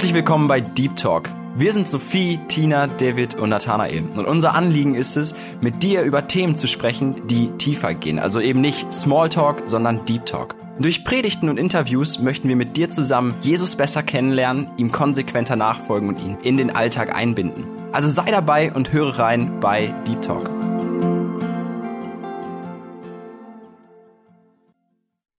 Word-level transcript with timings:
Herzlich 0.00 0.14
willkommen 0.14 0.48
bei 0.48 0.62
Deep 0.62 0.96
Talk. 0.96 1.28
Wir 1.56 1.74
sind 1.74 1.86
Sophie, 1.86 2.40
Tina, 2.48 2.86
David 2.86 3.34
und 3.34 3.50
Nathanael. 3.50 4.02
Und 4.16 4.24
unser 4.24 4.54
Anliegen 4.54 4.94
ist 4.94 5.14
es, 5.14 5.34
mit 5.60 5.82
dir 5.82 6.04
über 6.04 6.26
Themen 6.26 6.56
zu 6.56 6.66
sprechen, 6.66 7.26
die 7.26 7.50
tiefer 7.58 7.92
gehen. 7.92 8.18
Also 8.18 8.40
eben 8.40 8.62
nicht 8.62 8.94
Smalltalk, 8.94 9.64
sondern 9.66 10.06
Deep 10.06 10.24
Talk. 10.24 10.54
Durch 10.78 11.04
Predigten 11.04 11.50
und 11.50 11.58
Interviews 11.58 12.18
möchten 12.18 12.48
wir 12.48 12.56
mit 12.56 12.78
dir 12.78 12.88
zusammen 12.88 13.34
Jesus 13.42 13.74
besser 13.74 14.02
kennenlernen, 14.02 14.70
ihm 14.78 14.90
konsequenter 14.90 15.54
nachfolgen 15.54 16.08
und 16.08 16.18
ihn 16.18 16.38
in 16.42 16.56
den 16.56 16.70
Alltag 16.70 17.14
einbinden. 17.14 17.64
Also 17.92 18.08
sei 18.08 18.30
dabei 18.30 18.72
und 18.72 18.94
höre 18.94 19.18
rein 19.18 19.60
bei 19.60 19.88
Deep 20.06 20.22
Talk. 20.22 20.48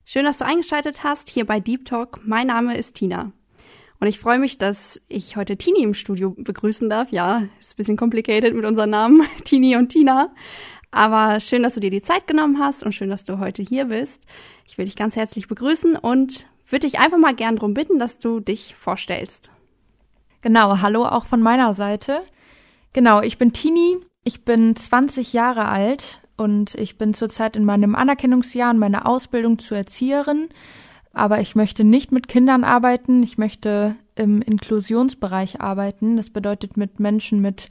Schön, 0.05 0.25
dass 0.25 0.37
du 0.37 0.45
eingeschaltet 0.45 1.03
hast 1.03 1.31
hier 1.31 1.47
bei 1.47 1.59
Deep 1.59 1.85
Talk. 1.85 2.19
Mein 2.23 2.45
Name 2.45 2.77
ist 2.77 2.93
Tina. 2.93 3.31
Und 4.01 4.07
ich 4.07 4.17
freue 4.17 4.39
mich, 4.39 4.57
dass 4.57 4.99
ich 5.09 5.37
heute 5.37 5.57
Tini 5.57 5.83
im 5.83 5.93
Studio 5.93 6.31
begrüßen 6.35 6.89
darf. 6.89 7.11
Ja, 7.11 7.43
ist 7.59 7.73
ein 7.73 7.77
bisschen 7.77 7.97
complicated 7.97 8.55
mit 8.55 8.65
unseren 8.65 8.89
Namen, 8.89 9.21
Tini 9.43 9.77
und 9.77 9.89
Tina. 9.89 10.33
Aber 10.89 11.39
schön, 11.39 11.61
dass 11.61 11.75
du 11.75 11.81
dir 11.81 11.91
die 11.91 12.01
Zeit 12.01 12.25
genommen 12.25 12.57
hast 12.57 12.83
und 12.83 12.93
schön, 12.93 13.11
dass 13.11 13.25
du 13.25 13.37
heute 13.37 13.61
hier 13.61 13.85
bist. 13.85 14.23
Ich 14.65 14.79
will 14.79 14.85
dich 14.85 14.95
ganz 14.95 15.15
herzlich 15.15 15.47
begrüßen 15.47 15.95
und 15.97 16.47
würde 16.67 16.87
dich 16.87 16.99
einfach 16.99 17.19
mal 17.19 17.35
gern 17.35 17.57
darum 17.57 17.75
bitten, 17.75 17.99
dass 17.99 18.17
du 18.17 18.39
dich 18.39 18.73
vorstellst. 18.75 19.51
Genau, 20.41 20.81
hallo 20.81 21.05
auch 21.05 21.25
von 21.25 21.43
meiner 21.43 21.75
Seite. 21.75 22.23
Genau, 22.93 23.21
ich 23.21 23.37
bin 23.37 23.53
Tini, 23.53 23.97
ich 24.23 24.43
bin 24.43 24.75
20 24.75 25.31
Jahre 25.31 25.67
alt 25.67 26.23
und 26.37 26.73
ich 26.73 26.97
bin 26.97 27.13
zurzeit 27.13 27.55
in 27.55 27.65
meinem 27.65 27.93
Anerkennungsjahr 27.93 28.71
in 28.71 28.79
meiner 28.79 29.05
Ausbildung 29.05 29.59
zur 29.59 29.77
Erzieherin 29.77 30.49
aber 31.13 31.41
ich 31.41 31.55
möchte 31.55 31.83
nicht 31.83 32.11
mit 32.11 32.27
Kindern 32.27 32.63
arbeiten, 32.63 33.21
ich 33.23 33.37
möchte 33.37 33.95
im 34.15 34.41
Inklusionsbereich 34.41 35.61
arbeiten. 35.61 36.17
Das 36.17 36.29
bedeutet 36.29 36.77
mit 36.77 36.99
Menschen 36.99 37.41
mit 37.41 37.69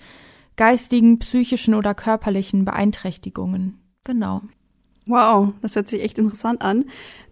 geistigen, 0.57 1.19
psychischen 1.19 1.75
oder 1.75 1.95
körperlichen 1.95 2.65
Beeinträchtigungen. 2.65 3.79
Genau. 4.05 4.43
Wow, 5.07 5.55
das 5.63 5.75
hört 5.77 5.89
sich 5.89 6.03
echt 6.03 6.19
interessant 6.19 6.61
an. 6.61 6.85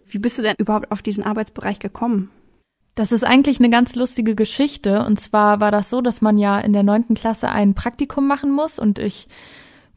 Wie 0.07 0.19
bist 0.19 0.39
du 0.39 0.43
denn 0.43 0.57
überhaupt 0.59 0.91
auf 0.91 1.03
diesen 1.03 1.25
Arbeitsbereich 1.25 1.79
gekommen? 1.79 2.31
Das 2.95 3.13
ist 3.13 3.25
eigentlich 3.25 3.59
eine 3.61 3.71
ganz 3.71 3.95
lustige 3.95 4.35
Geschichte. 4.35 5.05
Und 5.05 5.21
zwar 5.21 5.61
war 5.61 5.71
das 5.71 5.91
so, 5.91 6.01
dass 6.01 6.21
man 6.21 6.39
ja 6.39 6.59
in 6.59 6.73
der 6.73 6.83
neunten 6.83 7.15
Klasse 7.15 7.51
ein 7.51 7.75
Praktikum 7.75 8.27
machen 8.27 8.51
muss 8.51 8.79
und 8.79 8.99
ich 8.99 9.29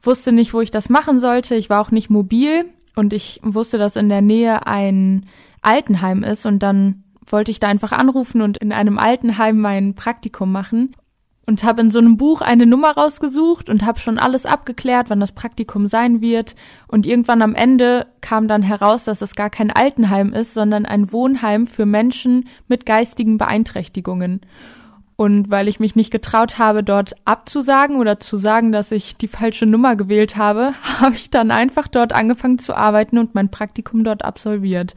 wusste 0.02 0.32
nicht, 0.32 0.54
wo 0.54 0.62
ich 0.62 0.72
das 0.72 0.90
machen 0.90 1.20
sollte. 1.20 1.56
Ich 1.56 1.70
war 1.70 1.82
auch 1.82 1.92
nicht 1.92 2.10
mobil 2.10 2.66
und 2.96 3.14
ich 3.14 3.40
wusste, 3.44 3.78
dass 3.78 3.96
in 3.96 4.10
der 4.10 4.22
Nähe 4.22 4.68
ein 4.68 5.26
Altenheim 5.62 6.24
ist 6.24 6.46
und 6.46 6.60
dann 6.64 7.04
wollte 7.26 7.52
ich 7.52 7.60
da 7.60 7.68
einfach 7.68 7.92
anrufen 7.92 8.42
und 8.42 8.58
in 8.58 8.72
einem 8.72 8.98
Altenheim 8.98 9.60
mein 9.60 9.96
Praktikum 9.96 10.52
machen 10.52 10.96
und 11.46 11.64
habe 11.64 11.82
in 11.82 11.92
so 11.92 12.00
einem 12.00 12.18
Buch 12.18 12.42
eine 12.42 12.66
Nummer 12.66 12.92
rausgesucht 12.92 13.70
und 13.70 13.86
habe 13.86 14.00
schon 14.00 14.20
alles 14.20 14.46
abgeklärt, 14.46 15.10
wann 15.10 15.20
das 15.20 15.32
Praktikum 15.32 15.88
sein 15.88 16.22
wird 16.22 16.56
und 16.88 17.08
irgendwann 17.08 17.42
am 17.42 17.56
Ende 17.56 18.08
kam 18.22 18.48
dann 18.48 18.62
heraus, 18.62 19.06
dass 19.06 19.22
es 19.22 19.36
gar 19.36 19.50
kein 19.50 19.72
Altenheim 19.72 20.34
ist, 20.34 20.54
sondern 20.54 20.86
ein 20.86 21.12
Wohnheim 21.12 21.68
für 21.68 21.86
Menschen 21.86 22.48
mit 22.68 22.86
geistigen 22.86 23.38
Beeinträchtigungen. 23.38 24.42
Und 25.16 25.52
weil 25.52 25.68
ich 25.68 25.80
mich 25.80 25.96
nicht 25.96 26.12
getraut 26.12 26.58
habe, 26.58 26.84
dort 26.84 27.14
abzusagen 27.26 27.98
oder 27.98 28.20
zu 28.20 28.38
sagen, 28.38 28.72
dass 28.72 28.92
ich 28.92 29.18
die 29.18 29.28
falsche 29.28 29.66
Nummer 29.66 29.96
gewählt 29.96 30.36
habe, 30.36 30.74
habe 31.00 31.16
ich 31.16 31.30
dann 31.30 31.52
einfach 31.52 31.88
dort 31.88 32.14
angefangen 32.14 32.60
zu 32.60 32.76
arbeiten 32.76 33.18
und 33.18 33.36
mein 33.36 33.52
Praktikum 33.52 34.04
dort 34.04 34.26
absolviert 34.26 34.96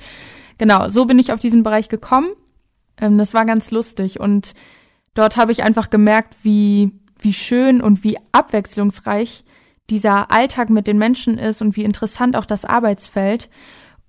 genau, 0.59 0.89
so 0.89 1.05
bin 1.05 1.19
ich 1.19 1.33
auf 1.33 1.41
diesen 1.41 1.62
Bereich 1.62 1.89
gekommen. 1.89 2.33
Ähm, 3.01 3.19
das 3.19 3.35
war 3.35 3.45
ganz 3.45 3.70
lustig 3.70 4.20
und 4.20 4.55
dort 5.15 5.37
habe 5.37 5.53
ich 5.53 5.62
einfach 5.62 5.91
gemerkt, 5.91 6.36
wie, 6.42 6.92
wie 7.19 7.33
schön 7.33 7.81
und 7.81 8.05
wie 8.05 8.19
abwechslungsreich 8.33 9.45
dieser 9.91 10.31
Alltag 10.31 10.70
mit 10.70 10.86
den 10.86 10.98
Menschen 10.98 11.39
ist 11.39 11.61
und 11.61 11.77
wie 11.77 11.85
interessant 11.85 12.36
auch 12.36 12.46
das 12.46 12.64
Arbeitsfeld. 12.64 13.51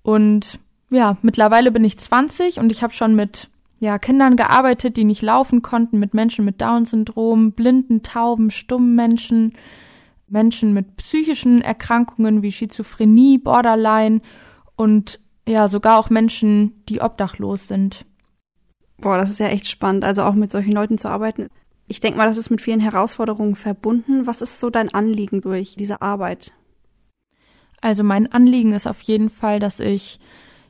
Und 0.02 0.58
ja, 0.90 1.16
mittlerweile 1.22 1.70
bin 1.70 1.84
ich 1.84 1.98
20 1.98 2.58
und 2.58 2.70
ich 2.70 2.82
habe 2.82 2.92
schon 2.92 3.14
mit 3.14 3.50
ja, 3.78 3.98
Kindern 3.98 4.36
gearbeitet, 4.36 4.96
die 4.96 5.04
nicht 5.04 5.22
laufen 5.22 5.62
konnten, 5.62 5.98
mit 5.98 6.14
Menschen 6.14 6.44
mit 6.44 6.60
Down-Syndrom, 6.60 7.52
blinden, 7.52 8.02
tauben, 8.02 8.50
stummen 8.50 8.94
Menschen, 8.94 9.52
Menschen 10.28 10.72
mit 10.72 10.96
psychischen 10.96 11.60
Erkrankungen 11.60 12.42
wie 12.42 12.52
Schizophrenie, 12.52 13.38
Borderline 13.38 14.20
und 14.76 15.20
ja, 15.46 15.68
sogar 15.68 15.98
auch 15.98 16.10
Menschen, 16.10 16.82
die 16.88 17.00
obdachlos 17.00 17.68
sind. 17.68 18.04
Boah, 18.98 19.18
das 19.18 19.30
ist 19.30 19.38
ja 19.38 19.48
echt 19.48 19.68
spannend, 19.68 20.04
also 20.04 20.22
auch 20.22 20.34
mit 20.34 20.50
solchen 20.50 20.72
Leuten 20.72 20.98
zu 20.98 21.08
arbeiten. 21.08 21.48
Ich 21.86 22.00
denke 22.00 22.18
mal, 22.18 22.26
das 22.26 22.38
ist 22.38 22.50
mit 22.50 22.62
vielen 22.62 22.80
Herausforderungen 22.80 23.54
verbunden. 23.54 24.26
Was 24.26 24.42
ist 24.42 24.58
so 24.58 24.70
dein 24.70 24.92
Anliegen 24.92 25.40
durch 25.40 25.76
diese 25.76 26.02
Arbeit? 26.02 26.52
Also 27.80 28.02
mein 28.02 28.32
Anliegen 28.32 28.72
ist 28.72 28.88
auf 28.88 29.00
jeden 29.02 29.30
Fall, 29.30 29.60
dass 29.60 29.78
ich 29.78 30.18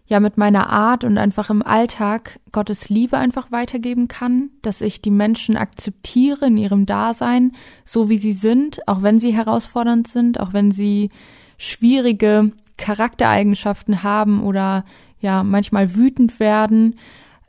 ja 0.06 0.20
mit 0.20 0.36
meiner 0.36 0.70
Art 0.70 1.04
und 1.04 1.18
einfach 1.18 1.50
im 1.50 1.62
Alltag 1.62 2.38
Gottes 2.52 2.88
Liebe 2.88 3.18
einfach 3.18 3.50
weitergeben 3.50 4.08
kann, 4.08 4.50
dass 4.62 4.80
ich 4.80 5.02
die 5.02 5.10
Menschen 5.10 5.56
akzeptiere 5.56 6.46
in 6.46 6.56
ihrem 6.56 6.86
Dasein, 6.86 7.52
so 7.84 8.08
wie 8.08 8.18
sie 8.18 8.32
sind, 8.32 8.86
auch 8.86 9.02
wenn 9.02 9.18
sie 9.18 9.32
herausfordernd 9.32 10.06
sind, 10.06 10.38
auch 10.38 10.52
wenn 10.52 10.70
sie 10.70 11.10
schwierige 11.58 12.52
Charaktereigenschaften 12.76 14.02
haben 14.02 14.42
oder 14.42 14.84
ja 15.18 15.42
manchmal 15.42 15.94
wütend 15.94 16.38
werden, 16.38 16.98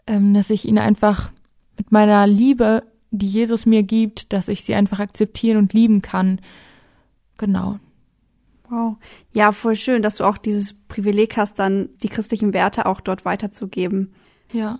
ähm, 0.07 0.33
dass 0.33 0.49
ich 0.49 0.65
ihn 0.65 0.79
einfach 0.79 1.31
mit 1.77 1.91
meiner 1.91 2.25
Liebe, 2.25 2.83
die 3.11 3.27
Jesus 3.27 3.65
mir 3.65 3.83
gibt, 3.83 4.33
dass 4.33 4.47
ich 4.47 4.63
sie 4.63 4.73
einfach 4.73 4.99
akzeptieren 4.99 5.57
und 5.57 5.73
lieben 5.73 6.01
kann. 6.01 6.41
Genau. 7.37 7.79
Wow. 8.69 8.97
Ja, 9.31 9.51
voll 9.51 9.75
schön, 9.75 10.01
dass 10.01 10.15
du 10.15 10.25
auch 10.25 10.37
dieses 10.37 10.73
Privileg 10.87 11.37
hast, 11.37 11.59
dann 11.59 11.89
die 12.03 12.09
christlichen 12.09 12.53
Werte 12.53 12.85
auch 12.85 13.01
dort 13.01 13.23
weiterzugeben. 13.23 14.13
Ja. 14.51 14.79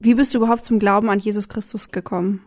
Wie 0.00 0.14
bist 0.14 0.34
du 0.34 0.38
überhaupt 0.38 0.64
zum 0.64 0.78
Glauben 0.78 1.08
an 1.08 1.18
Jesus 1.18 1.48
Christus 1.48 1.90
gekommen? 1.90 2.42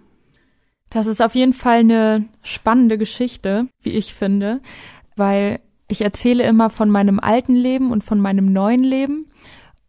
Das 0.90 1.08
ist 1.08 1.22
auf 1.22 1.36
jeden 1.36 1.54
Fall 1.54 1.80
eine 1.80 2.26
spannende 2.44 2.98
Geschichte, 2.98 3.68
wie 3.82 3.92
ich 3.92 4.14
finde, 4.14 4.62
weil 5.16 5.60
ich 5.88 6.02
erzähle 6.02 6.44
immer 6.44 6.70
von 6.70 6.90
meinem 6.90 7.20
alten 7.20 7.56
Leben 7.56 7.92
und 7.92 8.04
von 8.04 8.20
meinem 8.20 8.52
neuen 8.52 8.84
Leben 8.84 9.28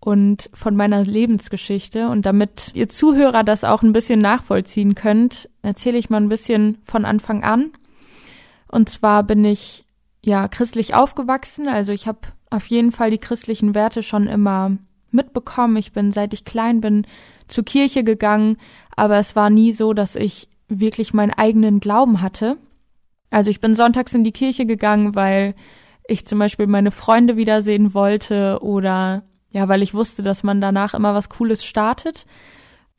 und 0.01 0.49
von 0.55 0.77
meiner 0.77 1.05
Lebensgeschichte. 1.05 2.09
Und 2.09 2.27
damit 2.27 2.71
ihr 2.75 2.89
Zuhörer 2.89 3.45
das 3.45 3.65
auch 3.65 3.83
ein 3.83 3.93
bisschen 3.93 4.21
nachvollziehen 4.21 4.95
könnt, 4.95 5.49
erzähle 5.63 5.99
ich 5.99 6.11
mal 6.11 6.21
ein 6.21 6.29
bisschen 6.29 6.79
von 6.83 7.05
Anfang 7.05 7.43
an. 7.43 7.73
Und 8.69 8.89
zwar 8.89 9.23
bin 9.25 9.45
ich 9.45 9.85
ja 10.23 10.49
christlich 10.49 10.95
aufgewachsen. 10.95 11.69
Also 11.69 11.93
ich 11.93 12.07
habe 12.07 12.21
auf 12.51 12.67
jeden 12.67 12.93
Fall 12.93 13.11
die 13.11 13.19
christlichen 13.19 13.75
Werte 13.75 14.03
schon 14.03 14.27
immer 14.27 14.77
mitbekommen. 15.11 15.77
Ich 15.77 15.93
bin, 15.93 16.13
seit 16.13 16.33
ich 16.35 16.45
klein 16.45 16.81
bin, 16.81 17.07
zur 17.47 17.65
Kirche 17.65 18.05
gegangen, 18.05 18.59
aber 18.95 19.17
es 19.17 19.37
war 19.37 19.51
nie 19.51 19.73
so, 19.73 19.93
dass 19.93 20.17
ich 20.17 20.49
wirklich 20.69 21.15
meinen 21.15 21.33
eigenen 21.33 21.81
Glauben 21.81 22.21
hatte. 22.21 22.59
Also 23.31 23.51
ich 23.51 23.61
bin 23.61 23.75
sonntags 23.75 24.15
in 24.15 24.25
die 24.25 24.33
Kirche 24.33 24.67
gegangen, 24.67 25.15
weil 25.15 25.55
ich 26.07 26.27
zum 26.27 26.39
Beispiel 26.39 26.67
meine 26.67 26.91
Freunde 26.91 27.37
wiedersehen 27.37 27.95
wollte 27.95 28.59
oder 28.63 29.23
ja, 29.51 29.69
weil 29.69 29.83
ich 29.83 29.95
wusste, 29.95 30.23
dass 30.23 30.43
man 30.43 30.61
danach 30.61 30.95
immer 30.95 31.15
was 31.15 31.31
Cooles 31.31 31.65
startet. 31.65 32.27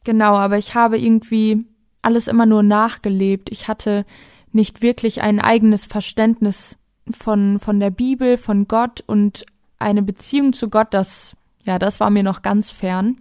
Genau, 0.04 0.36
aber 0.36 0.58
ich 0.58 0.74
habe 0.74 0.98
irgendwie 0.98 1.66
alles 2.02 2.28
immer 2.28 2.46
nur 2.46 2.64
nachgelebt. 2.64 3.52
Ich 3.52 3.68
hatte 3.68 4.06
nicht 4.52 4.82
wirklich 4.82 5.22
ein 5.22 5.40
eigenes 5.40 5.86
Verständnis 5.86 6.78
von, 7.12 7.60
von 7.60 7.80
der 7.80 7.90
Bibel, 7.90 8.38
von 8.38 8.68
Gott 8.68 9.04
und 9.06 9.46
eine 9.78 10.04
Beziehung 10.04 10.54
zu 10.54 10.70
Gott, 10.70 10.88
das, 10.92 11.36
ja, 11.64 11.80
das 11.80 12.00
war 12.00 12.10
mir 12.10 12.24
noch 12.24 12.42
ganz 12.42 12.72
fern. 12.72 13.18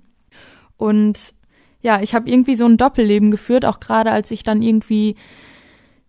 Und 0.76 1.35
ja, 1.81 2.00
ich 2.00 2.14
habe 2.14 2.29
irgendwie 2.29 2.56
so 2.56 2.67
ein 2.67 2.76
Doppelleben 2.76 3.31
geführt, 3.31 3.64
auch 3.64 3.81
gerade 3.81 4.11
als 4.11 4.31
ich 4.31 4.43
dann 4.43 4.62
irgendwie, 4.62 5.17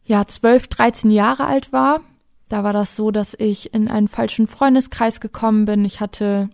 ja, 0.03 0.25
zwölf, 0.25 0.67
dreizehn 0.67 1.11
Jahre 1.11 1.45
alt 1.45 1.71
war 1.71 2.01
da 2.49 2.63
war 2.63 2.73
das 2.73 2.95
so, 2.95 3.11
dass 3.11 3.35
ich 3.37 3.73
in 3.73 3.87
einen 3.87 4.07
falschen 4.07 4.47
Freundeskreis 4.47 5.21
gekommen 5.21 5.65
bin. 5.65 5.85
Ich 5.85 6.01
hatte 6.01 6.49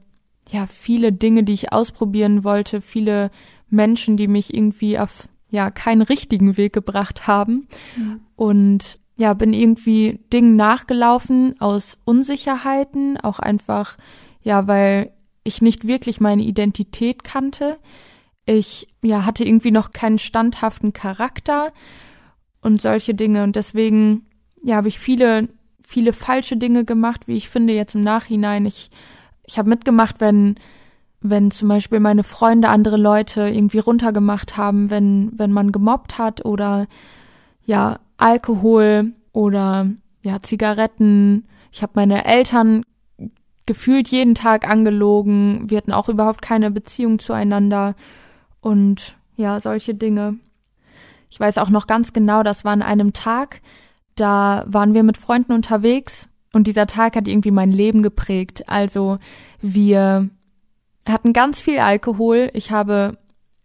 ja 0.50 0.68
viele 0.68 1.12
Dinge, 1.12 1.44
die 1.44 1.54
ich 1.54 1.72
ausprobieren 1.72 2.44
wollte, 2.44 2.82
viele 2.82 3.32
Menschen, 3.70 4.18
die 4.18 4.28
mich 4.28 4.54
irgendwie 4.54 5.00
auf 5.00 5.28
ja 5.50 5.72
keinen 5.72 6.02
richtigen 6.02 6.58
Weg 6.58 6.74
gebracht 6.74 7.28
haben 7.28 7.68
mhm. 7.96 8.20
und 8.36 9.00
ja 9.18 9.34
bin 9.34 9.54
irgendwie 9.54 10.20
Dingen 10.32 10.56
nachgelaufen 10.56 11.60
aus 11.60 11.98
Unsicherheiten, 12.06 13.18
auch 13.18 13.40
einfach 13.40 13.98
ja, 14.42 14.68
weil 14.68 15.12
ich 15.44 15.62
nicht 15.62 15.88
wirklich 15.88 16.20
meine 16.20 16.44
Identität 16.44 17.24
kannte. 17.24 17.78
Ich 18.46 18.88
ja 19.04 19.26
hatte 19.26 19.44
irgendwie 19.44 19.72
noch 19.72 19.92
keinen 19.92 20.20
standhaften 20.20 20.94
Charakter 20.94 21.72
und 22.62 22.82
solche 22.82 23.14
Dinge 23.16 23.44
und 23.44 23.56
deswegen 23.56 24.28
ja 24.64 24.76
habe 24.76 24.88
ich 24.88 25.00
viele 25.00 25.50
viele 25.86 26.14
falsche 26.14 26.58
Dinge 26.58 26.84
gemacht, 26.84 27.28
wie 27.28 27.38
ich 27.38 27.50
finde 27.50 27.74
jetzt 27.74 27.96
im 27.96 28.02
Nachhinein. 28.02 28.66
Ich, 28.66 28.90
ich 29.46 29.58
habe 29.58 29.70
mitgemacht, 29.70 30.20
wenn, 30.20 30.56
wenn 31.22 31.52
zum 31.52 31.70
Beispiel 31.70 32.00
meine 32.00 32.24
Freunde 32.24 32.70
andere 32.70 32.98
Leute 32.98 33.48
irgendwie 33.48 33.80
runtergemacht 33.80 34.58
haben, 34.58 34.90
wenn, 34.90 35.32
wenn 35.36 35.52
man 35.52 35.72
gemobbt 35.72 36.18
hat 36.18 36.44
oder 36.44 36.88
ja, 37.66 38.00
Alkohol 38.18 39.14
oder 39.32 39.90
ja, 40.22 40.42
Zigaretten. 40.42 41.48
Ich 41.72 41.82
habe 41.82 41.94
meine 41.96 42.26
Eltern 42.26 42.84
gefühlt 43.66 44.08
jeden 44.10 44.36
Tag 44.36 44.68
angelogen. 44.68 45.70
Wir 45.70 45.78
hatten 45.78 45.92
auch 45.92 46.10
überhaupt 46.10 46.42
keine 46.42 46.72
Beziehung 46.72 47.20
zueinander 47.20 47.96
und 48.62 49.16
ja, 49.36 49.60
solche 49.60 49.94
Dinge. 49.94 50.36
Ich 51.30 51.40
weiß 51.40 51.58
auch 51.58 51.70
noch 51.70 51.88
ganz 51.88 52.14
genau, 52.14 52.44
das 52.44 52.64
war 52.64 52.72
an 52.72 52.82
einem 52.82 53.12
Tag, 53.12 53.62
da 54.16 54.64
waren 54.68 54.94
wir 54.94 55.04
mit 55.04 55.18
Freunden 55.18 55.52
unterwegs 55.52 56.30
und 56.54 56.68
dieser 56.68 56.88
Tag 56.88 57.16
hat 57.16 57.28
irgendwie 57.28 57.52
mein 57.52 57.72
Leben 57.72 58.02
geprägt. 58.02 58.64
Also 58.68 59.18
wir 59.62 60.30
hatten 61.08 61.34
ganz 61.34 61.60
viel 61.60 61.80
Alkohol. 61.80 62.50
Ich 62.54 62.72
habe 62.72 63.18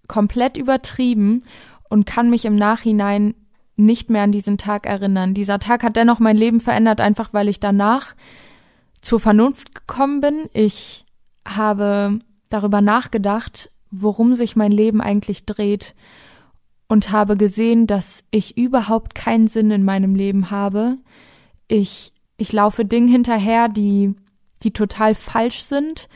komplett 0.08 0.56
übertrieben 0.56 1.44
und 1.88 2.04
kann 2.04 2.30
mich 2.30 2.44
im 2.44 2.56
Nachhinein 2.56 3.34
nicht 3.80 4.10
mehr 4.10 4.22
an 4.22 4.32
diesen 4.32 4.58
Tag 4.58 4.86
erinnern. 4.86 5.34
Dieser 5.34 5.58
Tag 5.58 5.82
hat 5.82 5.96
dennoch 5.96 6.18
mein 6.18 6.36
Leben 6.36 6.60
verändert, 6.60 7.00
einfach 7.00 7.32
weil 7.32 7.48
ich 7.48 7.60
danach 7.60 8.14
zur 9.00 9.20
Vernunft 9.20 9.74
gekommen 9.74 10.20
bin. 10.20 10.48
Ich 10.52 11.04
habe 11.46 12.18
darüber 12.48 12.80
nachgedacht, 12.80 13.70
worum 13.90 14.34
sich 14.34 14.56
mein 14.56 14.72
Leben 14.72 15.00
eigentlich 15.00 15.46
dreht 15.46 15.94
und 16.88 17.10
habe 17.10 17.36
gesehen, 17.36 17.86
dass 17.86 18.24
ich 18.30 18.56
überhaupt 18.56 19.14
keinen 19.14 19.48
Sinn 19.48 19.70
in 19.70 19.84
meinem 19.84 20.14
Leben 20.14 20.50
habe. 20.50 20.98
Ich, 21.68 22.12
ich 22.36 22.52
laufe 22.52 22.84
Dingen 22.84 23.08
hinterher, 23.08 23.68
die, 23.68 24.14
die 24.62 24.72
total 24.72 25.14
falsch 25.14 25.62
sind 25.62 26.08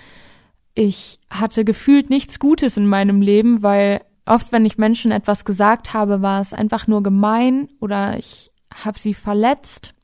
ich 0.74 1.20
hatte 1.30 1.64
gefühlt 1.64 2.10
nichts 2.10 2.38
Gutes 2.38 2.76
in 2.76 2.86
meinem 2.86 3.20
Leben, 3.20 3.62
weil 3.62 4.00
oft, 4.26 4.52
wenn 4.52 4.64
ich 4.64 4.78
Menschen 4.78 5.10
etwas 5.10 5.44
gesagt 5.44 5.94
habe, 5.94 6.22
war 6.22 6.40
es 6.40 6.52
einfach 6.52 6.86
nur 6.86 7.02
gemein 7.02 7.68
oder 7.80 8.18
ich 8.18 8.50
habe 8.74 8.98
sie 8.98 9.14
verletzt, 9.14 9.94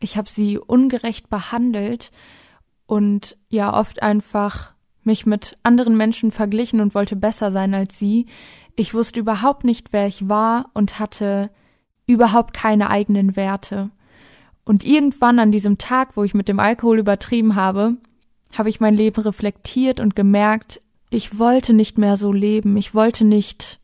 ich 0.00 0.16
habe 0.16 0.28
sie 0.28 0.58
ungerecht 0.58 1.30
behandelt 1.30 2.10
und 2.86 3.36
ja 3.48 3.72
oft 3.72 4.02
einfach 4.02 4.74
mich 5.02 5.26
mit 5.26 5.58
anderen 5.62 5.96
Menschen 5.96 6.30
verglichen 6.30 6.80
und 6.80 6.94
wollte 6.94 7.16
besser 7.16 7.50
sein 7.50 7.74
als 7.74 7.98
sie. 7.98 8.26
Ich 8.76 8.94
wusste 8.94 9.20
überhaupt 9.20 9.64
nicht, 9.64 9.92
wer 9.92 10.06
ich 10.06 10.28
war 10.28 10.70
und 10.74 10.98
hatte 10.98 11.50
überhaupt 12.06 12.54
keine 12.54 12.90
eigenen 12.90 13.36
Werte. 13.36 13.90
Und 14.64 14.84
irgendwann 14.84 15.38
an 15.38 15.52
diesem 15.52 15.78
Tag, 15.78 16.16
wo 16.16 16.24
ich 16.24 16.34
mit 16.34 16.48
dem 16.48 16.58
Alkohol 16.58 16.98
übertrieben 16.98 17.54
habe, 17.54 17.96
habe 18.56 18.68
ich 18.68 18.80
mein 18.80 18.94
Leben 18.94 19.20
reflektiert 19.20 20.00
und 20.00 20.16
gemerkt, 20.16 20.80
ich 21.10 21.38
wollte 21.38 21.72
nicht 21.72 21.98
mehr 21.98 22.16
so 22.16 22.32
leben, 22.32 22.76
ich 22.76 22.94
wollte 22.94 23.24
nicht 23.24 23.80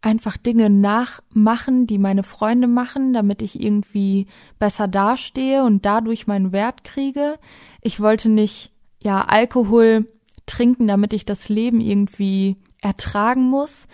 einfach 0.00 0.36
Dinge 0.36 0.70
nachmachen, 0.70 1.86
die 1.86 1.98
meine 1.98 2.22
Freunde 2.22 2.68
machen, 2.68 3.12
damit 3.12 3.42
ich 3.42 3.60
irgendwie 3.60 4.26
besser 4.58 4.86
dastehe 4.86 5.64
und 5.64 5.84
dadurch 5.84 6.26
meinen 6.26 6.52
Wert 6.52 6.84
kriege. 6.84 7.38
Ich 7.80 8.00
wollte 8.00 8.28
nicht, 8.28 8.72
ja, 9.02 9.22
Alkohol 9.22 10.06
trinken, 10.46 10.86
damit 10.86 11.12
ich 11.12 11.26
das 11.26 11.48
Leben 11.48 11.80
irgendwie 11.80 12.56
ertragen 12.80 13.48
muss. 13.48 13.88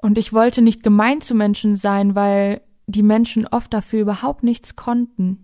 Und 0.00 0.18
ich 0.18 0.32
wollte 0.32 0.62
nicht 0.62 0.82
gemein 0.82 1.20
zu 1.20 1.34
Menschen 1.34 1.76
sein, 1.76 2.14
weil 2.14 2.62
die 2.86 3.02
Menschen 3.02 3.46
oft 3.46 3.72
dafür 3.72 4.00
überhaupt 4.00 4.42
nichts 4.42 4.76
konnten. 4.76 5.42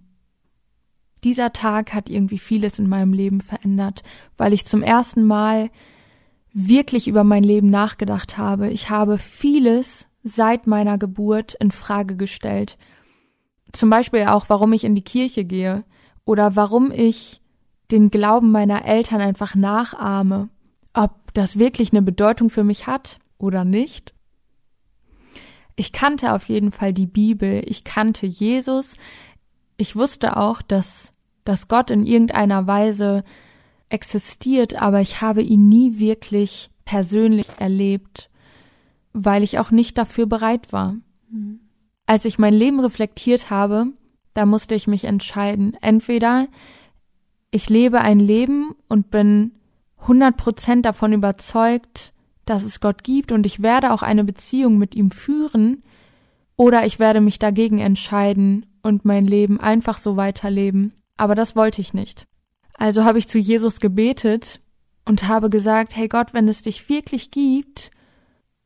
Dieser 1.25 1.53
Tag 1.53 1.93
hat 1.93 2.11
irgendwie 2.11 2.39
vieles 2.39 2.79
in 2.79 2.89
meinem 2.89 3.13
Leben 3.13 3.41
verändert, 3.41 4.03
weil 4.37 4.53
ich 4.53 4.67
zum 4.67 4.83
ersten 4.83 5.25
Mal 5.25 5.71
wirklich 6.53 7.09
über 7.09 7.25
mein 7.25 7.45
Leben 7.45 7.71
nachgedacht 7.71 8.37
habe. 8.39 8.71
Ich 8.71 8.91
habe 8.91 9.19
vieles 9.19 10.07
seit 10.23 10.67
meiner 10.67 10.99
Geburt 10.99 11.55
in 11.55 11.71
Frage 11.71 12.17
gestellt. 12.17 12.79
Zum 13.73 13.91
Beispiel 13.91 14.25
auch, 14.25 14.49
warum 14.49 14.73
ich 14.73 14.85
in 14.85 14.95
die 14.95 15.05
Kirche 15.05 15.45
gehe 15.45 15.85
oder 16.25 16.57
warum 16.57 16.91
ich 16.93 17.41
den 17.91 18.11
Glauben 18.11 18.51
meiner 18.51 18.85
Eltern 18.85 19.21
einfach 19.21 19.55
nachahme. 19.55 20.49
Ob 20.95 21.33
das 21.35 21.59
wirklich 21.59 21.93
eine 21.93 22.03
Bedeutung 22.03 22.51
für 22.51 22.65
mich 22.65 22.87
hat 22.87 23.19
oder 23.39 23.65
nicht. 23.65 24.15
Ich 25.75 25.93
kannte 25.93 26.35
auf 26.35 26.49
jeden 26.49 26.71
Fall 26.71 26.93
die 26.93 27.07
Bibel, 27.07 27.63
ich 27.67 27.83
kannte 27.83 28.27
Jesus, 28.27 28.97
ich 29.79 29.97
wusste 29.97 30.37
auch, 30.37 30.61
dass, 30.61 31.15
dass 31.45 31.67
Gott 31.67 31.91
in 31.91 32.05
irgendeiner 32.05 32.67
Weise 32.67 33.23
existiert, 33.93 34.75
aber 34.75 35.01
ich 35.01 35.21
habe 35.21 35.43
ihn 35.43 35.69
nie 35.69 35.99
wirklich 35.99 36.71
persönlich 36.85 37.47
erlebt, 37.59 38.31
weil 39.13 39.43
ich 39.43 39.59
auch 39.59 39.71
nicht 39.71 39.99
dafür 39.99 40.27
bereit 40.27 40.73
war. 40.73 40.97
Mhm. 41.31 41.61
Als 42.07 42.25
ich 42.25 42.39
mein 42.39 42.55
Leben 42.55 42.81
reflektiert 42.81 43.51
habe, 43.51 43.89
da 44.35 44.47
musste 44.47 44.75
ich 44.75 44.87
mich 44.87 45.05
entscheiden. 45.05 45.77
Entweder 45.81 46.49
ich 47.51 47.69
lebe 47.69 48.01
ein 48.01 48.19
Leben 48.19 48.75
und 48.89 49.11
bin 49.11 49.53
100 50.01 50.37
Prozent 50.37 50.87
davon 50.87 51.13
überzeugt, 51.13 52.13
dass 52.45 52.65
es 52.65 52.81
Gott 52.81 53.05
gibt 53.05 53.31
und 53.31 53.47
ich 53.47 53.63
werde 53.63 53.93
auch 53.93 54.03
eine 54.03 54.25
Beziehung 54.25 54.79
mit 54.79 54.95
ihm 54.95 55.11
führen, 55.11 55.83
oder 56.57 56.85
ich 56.87 56.99
werde 56.99 57.21
mich 57.21 57.39
dagegen 57.39 57.79
entscheiden 57.79 58.67
und 58.83 59.05
mein 59.05 59.27
Leben 59.27 59.59
einfach 59.59 59.99
so 59.99 60.17
weiterleben. 60.17 60.93
Aber 61.17 61.35
das 61.35 61.57
wollte 61.57 61.81
ich 61.81 61.95
nicht. 61.95 62.27
Also 62.75 63.05
habe 63.05 63.19
ich 63.19 63.29
zu 63.29 63.39
Jesus 63.39 63.81
gebetet 63.81 64.61
und 65.05 65.29
habe 65.29 65.51
gesagt, 65.51 65.97
hey 65.97 66.09
Gott, 66.09 66.35
wenn 66.35 66.49
es 66.49 66.63
dich 66.63 66.89
wirklich 66.89 67.31
gibt, 67.31 67.91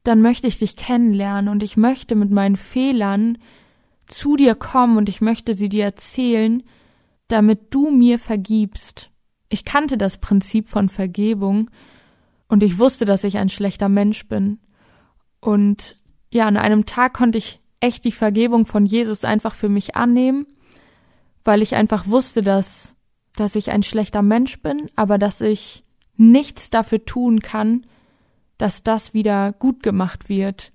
dann 0.05 0.23
möchte 0.23 0.47
ich 0.47 0.59
dich 0.59 0.77
kennenlernen 0.77 1.49
und 1.49 1.63
ich 1.63 1.77
möchte 1.77 2.15
mit 2.15 2.31
meinen 2.31 2.57
Fehlern 2.57 3.39
zu 4.07 4.37
dir 4.37 4.55
kommen 4.55 4.97
und 4.97 5.09
ich 5.09 5.21
möchte 5.21 5.55
sie 5.55 5.69
dir 5.69 5.85
erzählen, 5.85 6.63
damit 7.29 7.75
du 7.75 7.91
mir 7.91 8.19
vergibst. 8.19 9.11
Ich 9.49 9.65
kannte 9.65 9.99
das 9.99 10.19
Prinzip 10.19 10.69
von 10.69 10.89
Vergebung 10.89 11.71
und 12.49 12.63
ich 12.63 12.79
wusste, 12.79 13.05
dass 13.05 13.25
ich 13.25 13.39
ein 13.39 13.49
schlechter 13.49 13.89
Mensch 13.89 14.27
bin. 14.29 14.59
Und 15.41 15.99
ja, 16.31 16.47
an 16.47 16.57
einem 16.57 16.87
Tag 16.87 17.15
konnte 17.15 17.39
ich 17.39 17.61
echt 17.81 18.05
die 18.05 18.13
Vergebung 18.13 18.67
von 18.67 18.87
Jesus 18.87 19.25
einfach 19.25 19.55
für 19.55 19.69
mich 19.69 19.97
annehmen, 19.97 20.47
weil 21.45 21.63
ich 21.63 21.75
einfach 21.75 22.07
wusste, 22.07 22.43
dass, 22.43 22.96
dass 23.37 23.55
ich 23.55 23.71
ein 23.71 23.83
schlechter 23.83 24.23
Mensch 24.23 24.61
bin, 24.63 24.91
aber 24.97 25.19
dass 25.19 25.41
ich 25.41 25.83
nichts 26.17 26.71
dafür 26.71 27.05
tun 27.05 27.41
kann, 27.41 27.87
dass 28.59 28.83
das 28.83 29.15
wieder 29.15 29.53
gut 29.53 29.83
gemacht 29.83 30.29
wird. 30.29 30.73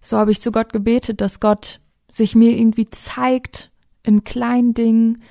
So 0.00 0.18
habe 0.18 0.30
ich 0.30 0.40
zu 0.40 0.52
Gott 0.52 0.72
gebetet, 0.72 1.20
dass 1.20 1.40
Gott 1.40 1.80
sich 2.10 2.34
mir 2.34 2.56
irgendwie 2.56 2.90
zeigt 2.90 3.70
in 4.02 4.24
kleinen 4.24 4.74
Dingen 4.74 5.22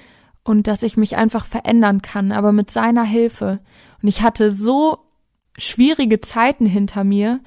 und 0.43 0.67
dass 0.67 0.83
ich 0.83 0.97
mich 0.97 1.17
einfach 1.17 1.45
verändern 1.45 2.01
kann, 2.01 2.31
aber 2.31 2.51
mit 2.51 2.71
seiner 2.71 3.03
Hilfe. 3.03 3.59
Und 4.01 4.07
ich 4.07 4.21
hatte 4.21 4.51
so 4.51 4.99
schwierige 5.57 6.21
Zeiten 6.21 6.65
hinter 6.65 7.03
mir, 7.03 7.39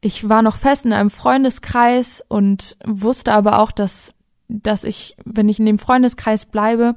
ich 0.00 0.28
war 0.28 0.42
noch 0.42 0.56
fest 0.56 0.84
in 0.84 0.92
einem 0.92 1.10
Freundeskreis 1.10 2.22
und 2.28 2.76
wusste 2.84 3.32
aber 3.32 3.60
auch, 3.60 3.72
dass, 3.72 4.12
dass 4.48 4.84
ich, 4.84 5.16
wenn 5.24 5.48
ich 5.48 5.58
in 5.58 5.66
dem 5.66 5.78
Freundeskreis 5.78 6.46
bleibe, 6.46 6.96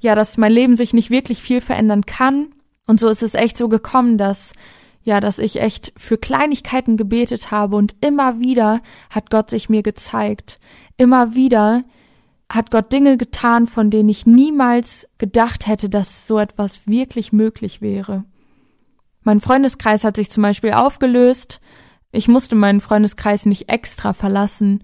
ja, 0.00 0.14
dass 0.14 0.38
mein 0.38 0.52
Leben 0.52 0.76
sich 0.76 0.92
nicht 0.92 1.10
wirklich 1.10 1.42
viel 1.42 1.60
verändern 1.60 2.04
kann. 2.06 2.52
Und 2.86 2.98
so 2.98 3.08
ist 3.08 3.22
es 3.22 3.34
echt 3.34 3.56
so 3.56 3.68
gekommen, 3.68 4.18
dass, 4.18 4.52
ja, 5.02 5.20
dass 5.20 5.38
ich 5.38 5.60
echt 5.60 5.92
für 5.96 6.18
Kleinigkeiten 6.18 6.96
gebetet 6.96 7.50
habe 7.50 7.76
und 7.76 7.94
immer 8.00 8.40
wieder 8.40 8.80
hat 9.10 9.30
Gott 9.30 9.50
sich 9.50 9.68
mir 9.68 9.82
gezeigt. 9.82 10.58
Immer 10.96 11.34
wieder 11.34 11.82
hat 12.48 12.70
Gott 12.70 12.92
Dinge 12.92 13.16
getan, 13.16 13.66
von 13.66 13.90
denen 13.90 14.08
ich 14.08 14.26
niemals 14.26 15.08
gedacht 15.18 15.66
hätte, 15.66 15.88
dass 15.88 16.26
so 16.26 16.38
etwas 16.38 16.86
wirklich 16.86 17.32
möglich 17.32 17.80
wäre. 17.80 18.24
Mein 19.22 19.40
Freundeskreis 19.40 20.02
hat 20.02 20.16
sich 20.16 20.30
zum 20.30 20.42
Beispiel 20.42 20.72
aufgelöst 20.72 21.60
ich 22.12 22.28
musste 22.28 22.56
meinen 22.56 22.80
Freundeskreis 22.80 23.46
nicht 23.46 23.68
extra 23.68 24.12
verlassen. 24.12 24.82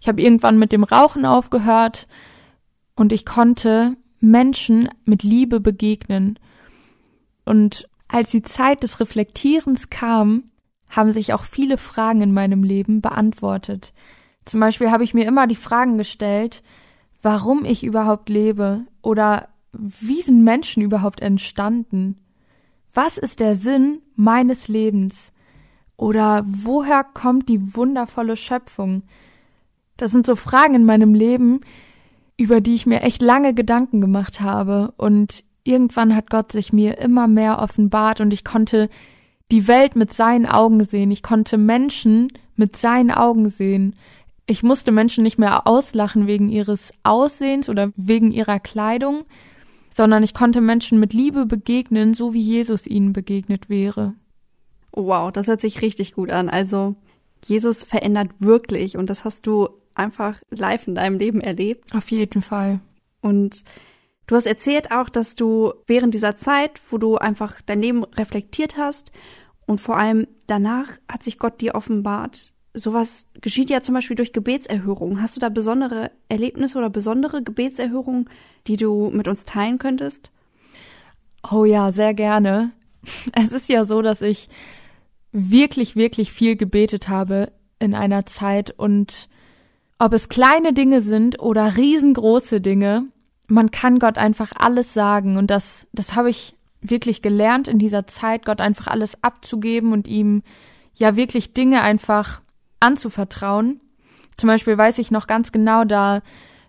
Ich 0.00 0.08
habe 0.08 0.22
irgendwann 0.22 0.58
mit 0.58 0.72
dem 0.72 0.84
Rauchen 0.84 1.24
aufgehört 1.24 2.06
und 2.96 3.12
ich 3.12 3.24
konnte 3.24 3.96
Menschen 4.20 4.88
mit 5.04 5.22
Liebe 5.22 5.60
begegnen. 5.60 6.38
Und 7.44 7.88
als 8.08 8.30
die 8.30 8.42
Zeit 8.42 8.82
des 8.82 9.00
Reflektierens 9.00 9.90
kam, 9.90 10.44
haben 10.88 11.12
sich 11.12 11.32
auch 11.32 11.44
viele 11.44 11.78
Fragen 11.78 12.20
in 12.20 12.32
meinem 12.32 12.62
Leben 12.62 13.00
beantwortet. 13.00 13.92
Zum 14.44 14.60
Beispiel 14.60 14.90
habe 14.90 15.04
ich 15.04 15.14
mir 15.14 15.26
immer 15.26 15.46
die 15.46 15.56
Fragen 15.56 15.98
gestellt, 15.98 16.62
warum 17.22 17.64
ich 17.64 17.84
überhaupt 17.84 18.28
lebe 18.28 18.86
oder 19.02 19.48
wie 19.72 20.20
sind 20.22 20.42
Menschen 20.42 20.82
überhaupt 20.82 21.20
entstanden? 21.20 22.18
Was 22.92 23.18
ist 23.18 23.38
der 23.38 23.54
Sinn 23.54 24.02
meines 24.16 24.66
Lebens? 24.66 25.32
Oder 25.96 26.42
woher 26.46 27.04
kommt 27.04 27.48
die 27.48 27.76
wundervolle 27.76 28.36
Schöpfung? 28.36 29.02
Das 29.96 30.10
sind 30.10 30.26
so 30.26 30.34
Fragen 30.34 30.74
in 30.74 30.84
meinem 30.84 31.14
Leben, 31.14 31.60
über 32.40 32.62
die 32.62 32.74
ich 32.74 32.86
mir 32.86 33.02
echt 33.02 33.20
lange 33.20 33.52
Gedanken 33.52 34.00
gemacht 34.00 34.40
habe. 34.40 34.94
Und 34.96 35.44
irgendwann 35.62 36.16
hat 36.16 36.30
Gott 36.30 36.52
sich 36.52 36.72
mir 36.72 36.96
immer 36.96 37.28
mehr 37.28 37.58
offenbart 37.58 38.22
und 38.22 38.32
ich 38.32 38.44
konnte 38.44 38.88
die 39.50 39.68
Welt 39.68 39.94
mit 39.94 40.14
seinen 40.14 40.46
Augen 40.46 40.82
sehen. 40.84 41.10
Ich 41.10 41.22
konnte 41.22 41.58
Menschen 41.58 42.32
mit 42.56 42.78
seinen 42.78 43.10
Augen 43.10 43.50
sehen. 43.50 43.94
Ich 44.46 44.62
musste 44.62 44.90
Menschen 44.90 45.22
nicht 45.22 45.36
mehr 45.38 45.66
auslachen 45.66 46.26
wegen 46.26 46.48
ihres 46.48 46.92
Aussehens 47.02 47.68
oder 47.68 47.92
wegen 47.94 48.32
ihrer 48.32 48.58
Kleidung, 48.58 49.24
sondern 49.92 50.22
ich 50.22 50.32
konnte 50.32 50.62
Menschen 50.62 50.98
mit 50.98 51.12
Liebe 51.12 51.44
begegnen, 51.44 52.14
so 52.14 52.32
wie 52.32 52.40
Jesus 52.40 52.86
ihnen 52.86 53.12
begegnet 53.12 53.68
wäre. 53.68 54.14
Wow, 54.92 55.30
das 55.30 55.46
hört 55.46 55.60
sich 55.60 55.82
richtig 55.82 56.14
gut 56.14 56.30
an. 56.30 56.48
Also 56.48 56.94
Jesus 57.44 57.84
verändert 57.84 58.30
wirklich 58.38 58.96
und 58.96 59.10
das 59.10 59.26
hast 59.26 59.46
du 59.46 59.68
einfach 60.00 60.40
live 60.50 60.88
in 60.88 60.94
deinem 60.94 61.18
Leben 61.18 61.40
erlebt. 61.40 61.94
Auf 61.94 62.10
jeden 62.10 62.42
Fall. 62.42 62.80
Und 63.20 63.64
du 64.26 64.34
hast 64.34 64.46
erzählt 64.46 64.90
auch, 64.90 65.08
dass 65.08 65.36
du 65.36 65.72
während 65.86 66.14
dieser 66.14 66.36
Zeit, 66.36 66.80
wo 66.90 66.98
du 66.98 67.16
einfach 67.16 67.60
dein 67.66 67.82
Leben 67.82 68.04
reflektiert 68.04 68.76
hast 68.76 69.12
und 69.66 69.80
vor 69.80 69.98
allem 69.98 70.26
danach 70.46 70.88
hat 71.08 71.22
sich 71.22 71.38
Gott 71.38 71.60
dir 71.60 71.74
offenbart. 71.74 72.52
Sowas 72.72 73.30
geschieht 73.40 73.70
ja 73.70 73.80
zum 73.80 73.94
Beispiel 73.94 74.16
durch 74.16 74.32
Gebetserhörungen. 74.32 75.20
Hast 75.20 75.36
du 75.36 75.40
da 75.40 75.48
besondere 75.48 76.10
Erlebnisse 76.28 76.78
oder 76.78 76.90
besondere 76.90 77.42
Gebetserhörungen, 77.42 78.28
die 78.66 78.76
du 78.76 79.10
mit 79.10 79.28
uns 79.28 79.44
teilen 79.44 79.78
könntest? 79.78 80.30
Oh 81.48 81.64
ja, 81.64 81.92
sehr 81.92 82.14
gerne. 82.14 82.72
Es 83.32 83.52
ist 83.52 83.68
ja 83.68 83.84
so, 83.84 84.02
dass 84.02 84.22
ich 84.22 84.48
wirklich, 85.32 85.96
wirklich 85.96 86.32
viel 86.32 86.56
gebetet 86.56 87.08
habe 87.08 87.52
in 87.78 87.94
einer 87.94 88.26
Zeit 88.26 88.70
und 88.70 89.28
ob 90.00 90.14
es 90.14 90.30
kleine 90.30 90.72
Dinge 90.72 91.02
sind 91.02 91.40
oder 91.40 91.76
riesengroße 91.76 92.62
Dinge, 92.62 93.04
man 93.48 93.70
kann 93.70 93.98
Gott 93.98 94.16
einfach 94.16 94.52
alles 94.56 94.94
sagen 94.94 95.36
und 95.36 95.50
das, 95.50 95.86
das 95.92 96.16
habe 96.16 96.30
ich 96.30 96.56
wirklich 96.80 97.20
gelernt 97.20 97.68
in 97.68 97.78
dieser 97.78 98.06
Zeit, 98.06 98.46
Gott 98.46 98.62
einfach 98.62 98.86
alles 98.86 99.22
abzugeben 99.22 99.92
und 99.92 100.08
ihm 100.08 100.42
ja 100.94 101.16
wirklich 101.16 101.52
Dinge 101.52 101.82
einfach 101.82 102.40
anzuvertrauen. 102.80 103.80
Zum 104.38 104.48
Beispiel 104.48 104.78
weiß 104.78 104.96
ich 104.98 105.10
noch 105.10 105.26
ganz 105.26 105.52
genau, 105.52 105.84
da, 105.84 106.22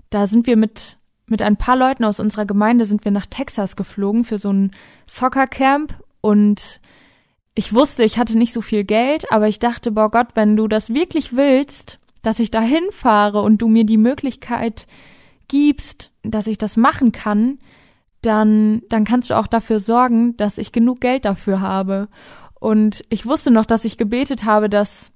da 0.10 0.28
sind 0.28 0.46
wir 0.46 0.58
mit, 0.58 0.98
mit 1.26 1.42
ein 1.42 1.56
paar 1.56 1.78
Leuten 1.78 2.04
aus 2.04 2.20
unserer 2.20 2.46
Gemeinde 2.46 2.84
sind 2.84 3.06
wir 3.06 3.14
nach 3.14 3.28
Texas 3.28 3.78
geflogen 3.78 4.26
für 4.26 4.40
so 4.40 4.52
ein 4.52 4.72
Soccercamp 5.08 5.98
und 6.20 6.82
ich 7.56 7.74
wusste, 7.74 8.04
ich 8.04 8.18
hatte 8.18 8.38
nicht 8.38 8.52
so 8.52 8.60
viel 8.60 8.84
Geld, 8.84 9.32
aber 9.32 9.48
ich 9.48 9.60
dachte, 9.60 9.92
boah 9.92 10.12
Gott, 10.12 10.30
wenn 10.36 10.58
du 10.58 10.68
das 10.68 10.94
wirklich 10.94 11.34
willst, 11.34 12.01
dass 12.22 12.40
ich 12.40 12.52
da 12.52 12.62
hinfahre 12.62 13.42
und 13.42 13.60
du 13.62 13.68
mir 13.68 13.86
die 13.86 13.98
Möglichkeit 13.98 14.88
gibst, 15.48 16.12
dass 16.24 16.48
ich 16.48 16.58
das 16.58 16.78
machen 16.78 17.12
kann, 17.12 17.60
dann, 18.22 18.84
dann 18.90 19.06
kannst 19.06 19.30
du 19.30 19.38
auch 19.38 19.48
dafür 19.48 19.80
sorgen, 19.80 20.38
dass 20.38 20.58
ich 20.58 20.72
genug 20.72 21.02
Geld 21.02 21.26
dafür 21.26 21.62
habe. 21.62 22.08
Und 22.60 23.04
ich 23.10 23.26
wusste 23.26 23.50
noch, 23.52 23.66
dass 23.66 23.86
ich 23.86 23.98
gebetet 23.98 24.46
habe, 24.46 24.70
dass, 24.70 25.12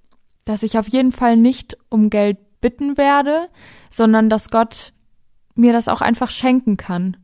dass 0.46 0.64
ich 0.64 0.80
auf 0.80 0.88
jeden 0.88 1.12
Fall 1.12 1.38
nicht 1.38 1.78
um 1.90 2.10
Geld 2.10 2.38
bitten 2.62 2.98
werde, 2.98 3.50
sondern 3.92 4.30
dass 4.30 4.50
Gott 4.50 4.94
mir 5.54 5.72
das 5.72 5.88
auch 5.88 6.02
einfach 6.02 6.32
schenken 6.32 6.78
kann. 6.78 7.18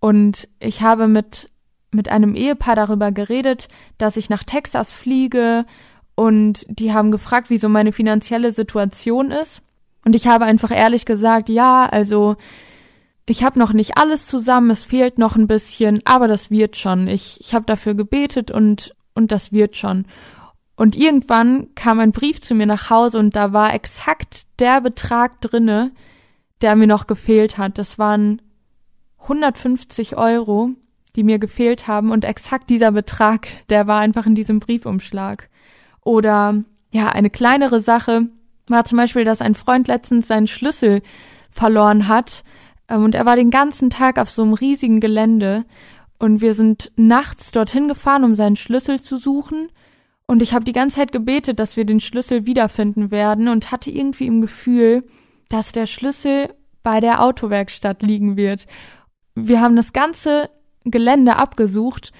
Und 0.00 0.48
ich 0.58 0.82
habe 0.82 1.06
mit 1.06 1.50
mit 1.92 2.08
einem 2.08 2.34
Ehepaar 2.34 2.76
darüber 2.76 3.12
geredet, 3.12 3.68
dass 3.98 4.16
ich 4.16 4.30
nach 4.30 4.44
Texas 4.44 4.92
fliege 4.92 5.64
und 6.20 6.66
die 6.68 6.92
haben 6.92 7.10
gefragt, 7.10 7.48
wie 7.48 7.56
so 7.56 7.70
meine 7.70 7.92
finanzielle 7.92 8.52
Situation 8.52 9.30
ist. 9.30 9.62
Und 10.04 10.14
ich 10.14 10.26
habe 10.26 10.44
einfach 10.44 10.70
ehrlich 10.70 11.06
gesagt, 11.06 11.48
ja, 11.48 11.86
also 11.86 12.36
ich 13.24 13.42
habe 13.42 13.58
noch 13.58 13.72
nicht 13.72 13.96
alles 13.96 14.26
zusammen, 14.26 14.68
es 14.68 14.84
fehlt 14.84 15.16
noch 15.16 15.36
ein 15.36 15.46
bisschen, 15.46 16.02
aber 16.04 16.28
das 16.28 16.50
wird 16.50 16.76
schon. 16.76 17.08
Ich, 17.08 17.40
ich 17.40 17.54
habe 17.54 17.64
dafür 17.64 17.94
gebetet 17.94 18.50
und, 18.50 18.94
und 19.14 19.32
das 19.32 19.50
wird 19.50 19.78
schon. 19.78 20.04
Und 20.76 20.94
irgendwann 20.94 21.74
kam 21.74 22.00
ein 22.00 22.12
Brief 22.12 22.42
zu 22.42 22.54
mir 22.54 22.66
nach 22.66 22.90
Hause 22.90 23.18
und 23.18 23.34
da 23.34 23.54
war 23.54 23.72
exakt 23.72 24.46
der 24.58 24.82
Betrag 24.82 25.40
drinne, 25.40 25.90
der 26.60 26.76
mir 26.76 26.86
noch 26.86 27.06
gefehlt 27.06 27.56
hat. 27.56 27.78
Das 27.78 27.98
waren 27.98 28.42
150 29.22 30.18
Euro 30.18 30.74
die 31.16 31.22
mir 31.22 31.38
gefehlt 31.38 31.86
haben 31.86 32.10
und 32.12 32.24
exakt 32.24 32.70
dieser 32.70 32.92
Betrag, 32.92 33.48
der 33.68 33.86
war 33.86 34.00
einfach 34.00 34.26
in 34.26 34.34
diesem 34.34 34.60
Briefumschlag. 34.60 35.48
Oder 36.02 36.64
ja, 36.92 37.08
eine 37.08 37.30
kleinere 37.30 37.80
Sache 37.80 38.28
war 38.68 38.84
zum 38.84 38.98
Beispiel, 38.98 39.24
dass 39.24 39.42
ein 39.42 39.54
Freund 39.54 39.88
letztens 39.88 40.28
seinen 40.28 40.46
Schlüssel 40.46 41.02
verloren 41.50 42.08
hat 42.08 42.44
ähm, 42.88 43.04
und 43.04 43.14
er 43.14 43.26
war 43.26 43.36
den 43.36 43.50
ganzen 43.50 43.90
Tag 43.90 44.18
auf 44.18 44.30
so 44.30 44.42
einem 44.42 44.54
riesigen 44.54 45.00
Gelände 45.00 45.64
und 46.18 46.40
wir 46.40 46.54
sind 46.54 46.92
nachts 46.96 47.50
dorthin 47.50 47.88
gefahren, 47.88 48.24
um 48.24 48.36
seinen 48.36 48.56
Schlüssel 48.56 49.00
zu 49.00 49.16
suchen 49.16 49.68
und 50.26 50.42
ich 50.42 50.54
habe 50.54 50.64
die 50.64 50.72
ganze 50.72 50.96
Zeit 50.96 51.10
gebetet, 51.10 51.58
dass 51.58 51.76
wir 51.76 51.84
den 51.84 51.98
Schlüssel 51.98 52.46
wiederfinden 52.46 53.10
werden 53.10 53.48
und 53.48 53.72
hatte 53.72 53.90
irgendwie 53.90 54.26
im 54.26 54.40
Gefühl, 54.40 55.04
dass 55.48 55.72
der 55.72 55.86
Schlüssel 55.86 56.54
bei 56.84 57.00
der 57.00 57.22
Autowerkstatt 57.22 58.02
liegen 58.02 58.36
wird. 58.36 58.66
Wir 59.34 59.60
haben 59.60 59.74
das 59.74 59.92
ganze 59.92 60.48
Gelände 60.84 61.36
abgesucht 61.36 62.12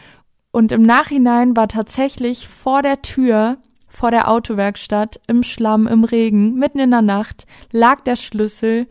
und 0.51 0.73
im 0.73 0.83
Nachhinein 0.83 1.57
war 1.57 1.69
tatsächlich 1.69 2.49
vor 2.49 2.83
der 2.83 3.03
Tür, 3.03 3.59
vor 3.91 4.11
der 4.11 4.31
Autowerkstatt, 4.31 5.21
im 5.27 5.43
Schlamm, 5.43 5.87
im 5.87 6.05
Regen, 6.05 6.55
mitten 6.55 6.79
in 6.79 6.91
der 6.91 7.03
Nacht, 7.03 7.47
lag 7.73 8.01
der 8.05 8.17
Schlüssel 8.17 8.87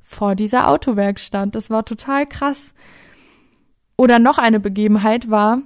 vor 0.00 0.36
dieser 0.36 0.68
Autowerkstatt. 0.68 1.54
Das 1.54 1.70
war 1.70 1.84
total 1.84 2.26
krass. 2.26 2.74
Oder 3.96 4.18
noch 4.18 4.38
eine 4.38 4.60
Begebenheit 4.60 5.30
war, 5.30 5.62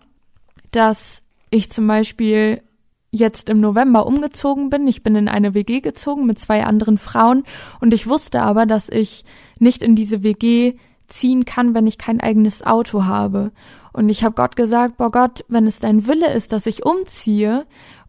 dass 0.70 1.22
ich 1.50 1.70
zum 1.70 1.86
Beispiel 1.86 2.62
jetzt 3.10 3.48
im 3.48 3.60
November 3.60 4.06
umgezogen 4.06 4.70
bin. 4.70 4.86
Ich 4.86 5.02
bin 5.02 5.16
in 5.16 5.28
eine 5.28 5.54
WG 5.54 5.80
gezogen 5.80 6.26
mit 6.26 6.38
zwei 6.38 6.64
anderen 6.64 6.98
Frauen 6.98 7.44
und 7.80 7.92
ich 7.92 8.06
wusste 8.06 8.42
aber, 8.42 8.66
dass 8.66 8.88
ich 8.88 9.24
nicht 9.58 9.82
in 9.82 9.96
diese 9.96 10.22
WG 10.22 10.74
ziehen 11.08 11.44
kann, 11.44 11.74
wenn 11.74 11.86
ich 11.86 11.98
kein 11.98 12.20
eigenes 12.20 12.64
Auto 12.64 13.04
habe. 13.04 13.52
Und 13.92 14.10
ich 14.10 14.22
habe 14.22 14.34
Gott 14.34 14.56
gesagt, 14.56 14.98
boah 14.98 15.10
Gott, 15.10 15.44
wenn 15.48 15.66
es 15.66 15.78
dein 15.78 16.06
Wille 16.06 16.32
ist, 16.32 16.52
dass 16.52 16.66
ich 16.66 16.84
umziehe 16.84 17.66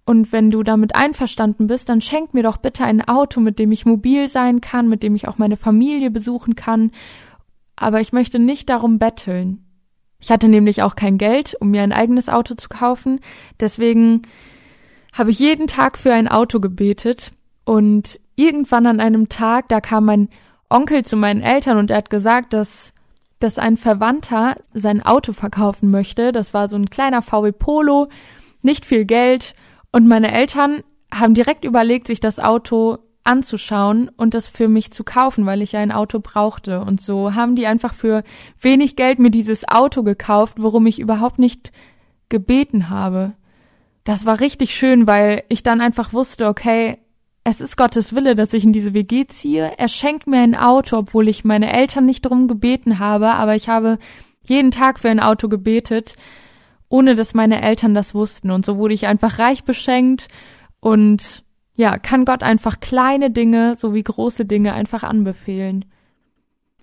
und 0.07 0.31
wenn 0.31 0.51
du 0.51 0.63
damit 0.63 0.95
einverstanden 0.95 1.67
bist, 1.67 1.89
dann 1.89 1.99
schenk 1.99 2.33
mir 2.33 2.41
doch 2.41 2.55
bitte 2.55 2.85
ein 2.85 3.05
Auto, 3.05 3.41
mit 3.41 3.59
dem 3.59 3.73
ich 3.73 3.85
mobil 3.85 4.29
sein 4.29 4.61
kann, 4.61 4.87
mit 4.87 5.03
dem 5.03 5.15
ich 5.15 5.27
auch 5.27 5.37
meine 5.37 5.57
Familie 5.57 6.09
besuchen 6.11 6.55
kann. 6.55 6.91
Aber 7.75 7.99
ich 7.99 8.13
möchte 8.13 8.39
nicht 8.39 8.69
darum 8.69 8.99
betteln. 8.99 9.65
Ich 10.21 10.31
hatte 10.31 10.47
nämlich 10.47 10.81
auch 10.81 10.95
kein 10.95 11.17
Geld, 11.17 11.57
um 11.59 11.71
mir 11.71 11.81
ein 11.81 11.91
eigenes 11.91 12.29
Auto 12.29 12.55
zu 12.55 12.69
kaufen. 12.69 13.19
Deswegen 13.59 14.21
habe 15.11 15.31
ich 15.31 15.39
jeden 15.39 15.67
Tag 15.67 15.97
für 15.97 16.13
ein 16.13 16.29
Auto 16.29 16.61
gebetet. 16.61 17.33
Und 17.65 18.21
irgendwann 18.37 18.85
an 18.85 19.01
einem 19.01 19.27
Tag, 19.27 19.67
da 19.67 19.81
kam 19.81 20.05
mein 20.05 20.29
Onkel 20.69 21.03
zu 21.03 21.17
meinen 21.17 21.41
Eltern 21.41 21.77
und 21.77 21.91
er 21.91 21.97
hat 21.97 22.09
gesagt, 22.09 22.53
dass, 22.53 22.93
dass 23.39 23.59
ein 23.59 23.75
Verwandter 23.75 24.55
sein 24.73 25.05
Auto 25.05 25.33
verkaufen 25.33 25.91
möchte. 25.91 26.31
Das 26.31 26.53
war 26.53 26.69
so 26.69 26.77
ein 26.77 26.89
kleiner 26.89 27.21
VW 27.21 27.51
Polo, 27.51 28.07
nicht 28.61 28.85
viel 28.85 29.03
Geld. 29.03 29.53
Und 29.91 30.07
meine 30.07 30.31
Eltern 30.31 30.83
haben 31.13 31.33
direkt 31.33 31.65
überlegt, 31.65 32.07
sich 32.07 32.19
das 32.19 32.39
Auto 32.39 32.97
anzuschauen 33.23 34.09
und 34.15 34.33
das 34.33 34.47
für 34.47 34.67
mich 34.67 34.91
zu 34.91 35.03
kaufen, 35.03 35.45
weil 35.45 35.61
ich 35.61 35.73
ja 35.73 35.81
ein 35.81 35.91
Auto 35.91 36.19
brauchte. 36.19 36.81
Und 36.81 37.01
so 37.01 37.35
haben 37.35 37.55
die 37.55 37.67
einfach 37.67 37.93
für 37.93 38.23
wenig 38.61 38.95
Geld 38.95 39.19
mir 39.19 39.31
dieses 39.31 39.67
Auto 39.67 40.03
gekauft, 40.03 40.55
worum 40.59 40.87
ich 40.87 40.99
überhaupt 40.99 41.37
nicht 41.37 41.71
gebeten 42.29 42.89
habe. 42.89 43.33
Das 44.05 44.25
war 44.25 44.39
richtig 44.39 44.73
schön, 44.73 45.07
weil 45.07 45.43
ich 45.49 45.63
dann 45.63 45.81
einfach 45.81 46.13
wusste, 46.13 46.47
okay, 46.47 46.99
es 47.43 47.61
ist 47.61 47.77
Gottes 47.77 48.15
Wille, 48.15 48.35
dass 48.35 48.53
ich 48.53 48.63
in 48.63 48.73
diese 48.73 48.93
WG 48.93 49.25
ziehe. 49.27 49.73
Er 49.77 49.87
schenkt 49.87 50.27
mir 50.27 50.39
ein 50.39 50.55
Auto, 50.55 50.97
obwohl 50.97 51.27
ich 51.27 51.45
meine 51.45 51.71
Eltern 51.71 52.05
nicht 52.05 52.21
drum 52.21 52.47
gebeten 52.47 52.99
habe, 52.99 53.31
aber 53.31 53.55
ich 53.55 53.69
habe 53.69 53.99
jeden 54.41 54.71
Tag 54.71 54.99
für 54.99 55.09
ein 55.09 55.19
Auto 55.19 55.49
gebetet, 55.49 56.15
ohne 56.89 57.15
dass 57.15 57.33
meine 57.33 57.61
Eltern 57.61 57.93
das 57.93 58.15
wussten. 58.15 58.51
Und 58.51 58.65
so 58.65 58.77
wurde 58.77 58.93
ich 58.93 59.07
einfach 59.07 59.39
reich 59.39 59.63
beschenkt 59.63 60.27
und 60.79 61.43
ja, 61.75 61.97
kann 61.97 62.25
Gott 62.25 62.41
einfach 62.43 62.79
kleine 62.79 63.29
Dinge 63.29 63.75
sowie 63.75 64.03
große 64.03 64.45
Dinge 64.45 64.73
einfach 64.73 65.03
anbefehlen. 65.03 65.85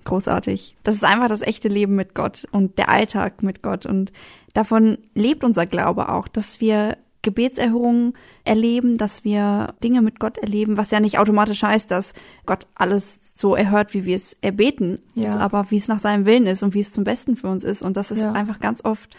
Großartig. 0.04 0.76
Das 0.84 0.94
ist 0.94 1.04
einfach 1.04 1.28
das 1.28 1.42
echte 1.42 1.68
Leben 1.68 1.96
mit 1.96 2.14
Gott 2.14 2.46
und 2.52 2.78
der 2.78 2.90
Alltag 2.90 3.42
mit 3.42 3.62
Gott. 3.62 3.86
Und 3.86 4.12
davon 4.52 4.98
lebt 5.14 5.42
unser 5.42 5.66
Glaube 5.66 6.10
auch, 6.10 6.28
dass 6.28 6.60
wir 6.60 6.98
Gebetserhörungen 7.22 8.12
erleben, 8.44 8.96
dass 8.96 9.24
wir 9.24 9.74
Dinge 9.82 10.02
mit 10.02 10.20
Gott 10.20 10.38
erleben, 10.38 10.76
was 10.76 10.90
ja 10.90 11.00
nicht 11.00 11.18
automatisch 11.18 11.62
heißt, 11.62 11.90
dass 11.90 12.12
Gott 12.46 12.66
alles 12.74 13.32
so 13.34 13.56
erhört, 13.56 13.94
wie 13.94 14.04
wir 14.04 14.14
es 14.14 14.36
erbeten, 14.42 15.00
ja. 15.14 15.36
aber 15.38 15.70
wie 15.70 15.78
es 15.78 15.88
nach 15.88 15.98
seinem 15.98 16.26
Willen 16.26 16.46
ist 16.46 16.62
und 16.62 16.74
wie 16.74 16.80
es 16.80 16.92
zum 16.92 17.02
Besten 17.02 17.36
für 17.36 17.48
uns 17.48 17.64
ist. 17.64 17.82
Und 17.82 17.96
das 17.96 18.10
ist 18.10 18.22
ja. 18.22 18.32
einfach 18.32 18.60
ganz 18.60 18.84
oft, 18.84 19.16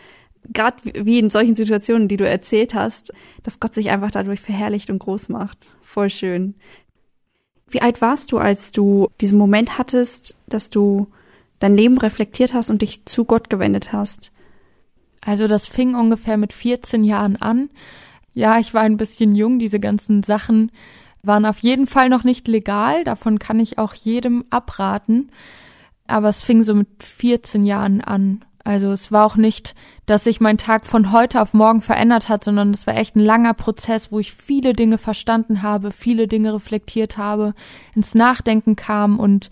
gerade 0.53 0.77
wie 1.05 1.19
in 1.19 1.29
solchen 1.29 1.55
Situationen, 1.55 2.07
die 2.07 2.17
du 2.17 2.27
erzählt 2.27 2.73
hast, 2.73 3.13
dass 3.43 3.59
Gott 3.59 3.73
sich 3.73 3.91
einfach 3.91 4.11
dadurch 4.11 4.41
verherrlicht 4.41 4.89
und 4.89 4.99
groß 4.99 5.29
macht. 5.29 5.75
Voll 5.81 6.09
schön. 6.09 6.55
Wie 7.67 7.81
alt 7.81 8.01
warst 8.01 8.31
du, 8.31 8.37
als 8.37 8.71
du 8.71 9.09
diesen 9.21 9.37
Moment 9.37 9.77
hattest, 9.77 10.37
dass 10.47 10.69
du 10.69 11.07
dein 11.59 11.75
Leben 11.75 11.97
reflektiert 11.97 12.53
hast 12.53 12.69
und 12.69 12.81
dich 12.81 13.05
zu 13.05 13.25
Gott 13.25 13.49
gewendet 13.49 13.91
hast? 13.91 14.31
Also 15.25 15.47
das 15.47 15.67
fing 15.67 15.95
ungefähr 15.95 16.37
mit 16.37 16.53
14 16.53 17.03
Jahren 17.03 17.35
an. 17.35 17.69
ja, 18.33 18.59
ich 18.59 18.73
war 18.73 18.81
ein 18.81 18.97
bisschen 18.97 19.33
jung, 19.33 19.59
diese 19.59 19.79
ganzen 19.79 20.21
Sachen 20.21 20.71
waren 21.23 21.45
auf 21.45 21.59
jeden 21.59 21.87
Fall 21.87 22.09
noch 22.09 22.23
nicht 22.23 22.47
legal, 22.47 23.03
davon 23.03 23.39
kann 23.39 23.59
ich 23.59 23.77
auch 23.79 23.93
jedem 23.93 24.45
abraten. 24.51 25.31
Aber 26.07 26.29
es 26.29 26.43
fing 26.43 26.63
so 26.63 26.75
mit 26.75 27.03
14 27.03 27.65
Jahren 27.65 28.01
an. 28.01 28.44
Also 28.65 28.91
es 28.91 29.11
war 29.11 29.25
auch 29.25 29.35
nicht, 29.35 29.75
dass 30.07 30.23
sich 30.23 30.41
mein 30.41 30.57
Tag 30.57 30.87
von 30.87 31.11
heute 31.11 31.39
auf 31.39 31.53
morgen 31.53 31.81
verändert 31.81 32.29
hat, 32.29 32.43
sondern 32.43 32.71
es 32.71 32.87
war 32.87 32.97
echt 32.97 33.15
ein 33.15 33.21
langer 33.21 33.53
Prozess, 33.53 34.11
wo 34.11 34.19
ich 34.19 34.33
viele 34.33 34.73
Dinge 34.73 34.97
verstanden 34.97 35.61
habe, 35.61 35.91
viele 35.91 36.27
Dinge 36.27 36.51
reflektiert 36.51 37.19
habe, 37.19 37.53
ins 37.93 38.15
Nachdenken 38.15 38.75
kam 38.75 39.19
und 39.19 39.51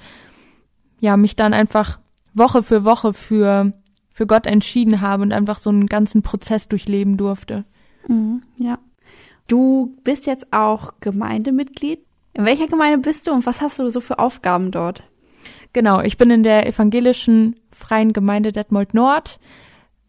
ja, 1.00 1.16
mich 1.16 1.36
dann 1.36 1.54
einfach 1.54 2.00
Woche 2.34 2.64
für 2.64 2.86
Woche 2.86 3.14
für, 3.14 3.74
für 4.10 4.26
Gott 4.26 4.48
entschieden 4.48 5.00
habe 5.00 5.22
und 5.22 5.32
einfach 5.32 5.60
so 5.60 5.70
einen 5.70 5.86
ganzen 5.86 6.24
Prozess 6.24 6.68
durchleben 6.68 7.16
durfte. 7.16 7.66
Mhm, 8.08 8.42
ja. 8.58 8.80
Du 9.48 9.96
bist 10.04 10.26
jetzt 10.26 10.52
auch 10.52 10.94
Gemeindemitglied. 11.02 12.00
In 12.34 12.46
welcher 12.46 12.66
Gemeinde 12.66 12.98
bist 12.98 13.28
du 13.28 13.32
und 13.32 13.46
was 13.46 13.62
hast 13.62 13.78
du 13.78 13.88
so 13.90 14.02
für 14.02 14.18
Aufgaben 14.18 14.72
dort? 14.72 15.04
Genau, 15.74 16.02
ich 16.02 16.18
bin 16.18 16.30
in 16.30 16.44
der 16.44 16.68
evangelischen 16.68 17.56
Freien 17.72 18.14
Gemeinde 18.14 18.52
Detmold 18.52 18.94
Nord. 18.94 19.40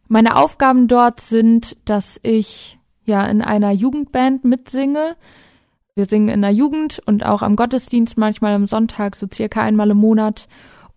Meine 0.09 0.37
Aufgaben 0.37 0.89
dort 0.89 1.21
sind, 1.21 1.77
dass 1.87 2.21
ich 2.23 2.79
ja 3.05 3.27
in 3.27 3.41
einer 3.41 3.73
Jugendband 3.73 4.45
mitsinge. 4.45 5.17
Wir 5.95 6.05
singen 6.05 6.29
in 6.29 6.43
der 6.43 6.51
Jugend 6.51 7.01
und 7.07 7.25
auch 7.25 7.41
am 7.41 7.57
Gottesdienst 7.57 8.19
manchmal 8.19 8.55
am 8.55 8.67
Sonntag, 8.67 9.17
so 9.17 9.27
circa 9.33 9.63
einmal 9.63 9.91
im 9.91 9.97
Monat. 9.97 10.49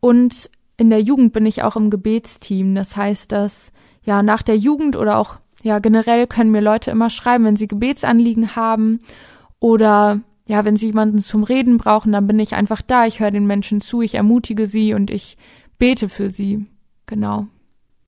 Und 0.02 0.50
in 0.76 0.90
der 0.90 1.02
Jugend 1.02 1.32
bin 1.32 1.46
ich 1.46 1.64
auch 1.64 1.78
im 1.78 1.90
Gebetsteam. 1.90 2.76
Das 2.76 2.98
heißt, 2.98 3.32
dass 3.32 3.72
ja 4.04 4.22
nach 4.22 4.42
der 4.42 4.58
Jugend 4.58 4.98
oder 4.98 5.18
auch 5.18 5.38
ja, 5.64 5.80
generell 5.80 6.28
können 6.28 6.52
mir 6.52 6.62
Leute 6.62 6.92
immer 6.92 7.10
schreiben, 7.10 7.46
wenn 7.46 7.56
sie 7.56 7.68
Gebetsanliegen 7.68 8.56
haben 8.56 9.00
oder 9.60 10.22
ja, 10.48 10.64
wenn 10.64 10.78
sie 10.78 10.88
jemanden 10.88 11.20
zum 11.20 11.44
Reden 11.44 11.78
brauchen, 11.78 12.14
dann 12.14 12.26
bin 12.26 12.40
ich 12.40 12.56
einfach 12.56 12.82
da. 12.82 13.06
Ich 13.06 13.20
höre 13.20 13.32
den 13.32 13.46
Menschen 13.46 13.82
zu, 13.82 14.02
ich 14.02 14.16
ermutige 14.16 14.68
sie 14.68 14.94
und 14.94 15.12
ich 15.12 15.38
bete 15.78 16.08
für 16.08 16.30
sie. 16.30 16.66
Genau. 17.06 17.48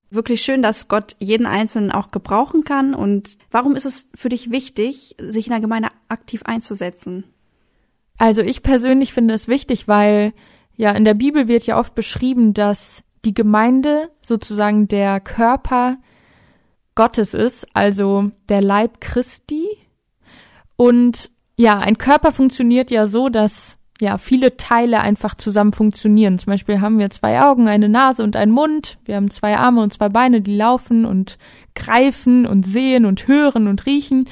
Wirklich 0.08 0.40
schön, 0.40 0.62
dass 0.62 0.88
Gott 0.88 1.14
jeden 1.18 1.46
Einzelnen 1.46 1.92
auch 1.92 2.10
gebrauchen 2.10 2.64
kann. 2.64 2.94
Und 2.94 3.36
warum 3.50 3.76
ist 3.76 3.84
es 3.84 4.08
für 4.14 4.30
dich 4.30 4.50
wichtig, 4.50 5.14
sich 5.20 5.46
in 5.46 5.52
der 5.52 5.60
Gemeinde 5.60 5.90
aktiv 6.08 6.42
einzusetzen? 6.44 7.24
Also 8.18 8.42
ich 8.42 8.62
persönlich 8.62 9.12
finde 9.12 9.34
es 9.34 9.46
wichtig, 9.46 9.86
weil 9.86 10.32
ja 10.76 10.90
in 10.92 11.04
der 11.04 11.14
Bibel 11.14 11.46
wird 11.46 11.66
ja 11.66 11.78
oft 11.78 11.94
beschrieben, 11.94 12.54
dass 12.54 13.04
die 13.24 13.34
Gemeinde 13.34 14.10
sozusagen 14.22 14.88
der 14.88 15.20
Körper 15.20 15.98
Gottes 16.94 17.34
ist, 17.34 17.66
also 17.74 18.30
der 18.48 18.62
Leib 18.62 19.00
Christi. 19.00 19.66
Und 20.76 21.30
ja, 21.60 21.78
ein 21.78 21.98
Körper 21.98 22.32
funktioniert 22.32 22.90
ja 22.90 23.06
so, 23.06 23.28
dass 23.28 23.76
ja 24.00 24.16
viele 24.16 24.56
Teile 24.56 25.02
einfach 25.02 25.34
zusammen 25.34 25.74
funktionieren. 25.74 26.38
Zum 26.38 26.52
Beispiel 26.52 26.80
haben 26.80 26.98
wir 26.98 27.10
zwei 27.10 27.42
Augen, 27.42 27.68
eine 27.68 27.90
Nase 27.90 28.24
und 28.24 28.34
einen 28.34 28.50
Mund. 28.50 28.96
Wir 29.04 29.16
haben 29.16 29.30
zwei 29.30 29.58
Arme 29.58 29.82
und 29.82 29.92
zwei 29.92 30.08
Beine, 30.08 30.40
die 30.40 30.56
laufen 30.56 31.04
und 31.04 31.36
greifen 31.74 32.46
und 32.46 32.64
sehen 32.64 33.04
und 33.04 33.28
hören 33.28 33.68
und 33.68 33.84
riechen. 33.84 34.26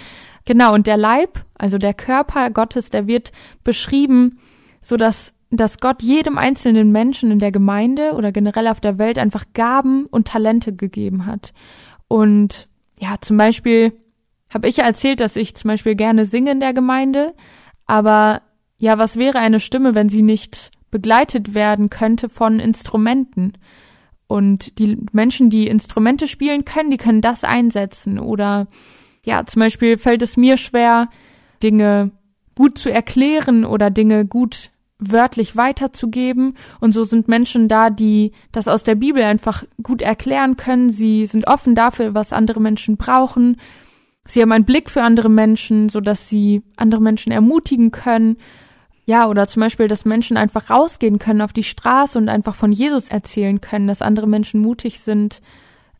Genau, 0.47 0.73
und 0.73 0.87
der 0.87 0.97
Leib, 0.97 1.45
also 1.59 1.77
der 1.77 1.93
Körper 1.93 2.49
Gottes, 2.49 2.89
der 2.89 3.07
wird 3.07 3.33
beschrieben, 3.63 4.39
so 4.81 4.97
dass, 4.97 5.35
dass 5.51 5.81
Gott 5.81 6.03
jedem 6.03 6.39
einzelnen 6.39 6.93
Menschen 6.93 7.31
in 7.31 7.41
der 7.41 7.53
Gemeinde 7.53 8.15
oder 8.15 8.33
generell 8.33 8.69
auf 8.69 8.81
der 8.81 8.97
Welt 8.97 9.19
einfach 9.19 9.45
Gaben 9.53 10.07
und 10.07 10.29
Talente 10.29 10.75
gegeben 10.75 11.27
hat. 11.27 11.53
Und 12.09 12.69
ja, 12.99 13.17
zum 13.21 13.37
Beispiel 13.37 13.93
habe 14.50 14.69
ich 14.69 14.78
erzählt, 14.78 15.21
dass 15.21 15.37
ich 15.37 15.55
zum 15.55 15.69
Beispiel 15.69 15.95
gerne 15.95 16.25
singe 16.25 16.53
in 16.53 16.61
der 16.61 16.73
Gemeinde, 16.73 17.35
aber 17.87 18.42
ja, 18.79 18.99
was 18.99 19.16
wäre 19.16 19.38
eine 19.38 19.61
Stimme, 19.61 19.94
wenn 19.94 20.09
sie 20.09 20.23
nicht 20.23 20.70
begleitet 20.90 21.55
werden 21.55 21.90
könnte 21.90 22.29
von 22.29 22.61
Instrumenten? 22.61 23.55
Und 24.29 24.79
die 24.79 24.99
Menschen, 25.12 25.51
die 25.51 25.66
Instrumente 25.66 26.29
spielen 26.29 26.64
können, 26.64 26.90
die 26.90 26.99
können 26.99 27.23
das 27.23 27.44
einsetzen. 27.44 28.18
Oder 28.18 28.68
ja, 29.25 29.44
zum 29.46 29.61
Beispiel 29.61 29.96
fällt 29.96 30.23
es 30.23 30.37
mir 30.37 30.59
schwer, 30.59 31.09
Dinge 31.62 32.12
gut 32.55 32.77
zu 32.77 32.90
erklären 32.90 33.64
oder 33.64 33.90
Dinge 33.90 34.27
gut 34.27 34.70
wörtlich 34.99 35.57
weiterzugeben. 35.57 36.55
Und 36.81 36.92
so 36.92 37.05
sind 37.05 37.27
Menschen 37.27 37.68
da, 37.68 37.88
die 37.88 38.33
das 38.53 38.68
aus 38.68 38.85
der 38.85 38.96
Bibel 38.96 39.23
einfach 39.23 39.64
gut 39.83 40.03
erklären 40.03 40.57
können. 40.57 40.90
Sie 40.90 41.25
sind 41.25 41.46
offen 41.46 41.75
dafür, 41.75 42.14
was 42.14 42.33
andere 42.33 42.61
Menschen 42.61 42.96
brauchen. 42.96 43.57
Sie 44.29 44.41
haben 44.41 44.53
einen 44.53 44.64
Blick 44.64 44.91
für 44.91 45.03
andere 45.03 45.29
Menschen, 45.29 45.88
so 45.88 46.01
dass 46.01 46.29
sie 46.29 46.62
andere 46.77 47.01
Menschen 47.01 47.33
ermutigen 47.33 47.91
können. 47.91 48.37
Ja, 49.05 49.29
oder 49.29 49.49
zum 49.49 49.62
Beispiel, 49.62 49.88
dass 49.88 50.05
Menschen 50.05 50.37
einfach 50.37 50.71
rausgehen 50.71 51.19
können 51.19 51.41
auf 51.41 51.53
die 51.53 51.64
Straße 51.64 52.17
und 52.17 52.29
einfach 52.29 52.55
von 52.55 52.71
Jesus 52.71 53.09
erzählen 53.09 53.61
können, 53.61 53.88
dass 53.88 54.03
andere 54.03 54.29
Menschen 54.29 54.61
mutig 54.61 55.01
sind. 55.01 55.41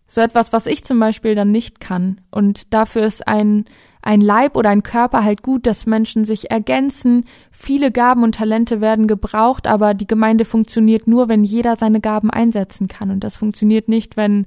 So 0.07 0.21
etwas, 0.21 0.53
was 0.53 0.67
ich 0.67 0.85
zum 0.85 1.01
Beispiel 1.01 1.35
dann 1.35 1.51
nicht 1.51 1.81
kann. 1.81 2.21
Und 2.31 2.73
dafür 2.73 3.05
ist 3.05 3.27
ein 3.27 3.65
ein 4.03 4.21
Leib 4.21 4.57
oder 4.57 4.71
ein 4.71 4.83
Körper 4.83 5.25
halt 5.25 5.43
gut, 5.43 5.67
dass 5.67 5.87
Menschen 5.87 6.25
sich 6.25 6.51
ergänzen. 6.51 7.25
Viele 7.51 7.91
Gaben 7.91 8.23
und 8.23 8.37
Talente 8.37 8.81
werden 8.81 9.07
gebraucht, 9.07 9.67
aber 9.67 9.95
die 9.95 10.07
Gemeinde 10.07 10.45
funktioniert 10.45 11.07
nur, 11.07 11.29
wenn 11.29 11.45
jeder 11.45 11.77
seine 11.77 12.01
Gaben 12.01 12.31
einsetzen 12.31 12.89
kann. 12.89 13.11
Und 13.11 13.25
das 13.25 13.37
funktioniert 13.37 13.89
nicht, 13.89 14.17
wenn, 14.17 14.47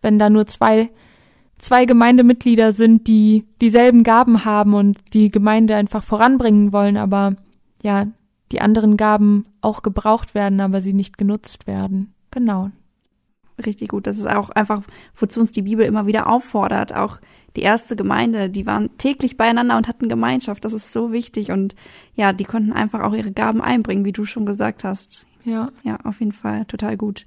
wenn 0.00 0.18
da 0.18 0.30
nur 0.30 0.46
zwei, 0.46 0.90
zwei 1.62 1.86
Gemeindemitglieder 1.86 2.72
sind, 2.72 3.06
die 3.06 3.46
dieselben 3.60 4.02
Gaben 4.02 4.44
haben 4.44 4.74
und 4.74 4.98
die 5.14 5.30
Gemeinde 5.30 5.76
einfach 5.76 6.02
voranbringen 6.02 6.72
wollen, 6.72 6.96
aber 6.96 7.36
ja, 7.82 8.08
die 8.50 8.60
anderen 8.60 8.96
Gaben 8.98 9.44
auch 9.62 9.82
gebraucht 9.82 10.34
werden, 10.34 10.60
aber 10.60 10.80
sie 10.80 10.92
nicht 10.92 11.16
genutzt 11.16 11.66
werden. 11.66 12.12
Genau. 12.30 12.70
Richtig 13.64 13.88
gut. 13.90 14.06
Das 14.06 14.18
ist 14.18 14.28
auch 14.28 14.50
einfach, 14.50 14.82
wozu 15.16 15.40
uns 15.40 15.52
die 15.52 15.62
Bibel 15.62 15.86
immer 15.86 16.06
wieder 16.06 16.26
auffordert, 16.26 16.94
auch 16.94 17.18
die 17.54 17.62
erste 17.62 17.96
Gemeinde, 17.96 18.50
die 18.50 18.66
waren 18.66 18.96
täglich 18.98 19.36
beieinander 19.36 19.76
und 19.76 19.86
hatten 19.86 20.08
Gemeinschaft. 20.08 20.64
Das 20.64 20.72
ist 20.72 20.92
so 20.92 21.12
wichtig. 21.12 21.52
Und 21.52 21.76
ja, 22.14 22.32
die 22.32 22.44
konnten 22.44 22.72
einfach 22.72 23.00
auch 23.00 23.14
ihre 23.14 23.30
Gaben 23.30 23.60
einbringen, 23.60 24.04
wie 24.04 24.12
du 24.12 24.24
schon 24.24 24.46
gesagt 24.46 24.84
hast. 24.84 25.26
Ja. 25.44 25.66
Ja, 25.84 25.98
auf 26.04 26.20
jeden 26.20 26.32
Fall. 26.32 26.64
Total 26.64 26.96
gut. 26.96 27.24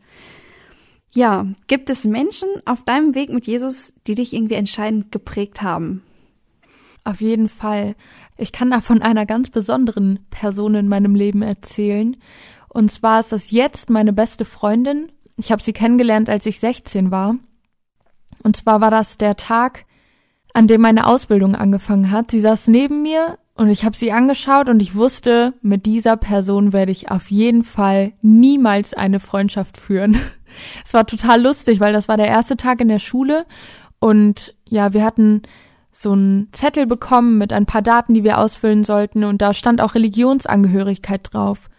Ja, 1.16 1.48
gibt 1.68 1.90
es 1.90 2.04
Menschen 2.04 2.50
auf 2.66 2.84
deinem 2.84 3.16
Weg 3.16 3.32
mit 3.32 3.48
Jesus, 3.48 3.94
die 4.06 4.16
dich 4.16 4.34
irgendwie 4.34 4.56
entscheidend 4.56 5.14
geprägt 5.14 5.62
haben? 5.62 6.04
Auf 7.06 7.22
jeden 7.22 7.48
Fall. 7.48 7.96
Ich 8.38 8.52
kann 8.52 8.70
da 8.70 8.82
von 8.82 9.02
einer 9.02 9.26
ganz 9.26 9.50
besonderen 9.50 10.20
Person 10.30 10.76
in 10.76 10.90
meinem 10.90 11.16
Leben 11.16 11.42
erzählen. 11.42 12.18
Und 12.68 12.92
zwar 12.92 13.22
ist 13.22 13.32
das 13.32 13.52
jetzt 13.52 13.90
meine 13.90 14.12
beste 14.12 14.44
Freundin. 14.44 15.10
Ich 15.38 15.54
habe 15.54 15.64
sie 15.64 15.72
kennengelernt, 15.72 16.30
als 16.30 16.46
ich 16.48 16.60
16 16.60 17.12
war. 17.12 17.38
Und 18.44 18.58
zwar 18.58 18.82
war 18.82 18.92
das 18.92 19.18
der 19.18 19.38
Tag, 19.38 19.86
an 20.54 20.68
dem 20.68 20.82
meine 20.82 21.08
Ausbildung 21.08 21.56
angefangen 21.56 22.12
hat. 22.12 22.30
Sie 22.30 22.42
saß 22.42 22.68
neben 22.68 23.04
mir 23.04 23.38
und 23.56 23.70
ich 23.70 23.86
habe 23.86 23.96
sie 23.96 24.12
angeschaut 24.12 24.68
und 24.68 24.82
ich 24.82 24.96
wusste, 24.96 25.54
mit 25.62 25.86
dieser 25.86 26.18
Person 26.18 26.74
werde 26.74 26.92
ich 26.92 27.10
auf 27.10 27.32
jeden 27.32 27.64
Fall 27.64 28.12
niemals 28.22 28.94
eine 28.94 29.22
Freundschaft 29.22 29.78
führen. 29.78 30.20
Es 30.84 30.94
war 30.94 31.06
total 31.06 31.42
lustig, 31.42 31.80
weil 31.80 31.94
das 31.94 32.08
war 32.08 32.18
der 32.18 32.28
erste 32.28 32.58
Tag 32.58 32.82
in 32.82 32.88
der 32.88 33.00
Schule 33.00 33.46
und 34.00 34.56
ja, 34.66 34.94
wir 34.94 35.04
hatten 35.04 35.44
so 35.92 36.12
einen 36.12 36.50
Zettel 36.52 36.86
bekommen 36.88 37.38
mit 37.38 37.54
ein 37.54 37.66
paar 37.66 37.82
Daten, 37.82 38.14
die 38.14 38.24
wir 38.24 38.38
ausfüllen 38.38 38.84
sollten 38.84 39.24
und 39.24 39.42
da 39.42 39.54
stand 39.54 39.82
auch 39.82 39.96
Religionsangehörigkeit 39.96 41.34
drauf. 41.34 41.70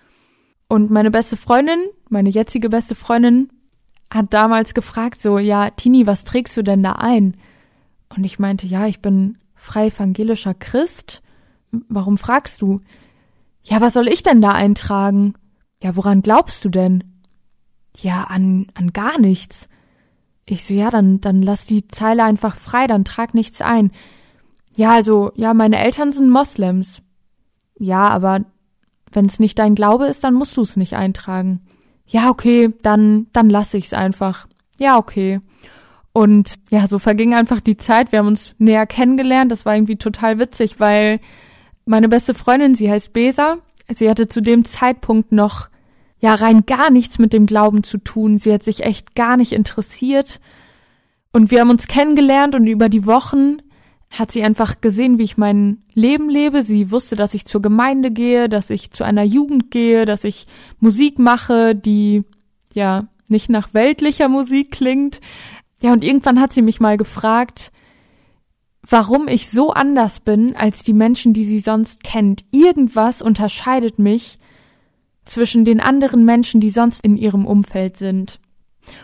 Und 0.69 0.91
meine 0.91 1.11
beste 1.11 1.37
Freundin, 1.37 1.79
meine 2.09 2.31
jetzige 2.31 2.69
beste 2.69 2.95
Freundin, 2.95 3.51
hat 4.13 4.33
damals 4.33 4.75
gefragt 4.75 5.21
so, 5.21 5.39
ja, 5.39 5.71
Tini, 5.71 6.07
was 6.07 6.25
trägst 6.25 6.57
du 6.57 6.63
denn 6.63 6.83
da 6.83 6.93
ein? 6.93 7.37
Und 8.17 8.25
ich 8.25 8.39
meinte, 8.39 8.67
ja, 8.67 8.87
ich 8.87 9.01
bin 9.01 9.39
frei 9.55 9.89
evangelischer 9.89 10.55
Christ. 10.55 11.23
Warum 11.89 12.19
fragst 12.19 12.63
du? 12.63 12.81
Ja, 13.63 13.81
was 13.81 13.95
soll 13.95 14.09
ich 14.09 14.23
denn 14.23 14.41
da 14.41 14.53
eintragen? 14.53 15.35
Ja, 15.83 15.97
woran 15.97 16.23
glaubst 16.23 16.65
du 16.65 16.69
denn? 16.69 17.05
Ja, 18.01 18.25
an, 18.25 18.67
an 18.75 18.93
gar 18.93 19.19
nichts. 19.19 19.69
Ich 20.45 20.65
so, 20.65 20.75
ja, 20.75 20.91
dann, 20.91 21.21
dann 21.21 21.43
lass 21.43 21.67
die 21.67 21.89
Zeile 21.89 22.25
einfach 22.25 22.57
frei, 22.57 22.87
dann 22.87 23.05
trag 23.05 23.35
nichts 23.35 23.61
ein. 23.61 23.91
Ja, 24.77 24.93
also, 24.93 25.33
ja, 25.35 25.55
meine 25.55 25.83
Eltern 25.83 26.13
sind 26.13 26.31
Moslems. 26.31 27.03
Ja, 27.79 28.09
aber 28.09 28.45
wenn 29.13 29.27
es 29.27 29.39
nicht 29.41 29.59
dein 29.59 29.75
Glaube 29.75 30.07
ist, 30.07 30.23
dann 30.25 30.35
musst 30.35 30.57
du 30.57 30.63
es 30.63 30.77
nicht 30.77 30.95
eintragen. 30.95 31.63
Ja, 32.07 32.31
okay, 32.31 32.73
dann, 32.83 33.27
dann 33.33 33.51
lass 33.51 33.75
ich's 33.75 33.93
einfach. 33.93 34.47
Ja, 34.79 34.99
okay. 34.99 35.41
Und 36.13 36.57
ja, 36.71 36.87
so 36.87 36.99
verging 36.99 37.35
einfach 37.35 37.61
die 37.61 37.77
Zeit. 37.77 38.13
Wir 38.13 38.21
haben 38.21 38.29
uns 38.29 38.55
näher 38.59 38.87
kennengelernt. 38.87 39.51
Das 39.51 39.67
war 39.67 39.75
irgendwie 39.75 39.97
total 39.97 40.39
witzig, 40.39 40.79
weil 40.79 41.21
meine 41.85 42.09
beste 42.09 42.35
Freundin, 42.35 42.75
sie 42.75 42.91
heißt 42.91 43.13
Besa, 43.13 43.59
sie 43.89 44.09
hatte 44.09 44.29
zu 44.29 44.41
dem 44.41 44.65
Zeitpunkt 44.65 45.33
noch 45.33 45.69
ja 46.19 46.35
rein 46.35 46.65
gar 46.67 46.91
nichts 46.91 47.19
mit 47.19 47.33
dem 47.33 47.47
Glauben 47.47 47.83
zu 47.83 47.99
tun. 47.99 48.39
Sie 48.39 48.53
hat 48.53 48.63
sich 48.63 48.83
echt 48.83 49.15
gar 49.15 49.37
nicht 49.37 49.53
interessiert. 49.53 50.41
Und 51.33 51.51
wir 51.51 51.61
haben 51.61 51.71
uns 51.71 51.87
kennengelernt 51.87 52.55
und 52.55 52.67
über 52.67 52.89
die 52.89 53.07
Wochen 53.07 53.59
hat 54.11 54.31
sie 54.31 54.43
einfach 54.43 54.81
gesehen, 54.81 55.19
wie 55.19 55.25
ich 55.25 55.37
mein 55.37 55.83
Leben 55.93 56.31
lebe. 56.31 56.63
Sie 56.63 56.91
wusste, 56.91 57.17
dass 57.17 57.35
ich 57.35 57.45
zur 57.45 57.61
Gemeinde 57.61 58.11
gehe, 58.11 58.49
dass 58.49 58.71
ich 58.71 58.93
zu 58.93 59.05
einer 59.05 59.25
Jugend 59.25 59.71
gehe, 59.71 60.05
dass 60.05 60.25
ich 60.25 60.47
Musik 60.81 61.19
mache, 61.19 61.75
die 61.75 62.25
ja 62.73 63.09
nicht 63.29 63.51
nach 63.51 63.75
weltlicher 63.75 64.29
Musik 64.29 64.71
klingt. 64.71 65.21
Ja, 65.83 65.93
und 65.93 66.05
irgendwann 66.05 66.41
hat 66.41 66.53
sie 66.53 66.63
mich 66.63 66.81
mal 66.81 66.97
gefragt, 66.97 67.73
warum 68.89 69.29
ich 69.29 69.51
so 69.51 69.73
anders 69.73 70.21
bin 70.21 70.57
als 70.57 70.83
die 70.83 70.93
Menschen, 70.93 71.33
die 71.33 71.45
sie 71.45 71.61
sonst 71.61 72.05
kennt. 72.05 72.45
Irgendwas 72.53 73.21
unterscheidet 73.21 73.99
mich 73.99 74.39
zwischen 75.27 75.65
den 75.65 75.81
anderen 75.81 76.25
Menschen, 76.25 76.61
die 76.61 76.71
sonst 76.71 77.05
in 77.05 77.17
ihrem 77.17 77.47
Umfeld 77.47 77.97
sind. 77.97 78.41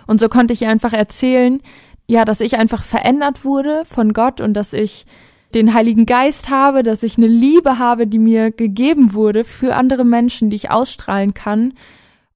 Und 0.07 0.21
so 0.21 0.29
konnte 0.29 0.53
ich 0.53 0.67
einfach 0.67 0.93
erzählen, 0.93 1.61
ja, 2.07 2.25
dass 2.25 2.41
ich 2.41 2.59
einfach 2.59 2.85
verändert 2.85 3.45
wurde 3.45 3.83
von 3.85 4.13
Gott 4.13 4.41
und 4.41 4.55
dass 4.55 4.73
ich 4.73 5.07
den 5.55 5.75
Heiligen 5.75 6.07
Geist 6.07 6.51
habe, 6.51 6.83
dass 6.83 7.03
ich 7.03 7.19
eine 7.19 7.27
Liebe 7.27 7.79
habe, 7.79 8.07
die 8.07 8.19
mir 8.19 8.51
gegeben 8.51 9.13
wurde 9.13 9.45
für 9.45 9.75
andere 9.75 10.05
Menschen, 10.05 10.51
die 10.51 10.57
ich 10.57 10.71
ausstrahlen 10.71 11.35
kann 11.35 11.75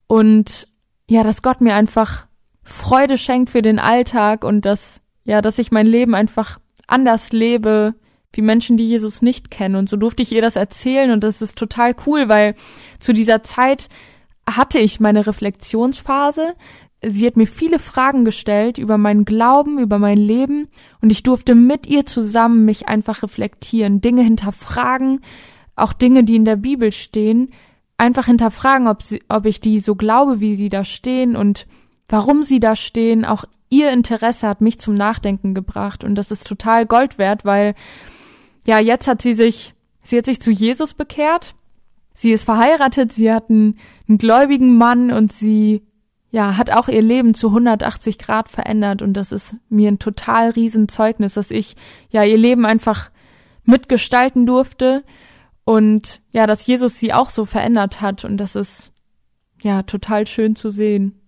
und 0.07 0.68
ja, 1.09 1.22
dass 1.22 1.42
Gott 1.42 1.61
mir 1.61 1.75
einfach 1.75 2.27
Freude 2.62 3.16
schenkt 3.16 3.51
für 3.51 3.62
den 3.62 3.79
Alltag 3.79 4.44
und 4.44 4.66
dass 4.66 5.01
ja, 5.27 5.42
dass 5.42 5.59
ich 5.59 5.72
mein 5.72 5.87
Leben 5.87 6.14
einfach 6.14 6.59
anders 6.87 7.33
lebe, 7.33 7.94
wie 8.37 8.42
Menschen, 8.42 8.77
die 8.77 8.88
Jesus 8.88 9.22
nicht 9.22 9.51
kennen. 9.51 9.77
Und 9.77 9.88
so 9.88 9.96
durfte 9.96 10.22
ich 10.22 10.33
ihr 10.33 10.42
das 10.42 10.57
erzählen 10.57 11.11
und 11.11 11.25
das 11.25 11.42
ist 11.42 11.57
total 11.57 11.94
cool, 12.07 12.29
weil 12.29 12.55
zu 12.99 13.12
dieser 13.12 13.42
Zeit 13.42 13.88
hatte 14.49 14.79
ich 14.79 15.01
meine 15.01 15.27
Reflexionsphase. 15.27 16.55
Sie 17.03 17.27
hat 17.27 17.37
mir 17.37 17.46
viele 17.46 17.79
Fragen 17.79 18.25
gestellt 18.25 18.79
über 18.79 18.96
meinen 18.96 19.25
Glauben, 19.25 19.79
über 19.79 19.99
mein 19.99 20.18
Leben 20.18 20.68
und 21.03 21.11
ich 21.11 21.22
durfte 21.22 21.55
mit 21.55 21.87
ihr 21.87 22.07
zusammen 22.07 22.64
mich 22.64 22.88
einfach 22.88 23.22
reflektieren, 23.22 24.01
Dinge 24.01 24.22
hinterfragen, 24.22 25.20
auch 25.75 25.92
Dinge, 25.92 26.25
die 26.25 26.37
in 26.37 26.44
der 26.44 26.57
Bibel 26.57 26.90
stehen, 26.92 27.51
einfach 27.99 28.27
hinterfragen, 28.27 28.88
ob, 28.88 29.03
sie, 29.03 29.22
ob 29.29 29.46
ich 29.46 29.61
die 29.61 29.81
so 29.81 29.94
glaube, 29.94 30.40
wie 30.40 30.55
sie 30.55 30.68
da 30.68 30.85
stehen 30.85 31.37
und 31.37 31.66
warum 32.09 32.42
sie 32.42 32.61
da 32.61 32.77
stehen. 32.77 33.25
Auch 33.25 33.44
ihr 33.68 33.90
Interesse 33.90 34.49
hat 34.49 34.61
mich 34.61 34.79
zum 34.79 34.94
Nachdenken 34.94 35.55
gebracht 35.55 36.05
und 36.05 36.14
das 36.14 36.31
ist 36.31 36.46
total 36.46 36.87
Gold 36.87 37.18
wert, 37.18 37.44
weil 37.44 37.75
ja, 38.66 38.79
jetzt 38.79 39.09
hat 39.09 39.22
sie 39.22 39.33
sich, 39.33 39.74
sie 40.02 40.18
hat 40.18 40.26
sich 40.26 40.40
zu 40.40 40.50
Jesus 40.50 40.94
bekehrt. 40.94 41.55
Sie 42.14 42.33
ist 42.33 42.44
verheiratet, 42.44 43.12
sie 43.12 43.33
hat 43.33 43.50
einen, 43.50 43.79
einen 44.09 44.18
gläubigen 44.18 44.76
Mann 44.76 45.12
und 45.12 45.33
sie 45.33 45.83
ja, 46.31 46.57
hat 46.57 46.70
auch 46.70 46.88
ihr 46.88 47.02
Leben 47.02 47.35
zu 47.35 47.48
180 47.48 48.18
Grad 48.18 48.48
verändert 48.48 49.00
und 49.00 49.14
das 49.14 49.33
ist 49.33 49.57
mir 49.68 49.90
ein 49.90 49.98
total 49.98 50.50
Riesenzeugnis, 50.50 51.35
dass 51.35 51.50
ich 51.50 51.76
ja 52.11 52.24
ihr 52.24 52.37
Leben 52.37 52.66
einfach 52.66 53.11
mitgestalten 53.64 54.44
durfte 54.44 55.05
und 55.64 56.20
ja, 56.33 56.46
dass 56.46 56.66
Jesus 56.66 56.98
sie 56.98 57.12
auch 57.12 57.31
so 57.31 57.44
verändert 57.44 58.00
hat 58.00 58.24
und 58.24 58.37
das 58.38 58.57
ist 58.57 58.92
ja 59.62 59.83
total 59.83 60.26
schön 60.26 60.57
zu 60.57 60.70
sehen. 60.70 61.20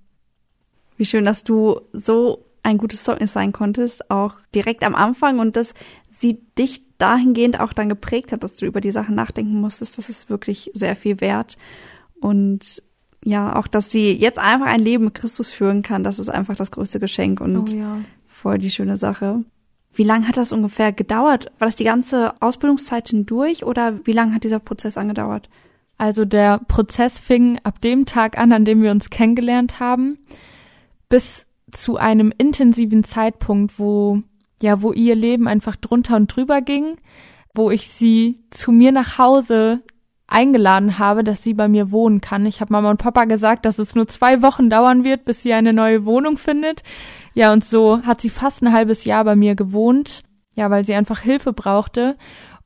Wie 0.97 1.05
schön, 1.05 1.25
dass 1.25 1.45
du 1.45 1.81
so 1.93 2.48
ein 2.69 2.79
gutes 2.79 3.03
Zeugnis 3.03 3.33
sein 3.33 3.53
konntest, 3.53 4.11
auch 4.11 4.35
direkt 4.55 4.85
am 4.85 4.95
Anfang 4.95 5.39
und 5.39 5.57
dass 5.57 5.75
sie 6.11 6.41
dich 6.59 6.83
dahingehend 6.99 7.61
auch 7.61 7.73
dann 7.73 7.89
geprägt 7.89 8.33
hat, 8.33 8.45
dass 8.45 8.57
du 8.57 8.67
über 8.67 8.81
die 8.81 8.91
Sachen 8.91 9.15
nachdenken 9.15 9.61
musstest. 9.61 9.99
Das 9.99 10.09
ist 10.09 10.29
wirklich 10.29 10.71
sehr 10.75 10.97
viel 10.97 11.21
wert. 11.21 11.57
Und 12.21 12.83
ja, 13.25 13.57
auch, 13.57 13.67
dass 13.67 13.91
sie 13.91 14.13
jetzt 14.13 14.39
einfach 14.39 14.67
ein 14.67 14.81
Leben 14.81 15.05
mit 15.05 15.15
Christus 15.15 15.51
führen 15.51 15.83
kann, 15.83 16.05
das 16.05 16.19
ist 16.19 16.29
einfach 16.29 16.57
das 16.57 16.71
größte 16.71 17.01
Geschenk 17.01 17.41
und 17.41 17.73
oh, 17.73 17.77
ja. 17.77 18.01
voll 18.27 18.59
die 18.59 18.71
schöne 18.71 18.97
Sache. 18.97 19.45
Wie 19.95 20.05
lange 20.05 20.29
hat 20.29 20.37
das 20.37 20.53
ungefähr 20.53 20.93
gedauert? 20.93 21.47
War 21.59 21.67
das 21.67 21.77
die 21.77 21.85
ganze 21.85 22.41
Ausbildungszeit 22.41 23.09
hindurch 23.09 23.65
oder 23.65 23.99
wie 24.05 24.13
lange 24.13 24.35
hat 24.35 24.45
dieser 24.45 24.61
Prozess 24.61 24.97
angedauert? 24.97 25.49
Also 25.97 26.25
der 26.25 26.59
Prozess 26.69 27.19
fing 27.19 27.59
ab 27.65 27.81
dem 27.81 28.07
Tag 28.07 28.39
an, 28.39 28.53
an 28.53 28.65
dem 28.65 28.83
wir 28.83 28.93
uns 28.93 29.11
kennengelernt 29.11 29.81
haben, 29.81 30.19
bis 31.09 31.48
zu 31.73 31.97
einem 31.97 32.33
intensiven 32.37 33.05
Zeitpunkt, 33.05 33.79
wo 33.79 34.23
ja, 34.61 34.83
wo 34.83 34.93
ihr 34.93 35.15
Leben 35.15 35.47
einfach 35.49 35.77
drunter 35.77 36.17
und 36.17 36.35
drüber 36.35 36.61
ging, 36.61 36.97
wo 37.55 37.71
ich 37.71 37.89
sie 37.89 38.41
zu 38.51 38.73
mir 38.73 38.93
nach 38.93 39.19
Hause 39.19 39.83
eingeladen 40.27 40.99
habe, 40.99 41.25
dass 41.25 41.43
sie 41.43 41.55
bei 41.55 41.69
mir 41.69 41.91
wohnen 41.91 42.21
kann. 42.21 42.45
Ich 42.45 42.61
habe 42.61 42.73
Mama 42.73 42.91
und 42.91 42.99
Papa 42.99 43.25
gesagt, 43.25 43.65
dass 43.65 43.79
es 43.79 43.95
nur 43.95 44.07
zwei 44.09 44.43
Wochen 44.43 44.69
dauern 44.69 45.03
wird, 45.03 45.25
bis 45.25 45.43
sie 45.43 45.55
eine 45.55 45.73
neue 45.73 46.05
Wohnung 46.05 46.37
findet. 46.37 46.83
Ja, 47.33 47.53
und 47.53 47.65
so 47.65 48.03
hat 48.03 48.21
sie 48.21 48.29
fast 48.29 48.63
ein 48.63 48.73
halbes 48.73 49.05
Jahr 49.05 49.25
bei 49.25 49.37
mir 49.37 49.55
gewohnt, 49.55 50.23
ja, 50.55 50.71
weil 50.71 50.85
sie 50.85 50.95
einfach 50.95 51.21
Hilfe 51.21 51.53
brauchte. 51.53 52.17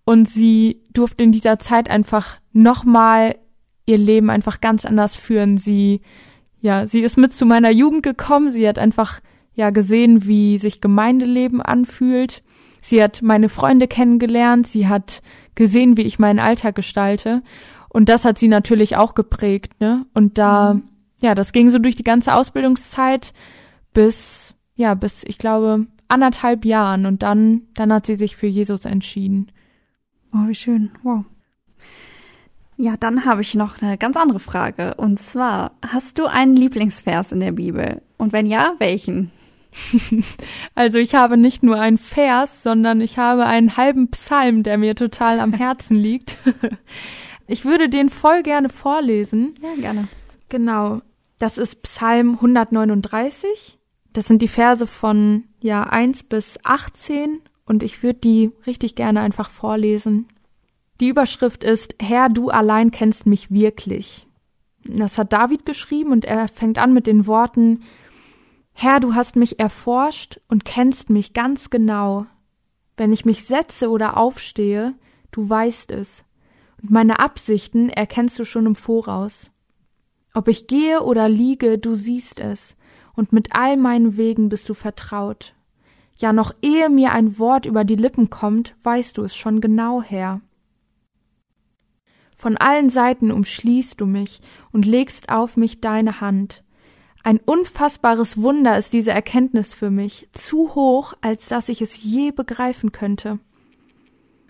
Und 0.05 0.29
sie 0.29 0.83
durfte 0.93 1.23
in 1.23 1.31
dieser 1.31 1.61
Zeit 1.61 1.89
einfach 1.89 2.41
nochmal 2.53 3.37
ihr 3.87 3.99
Leben 3.99 4.31
einfach 4.31 4.61
ganz 4.61 4.85
anders 4.85 5.15
führen. 5.15 5.57
Sie, 5.57 6.01
ja, 6.63 6.87
sie 6.87 7.01
ist 7.01 7.19
mit 7.19 7.33
zu 7.33 7.45
meiner 7.45 7.71
Jugend 7.71 8.05
gekommen. 8.05 8.51
Sie 8.51 8.67
hat 8.67 8.79
einfach, 8.79 9.21
ja, 9.55 9.71
gesehen, 9.71 10.27
wie 10.27 10.59
sich 10.59 10.81
Gemeindeleben 10.81 11.61
anfühlt. 11.61 12.43
Sie 12.81 13.03
hat 13.03 13.21
meine 13.21 13.49
Freunde 13.49 13.89
kennengelernt. 13.89 14.69
Sie 14.69 14.87
hat 14.87 15.23
gesehen, 15.57 15.97
wie 15.97 16.03
ich 16.03 16.21
meinen 16.21 16.39
Alltag 16.39 16.77
gestalte. 16.77 17.43
Und 17.89 18.09
das 18.09 18.25
hat 18.25 18.39
sie 18.39 18.47
natürlich 18.47 18.97
auch 18.97 19.15
geprägt, 19.15 19.81
ne? 19.81 20.07
Und 20.15 20.39
da, 20.39 20.75
mhm. 20.75 20.85
ja, 21.21 21.35
das 21.35 21.53
ging 21.53 21.69
so 21.69 21.81
durch 21.81 21.97
die 21.97 22.05
ganze 22.05 22.33
Ausbildungszeit 22.33 23.35
bis, 23.93 24.55
ja, 24.77 24.95
bis, 24.95 25.25
ich 25.25 25.39
glaube, 25.39 25.87
anderthalb 26.07 26.65
Jahren. 26.65 27.07
Und 27.07 27.25
dann, 27.25 27.63
dann 27.75 27.93
hat 27.93 28.07
sie 28.07 28.15
sich 28.15 28.37
für 28.37 28.47
Jesus 28.47 28.85
entschieden. 28.85 29.51
Oh, 30.33 30.47
wie 30.47 30.55
schön. 30.55 30.93
Wow. 31.03 31.25
Ja, 32.77 32.97
dann 32.97 33.25
habe 33.25 33.43
ich 33.43 33.55
noch 33.55 33.81
eine 33.81 33.99
ganz 33.99 34.17
andere 34.17 34.41
Frage. 34.41 34.95
Und 34.97 35.19
zwar, 35.21 35.73
hast 35.87 36.19
du 36.19 36.27
einen 36.27 36.57
Lieblingsvers 36.57 37.33
in 37.33 37.41
der 37.41 37.53
Bibel? 37.53 38.03
Und 38.17 38.33
wenn 38.33 38.47
ja, 38.47 38.75
welchen? 38.79 39.31
Also 40.75 40.99
ich 40.99 41.15
habe 41.15 41.37
nicht 41.37 41.63
nur 41.63 41.81
einen 41.81 41.99
Vers, 41.99 42.63
sondern 42.63 43.01
ich 43.01 43.19
habe 43.19 43.47
einen 43.47 43.77
halben 43.77 44.11
Psalm, 44.11 44.63
der 44.63 44.79
mir 44.79 44.95
total 44.95 45.41
am 45.41 45.53
Herzen 45.53 45.97
liegt. 45.97 46.37
Ich 47.49 47.65
würde 47.65 47.91
den 47.91 48.09
voll 48.09 48.43
gerne 48.43 48.69
vorlesen. 48.71 49.57
Ja, 49.61 49.75
gerne. 49.75 50.09
Genau. 50.49 51.03
Das 51.39 51.59
ist 51.59 51.83
Psalm 51.83 52.35
139. 52.35 53.79
Das 54.13 54.27
sind 54.27 54.41
die 54.41 54.49
Verse 54.49 54.87
von 54.87 55.45
ja 55.61 55.83
1 55.83 56.23
bis 56.23 56.59
18 56.63 57.41
und 57.67 57.83
ich 57.83 58.03
würde 58.03 58.21
die 58.21 58.53
richtig 58.67 58.95
gerne 58.95 59.21
einfach 59.21 59.51
vorlesen. 59.51 60.29
Die 61.01 61.09
Überschrift 61.09 61.65
ist 61.65 61.95
Herr, 62.01 62.29
du 62.29 62.51
allein 62.51 62.91
kennst 62.91 63.27
mich 63.27 63.51
wirklich. 63.51 64.27
Das 64.85 65.19
hat 65.19 65.33
David 65.33 65.65
geschrieben 65.65 66.13
und 66.13 66.25
er 66.25 66.49
fängt 66.49 66.79
an 66.79 66.93
mit 66.93 67.07
den 67.07 67.27
Worten 67.27 67.83
Herr, 68.75 69.01
du 69.01 69.15
hast 69.15 69.37
mich 69.37 69.61
erforscht 69.61 70.41
und 70.49 70.65
kennst 70.65 71.11
mich 71.11 71.33
ganz 71.33 71.71
genau. 71.71 72.27
Wenn 72.97 73.13
ich 73.13 73.25
mich 73.25 73.45
setze 73.45 73.91
oder 73.91 74.17
aufstehe, 74.17 74.95
du 75.31 75.49
weißt 75.49 75.91
es, 75.93 76.25
und 76.83 76.91
meine 76.91 77.21
Absichten 77.21 77.91
erkennst 77.91 78.39
du 78.39 78.45
schon 78.45 78.67
im 78.67 78.75
Voraus. 78.75 79.51
Ob 80.35 80.49
ich 80.49 80.67
gehe 80.67 81.03
oder 81.03 81.29
liege, 81.29 81.79
du 81.79 81.95
siehst 81.95 82.41
es, 82.41 82.77
und 83.15 83.33
mit 83.33 83.55
all 83.55 83.77
meinen 83.77 84.17
Wegen 84.17 84.49
bist 84.49 84.69
du 84.69 84.75
vertraut. 84.75 85.55
Ja, 86.17 86.33
noch 86.33 86.53
ehe 86.63 86.89
mir 86.89 87.13
ein 87.13 87.39
Wort 87.39 87.67
über 87.67 87.85
die 87.85 87.97
Lippen 87.97 88.31
kommt, 88.31 88.75
weißt 88.83 89.19
du 89.19 89.23
es 89.23 89.37
schon 89.37 89.61
genau, 89.61 90.03
Herr. 90.03 90.41
Von 92.43 92.57
allen 92.57 92.89
Seiten 92.89 93.31
umschließt 93.31 94.01
du 94.01 94.05
mich 94.05 94.41
und 94.73 94.85
legst 94.85 95.29
auf 95.29 95.57
mich 95.57 95.81
deine 95.81 96.21
Hand. 96.21 96.65
Ein 97.23 97.39
unfassbares 97.39 98.37
Wunder 98.43 98.77
ist 98.77 98.93
diese 98.93 99.13
Erkenntnis 99.13 99.75
für 99.75 99.91
mich, 99.91 100.29
zu 100.33 100.75
hoch, 100.75 101.13
als 101.21 101.47
dass 101.47 101.69
ich 101.69 101.81
es 101.81 102.03
je 102.03 102.33
begreifen 102.33 102.91
könnte. 102.91 103.39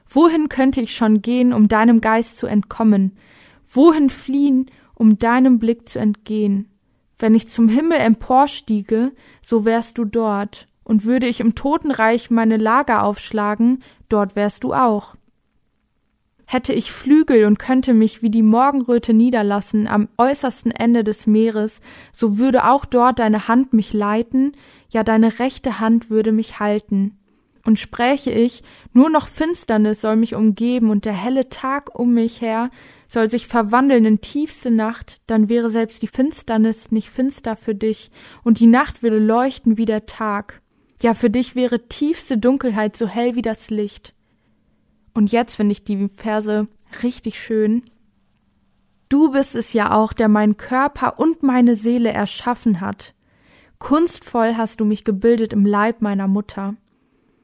Wohin 0.09 0.49
könnte 0.49 0.81
ich 0.81 0.97
schon 0.97 1.21
gehen, 1.21 1.53
um 1.53 1.69
deinem 1.69 2.01
Geist 2.01 2.39
zu 2.39 2.47
entkommen? 2.47 3.19
Wohin 3.71 4.09
fliehen, 4.09 4.71
um 4.95 5.19
deinem 5.19 5.59
Blick 5.59 5.87
zu 5.87 5.99
entgehen? 5.99 6.71
Wenn 7.19 7.35
ich 7.35 7.49
zum 7.49 7.69
Himmel 7.69 7.99
emporstiege, 7.99 9.13
so 9.43 9.67
wärst 9.67 9.99
du 9.99 10.07
dort, 10.07 10.67
und 10.83 11.05
würde 11.05 11.27
ich 11.27 11.41
im 11.41 11.55
Totenreich 11.55 12.31
meine 12.31 12.57
Lager 12.57 13.03
aufschlagen, 13.03 13.83
dort 14.09 14.35
wärst 14.35 14.65
du 14.65 14.73
auch. 14.73 15.15
Hätte 16.47 16.73
ich 16.73 16.93
Flügel 16.93 17.47
und 17.47 17.59
könnte 17.59 17.95
mich 17.95 18.23
wie 18.23 18.31
die 18.31 18.43
Morgenröte 18.43 19.15
niederlassen 19.15 19.87
am 19.87 20.09
äußersten 20.19 20.71
Ende 20.71 21.05
des 21.05 21.27
Meeres, 21.27 21.81
so 22.13 22.39
würde 22.39 22.69
auch 22.69 22.85
dort 22.85 23.19
deine 23.19 23.49
Hand 23.49 23.73
mich 23.73 23.93
leiten, 23.93 24.53
ja 24.91 25.03
deine 25.03 25.39
rechte 25.39 25.81
Hand 25.81 26.11
würde 26.11 26.33
mich 26.33 26.61
halten. 26.61 27.17
Und 27.65 27.79
spräche 27.79 28.33
ich, 28.33 28.63
nur 28.93 29.09
noch 29.09 29.29
Finsternis 29.29 30.01
soll 30.01 30.17
mich 30.17 30.35
umgeben 30.35 30.91
und 30.91 31.05
der 31.05 31.13
helle 31.13 31.49
Tag 31.49 31.97
um 31.99 32.13
mich 32.13 32.41
her 32.41 32.71
soll 33.07 33.31
sich 33.31 33.47
verwandeln 33.47 34.05
in 34.05 34.21
tiefste 34.21 34.71
Nacht, 34.71 35.21
dann 35.27 35.49
wäre 35.49 35.69
selbst 35.69 36.03
die 36.03 36.07
Finsternis 36.07 36.91
nicht 36.91 37.11
finster 37.11 37.57
für 37.57 37.75
dich, 37.75 38.11
und 38.43 38.59
die 38.59 38.67
Nacht 38.67 39.03
würde 39.03 39.19
leuchten 39.19 39.77
wie 39.77 39.85
der 39.85 40.07
Tag. 40.07 40.63
Ja, 41.03 41.15
für 41.15 41.29
dich 41.29 41.55
wäre 41.55 41.89
tiefste 41.89 42.39
Dunkelheit 42.39 42.97
so 42.97 43.07
hell 43.07 43.35
wie 43.35 43.43
das 43.43 43.71
Licht. 43.71 44.15
Und 45.15 45.33
jetzt 45.33 45.57
finde 45.57 45.73
ich 45.73 45.85
die 45.85 46.09
Verse 46.09 46.69
richtig 47.03 47.41
schön. 47.41 47.83
Du 49.09 49.33
bist 49.33 49.55
es 49.55 49.73
ja 49.73 49.93
auch, 49.93 50.13
der 50.13 50.29
meinen 50.29 50.57
Körper 50.57 51.19
und 51.19 51.43
meine 51.43 51.77
Seele 51.77 52.11
erschaffen 52.11 52.81
hat. 52.81 53.15
Kunstvoll 53.79 54.57
hast 54.57 54.81
du 54.81 54.85
mich 54.85 55.05
gebildet 55.05 55.53
im 55.53 55.67
Leib 55.67 56.01
meiner 56.01 56.29
Mutter. 56.29 56.77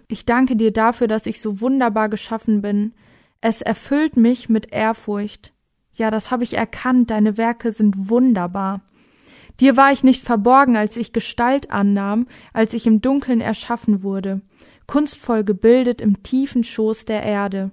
Ich 0.06 0.24
danke 0.24 0.56
dir 0.56 0.72
dafür, 0.72 1.08
dass 1.08 1.26
ich 1.26 1.40
so 1.40 1.60
wunderbar 1.60 2.08
geschaffen 2.08 2.62
bin. 2.62 2.94
Es 3.40 3.60
erfüllt 3.60 4.16
mich 4.16 4.48
mit 4.48 4.72
Ehrfurcht. 4.72 5.52
Ja, 5.92 6.10
das 6.10 6.30
habe 6.30 6.44
ich 6.44 6.54
erkannt, 6.54 7.10
deine 7.10 7.36
Werke 7.36 7.72
sind 7.72 8.08
wunderbar. 8.08 8.82
Dir 9.60 9.76
war 9.76 9.90
ich 9.92 10.04
nicht 10.04 10.22
verborgen, 10.22 10.76
als 10.76 10.96
ich 10.96 11.12
Gestalt 11.12 11.70
annahm, 11.70 12.28
als 12.52 12.72
ich 12.72 12.86
im 12.86 13.00
Dunkeln 13.00 13.40
erschaffen 13.40 14.02
wurde, 14.02 14.40
kunstvoll 14.88 15.44
gebildet 15.44 16.00
im 16.00 16.24
tiefen 16.24 16.64
Schoß 16.64 17.04
der 17.04 17.22
Erde. 17.22 17.70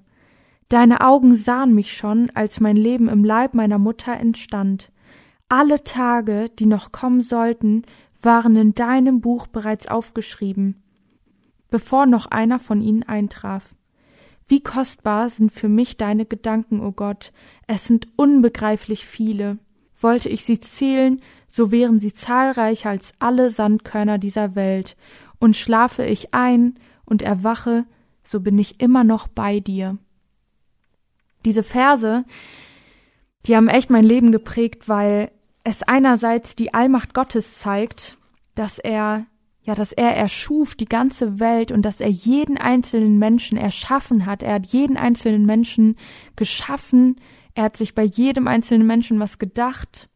Deine 0.70 1.02
Augen 1.02 1.36
sahen 1.36 1.74
mich 1.74 1.94
schon, 1.94 2.30
als 2.36 2.60
mein 2.60 2.76
Leben 2.76 3.10
im 3.10 3.24
Leib 3.24 3.56
meiner 3.56 3.80
Mutter 3.80 4.14
entstand. 4.14 4.92
Alle 5.50 5.84
Tage, 5.84 6.52
die 6.60 6.66
noch 6.68 6.92
kommen 6.92 7.22
sollten, 7.22 7.84
waren 8.22 8.56
in 8.56 8.76
deinem 8.76 9.22
Buch 9.22 9.48
bereits 9.48 9.88
aufgeschrieben, 9.88 10.82
bevor 11.70 12.06
noch 12.06 12.26
einer 12.28 12.60
von 12.60 12.82
ihnen 12.82 13.04
eintraf. 13.04 13.76
Wie 14.48 14.62
kostbar 14.62 15.30
sind 15.30 15.52
für 15.52 15.70
mich 15.70 15.98
deine 15.98 16.26
Gedanken, 16.26 16.80
o 16.80 16.88
oh 16.88 16.92
Gott, 16.92 17.32
es 17.68 17.86
sind 17.86 18.08
unbegreiflich 18.16 19.06
viele. 19.06 19.58
Wollte 20.00 20.30
ich 20.30 20.44
sie 20.44 20.60
zählen, 20.60 21.22
so 21.48 21.72
wären 21.72 22.00
sie 22.00 22.14
zahlreicher 22.14 22.90
als 22.90 23.14
alle 23.20 23.50
Sandkörner 23.50 24.18
dieser 24.18 24.56
Welt, 24.56 24.98
und 25.40 25.56
schlafe 25.56 26.06
ich 26.06 26.34
ein 26.34 26.76
und 27.06 27.22
erwache, 27.22 27.86
so 28.24 28.40
bin 28.40 28.58
ich 28.58 28.80
immer 28.80 29.04
noch 29.04 29.28
bei 29.28 29.60
dir. 29.60 29.98
Diese 31.46 31.64
Verse, 31.64 32.26
die 33.46 33.56
haben 33.56 33.68
echt 33.68 33.90
mein 33.90 34.04
Leben 34.04 34.32
geprägt, 34.32 34.90
weil 34.90 35.32
es 35.64 35.84
einerseits 35.84 36.56
die 36.56 36.74
Allmacht 36.74 37.14
Gottes 37.14 37.60
zeigt, 37.60 38.18
dass 38.56 38.80
er 38.80 39.26
ja, 39.66 39.74
dass 39.74 39.92
er 39.92 40.16
erschuf 40.16 40.76
die 40.76 40.86
ganze 40.86 41.40
Welt 41.40 41.72
und 41.72 41.82
dass 41.82 42.00
er 42.00 42.10
jeden 42.10 42.58
einzelnen 42.58 43.18
Menschen 43.18 43.58
erschaffen 43.58 44.28
hat. 44.28 44.44
Er 44.44 44.54
hat 44.54 44.68
jeden 44.68 44.96
einzelnen 44.96 45.44
Menschen 45.44 45.96
geschaffen. 46.36 47.20
Er 47.56 47.64
hat 47.64 47.78
sich 47.78 47.96
bei 47.96 48.04
jedem 48.04 48.48
einzelnen 48.48 48.86
Menschen 48.86 49.20
was 49.20 49.40
gedacht. 49.40 50.08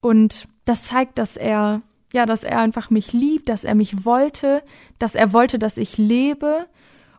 Und 0.00 0.48
das 0.66 0.84
zeigt, 0.84 1.16
dass 1.16 1.38
er, 1.38 1.80
ja, 2.14 2.26
dass 2.26 2.44
er 2.44 2.60
einfach 2.60 2.90
mich 2.90 3.12
liebt, 3.12 3.48
dass 3.48 3.64
er 3.64 3.74
mich 3.74 4.04
wollte, 4.04 4.62
dass 5.00 5.16
er 5.16 5.32
wollte, 5.32 5.58
dass 5.58 5.76
ich 5.76 5.98
lebe 5.98 6.66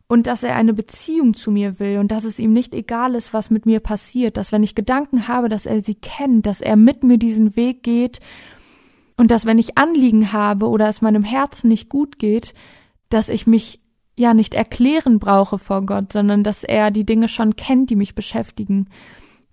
und 0.08 0.26
dass 0.26 0.44
er 0.44 0.56
eine 0.56 0.74
Beziehung 0.74 1.34
zu 1.34 1.52
mir 1.52 1.80
will 1.80 1.98
und 1.98 2.12
dass 2.12 2.24
es 2.24 2.40
ihm 2.40 2.54
nicht 2.54 2.74
egal 2.74 3.14
ist, 3.14 3.34
was 3.34 3.50
mit 3.50 3.66
mir 3.66 3.82
passiert, 3.82 4.38
dass 4.38 4.54
wenn 4.54 4.64
ich 4.64 4.74
Gedanken 4.74 5.28
habe, 5.28 5.50
dass 5.50 5.66
er 5.66 5.84
sie 5.84 5.96
kennt, 5.96 6.46
dass 6.46 6.62
er 6.62 6.78
mit 6.78 7.04
mir 7.04 7.18
diesen 7.18 7.58
Weg 7.58 7.84
geht 7.84 8.22
und 9.18 9.32
dass 9.32 9.46
wenn 9.46 9.60
ich 9.60 9.78
Anliegen 9.78 10.32
habe 10.32 10.70
oder 10.70 10.88
es 10.88 11.02
meinem 11.02 11.24
Herzen 11.24 11.68
nicht 11.68 11.90
gut 11.90 12.18
geht, 12.18 12.54
dass 13.10 13.28
ich 13.28 13.46
mich 13.46 13.82
ja 14.16 14.34
nicht 14.34 14.54
erklären 14.54 15.20
brauche 15.20 15.60
vor 15.60 15.86
Gott, 15.86 16.14
sondern 16.14 16.42
dass 16.42 16.64
er 16.64 16.90
die 16.90 17.06
Dinge 17.06 17.28
schon 17.28 17.58
kennt, 17.58 17.90
die 17.90 17.98
mich 17.98 18.16
beschäftigen, 18.16 18.88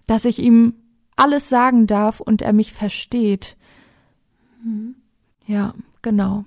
dass 0.06 0.24
ich 0.24 0.38
ihm 0.38 0.74
alles 1.16 1.48
sagen 1.48 1.88
darf 1.88 2.20
und 2.20 2.42
er 2.42 2.52
mich 2.52 2.72
versteht. 2.72 3.56
Mhm. 4.62 5.01
Ja, 5.46 5.74
genau. 6.02 6.44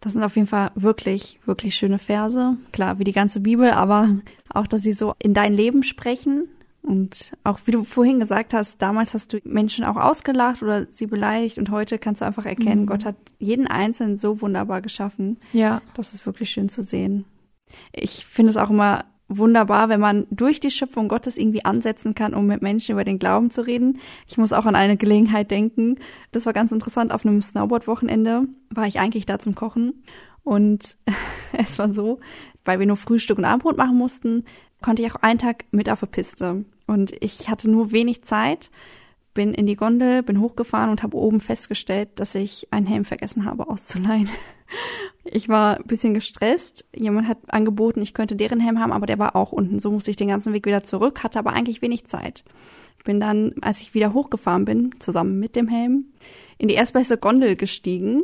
Das 0.00 0.14
sind 0.14 0.24
auf 0.24 0.34
jeden 0.34 0.48
Fall 0.48 0.72
wirklich, 0.74 1.38
wirklich 1.44 1.76
schöne 1.76 1.98
Verse. 1.98 2.56
Klar, 2.72 2.98
wie 2.98 3.04
die 3.04 3.12
ganze 3.12 3.40
Bibel, 3.40 3.70
aber 3.70 4.08
auch, 4.48 4.66
dass 4.66 4.82
sie 4.82 4.92
so 4.92 5.14
in 5.20 5.32
dein 5.32 5.54
Leben 5.54 5.84
sprechen. 5.84 6.48
Und 6.82 7.32
auch 7.44 7.60
wie 7.64 7.70
du 7.70 7.84
vorhin 7.84 8.18
gesagt 8.18 8.52
hast, 8.52 8.82
damals 8.82 9.14
hast 9.14 9.32
du 9.32 9.38
Menschen 9.44 9.84
auch 9.84 9.96
ausgelacht 9.96 10.62
oder 10.62 10.90
sie 10.90 11.06
beleidigt 11.06 11.56
und 11.58 11.70
heute 11.70 11.98
kannst 11.98 12.20
du 12.20 12.26
einfach 12.26 12.44
erkennen, 12.44 12.82
mhm. 12.82 12.86
Gott 12.86 13.04
hat 13.04 13.14
jeden 13.38 13.68
Einzelnen 13.68 14.16
so 14.16 14.40
wunderbar 14.40 14.82
geschaffen. 14.82 15.38
Ja. 15.52 15.80
Das 15.94 16.12
ist 16.12 16.26
wirklich 16.26 16.50
schön 16.50 16.68
zu 16.68 16.82
sehen. 16.82 17.24
Ich 17.92 18.26
finde 18.26 18.50
es 18.50 18.56
auch 18.56 18.70
immer 18.70 19.04
wunderbar, 19.38 19.88
wenn 19.88 20.00
man 20.00 20.26
durch 20.30 20.60
die 20.60 20.70
Schöpfung 20.70 21.08
Gottes 21.08 21.38
irgendwie 21.38 21.64
ansetzen 21.64 22.14
kann, 22.14 22.34
um 22.34 22.46
mit 22.46 22.62
Menschen 22.62 22.92
über 22.92 23.04
den 23.04 23.18
Glauben 23.18 23.50
zu 23.50 23.66
reden. 23.66 23.98
Ich 24.28 24.38
muss 24.38 24.52
auch 24.52 24.66
an 24.66 24.76
eine 24.76 24.96
Gelegenheit 24.96 25.50
denken. 25.50 25.96
Das 26.30 26.46
war 26.46 26.52
ganz 26.52 26.72
interessant. 26.72 27.12
Auf 27.12 27.24
einem 27.24 27.40
Snowboard-Wochenende 27.40 28.44
war 28.70 28.86
ich 28.86 29.00
eigentlich 29.00 29.26
da 29.26 29.38
zum 29.38 29.54
Kochen 29.54 30.02
und 30.44 30.96
es 31.52 31.78
war 31.78 31.90
so, 31.90 32.20
weil 32.64 32.78
wir 32.78 32.86
nur 32.86 32.96
Frühstück 32.96 33.38
und 33.38 33.44
Abendbrot 33.44 33.76
machen 33.76 33.96
mussten, 33.96 34.44
konnte 34.80 35.02
ich 35.02 35.12
auch 35.12 35.22
einen 35.22 35.38
Tag 35.38 35.64
mit 35.70 35.88
auf 35.88 36.00
der 36.00 36.06
Piste. 36.06 36.64
Und 36.86 37.12
ich 37.20 37.48
hatte 37.48 37.70
nur 37.70 37.92
wenig 37.92 38.22
Zeit, 38.24 38.70
bin 39.34 39.54
in 39.54 39.66
die 39.66 39.76
Gondel, 39.76 40.22
bin 40.22 40.40
hochgefahren 40.40 40.90
und 40.90 41.02
habe 41.02 41.16
oben 41.16 41.40
festgestellt, 41.40 42.10
dass 42.16 42.34
ich 42.34 42.68
einen 42.70 42.86
Helm 42.86 43.04
vergessen 43.04 43.44
habe 43.44 43.68
auszuleihen. 43.68 44.28
Ich 45.24 45.48
war 45.48 45.76
ein 45.76 45.84
bisschen 45.84 46.14
gestresst. 46.14 46.84
Jemand 46.94 47.28
hat 47.28 47.38
angeboten, 47.48 48.02
ich 48.02 48.14
könnte 48.14 48.36
deren 48.36 48.60
Helm 48.60 48.80
haben, 48.80 48.92
aber 48.92 49.06
der 49.06 49.18
war 49.18 49.36
auch 49.36 49.52
unten. 49.52 49.78
So 49.78 49.90
musste 49.90 50.10
ich 50.10 50.16
den 50.16 50.28
ganzen 50.28 50.52
Weg 50.52 50.66
wieder 50.66 50.82
zurück, 50.82 51.22
hatte 51.22 51.38
aber 51.38 51.52
eigentlich 51.52 51.82
wenig 51.82 52.06
Zeit. 52.06 52.44
Bin 53.04 53.20
dann, 53.20 53.54
als 53.60 53.80
ich 53.80 53.94
wieder 53.94 54.12
hochgefahren 54.12 54.64
bin, 54.64 54.90
zusammen 54.98 55.38
mit 55.38 55.56
dem 55.56 55.68
Helm, 55.68 56.06
in 56.58 56.68
die 56.68 56.74
erstbeste 56.74 57.18
Gondel 57.18 57.56
gestiegen 57.56 58.22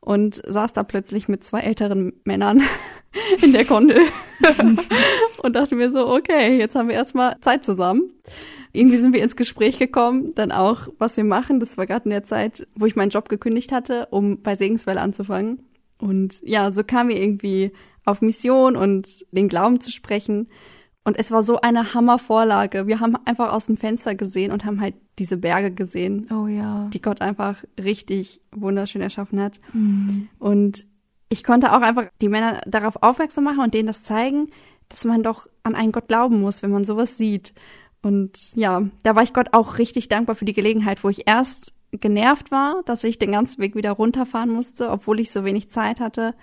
und 0.00 0.42
saß 0.46 0.72
da 0.72 0.82
plötzlich 0.82 1.28
mit 1.28 1.44
zwei 1.44 1.60
älteren 1.60 2.12
Männern 2.24 2.62
in 3.42 3.52
der 3.52 3.64
Gondel 3.64 4.00
und 5.42 5.56
dachte 5.56 5.76
mir 5.76 5.90
so, 5.90 6.08
okay, 6.08 6.58
jetzt 6.58 6.74
haben 6.74 6.88
wir 6.88 6.96
erstmal 6.96 7.40
Zeit 7.40 7.64
zusammen. 7.64 8.12
Irgendwie 8.72 8.98
sind 8.98 9.12
wir 9.12 9.22
ins 9.22 9.36
Gespräch 9.36 9.78
gekommen, 9.78 10.34
dann 10.34 10.50
auch, 10.50 10.88
was 10.98 11.16
wir 11.16 11.24
machen. 11.24 11.60
Das 11.60 11.76
war 11.76 11.86
gerade 11.86 12.04
in 12.04 12.10
der 12.10 12.24
Zeit, 12.24 12.66
wo 12.74 12.86
ich 12.86 12.96
meinen 12.96 13.10
Job 13.10 13.28
gekündigt 13.28 13.70
hatte, 13.70 14.08
um 14.10 14.42
bei 14.42 14.56
Segenswell 14.56 14.98
anzufangen. 14.98 15.60
Und 16.02 16.40
ja, 16.42 16.70
so 16.72 16.84
kam 16.84 17.08
wir 17.08 17.20
irgendwie 17.20 17.72
auf 18.04 18.20
Mission 18.20 18.76
und 18.76 19.24
den 19.30 19.48
Glauben 19.48 19.80
zu 19.80 19.90
sprechen. 19.90 20.48
Und 21.04 21.18
es 21.18 21.30
war 21.30 21.42
so 21.42 21.60
eine 21.60 21.94
Hammervorlage. 21.94 22.86
Wir 22.86 23.00
haben 23.00 23.16
einfach 23.24 23.52
aus 23.52 23.66
dem 23.66 23.76
Fenster 23.76 24.14
gesehen 24.14 24.52
und 24.52 24.64
haben 24.64 24.80
halt 24.80 24.94
diese 25.18 25.36
Berge 25.36 25.72
gesehen. 25.72 26.28
Oh 26.30 26.46
ja. 26.46 26.88
Die 26.92 27.02
Gott 27.02 27.20
einfach 27.20 27.56
richtig 27.82 28.40
wunderschön 28.52 29.02
erschaffen 29.02 29.40
hat. 29.40 29.60
Mhm. 29.72 30.28
Und 30.38 30.86
ich 31.28 31.44
konnte 31.44 31.72
auch 31.72 31.80
einfach 31.80 32.04
die 32.20 32.28
Männer 32.28 32.60
darauf 32.66 33.02
aufmerksam 33.02 33.44
machen 33.44 33.60
und 33.60 33.74
denen 33.74 33.86
das 33.86 34.04
zeigen, 34.04 34.48
dass 34.88 35.04
man 35.04 35.22
doch 35.22 35.48
an 35.62 35.74
einen 35.74 35.92
Gott 35.92 36.08
glauben 36.08 36.40
muss, 36.40 36.62
wenn 36.62 36.70
man 36.70 36.84
sowas 36.84 37.16
sieht. 37.16 37.54
Und 38.02 38.52
ja, 38.54 38.82
da 39.04 39.14
war 39.14 39.22
ich 39.22 39.32
Gott 39.32 39.48
auch 39.52 39.78
richtig 39.78 40.08
dankbar 40.08 40.34
für 40.34 40.44
die 40.44 40.52
Gelegenheit, 40.52 41.02
wo 41.04 41.08
ich 41.08 41.28
erst 41.28 41.74
genervt 41.92 42.50
war, 42.50 42.82
dass 42.84 43.04
ich 43.04 43.18
den 43.18 43.32
ganzen 43.32 43.60
Weg 43.60 43.76
wieder 43.76 43.92
runterfahren 43.92 44.50
musste, 44.50 44.90
obwohl 44.90 45.20
ich 45.20 45.30
so 45.30 45.44
wenig 45.44 45.70
Zeit 45.70 46.00
hatte. 46.00 46.34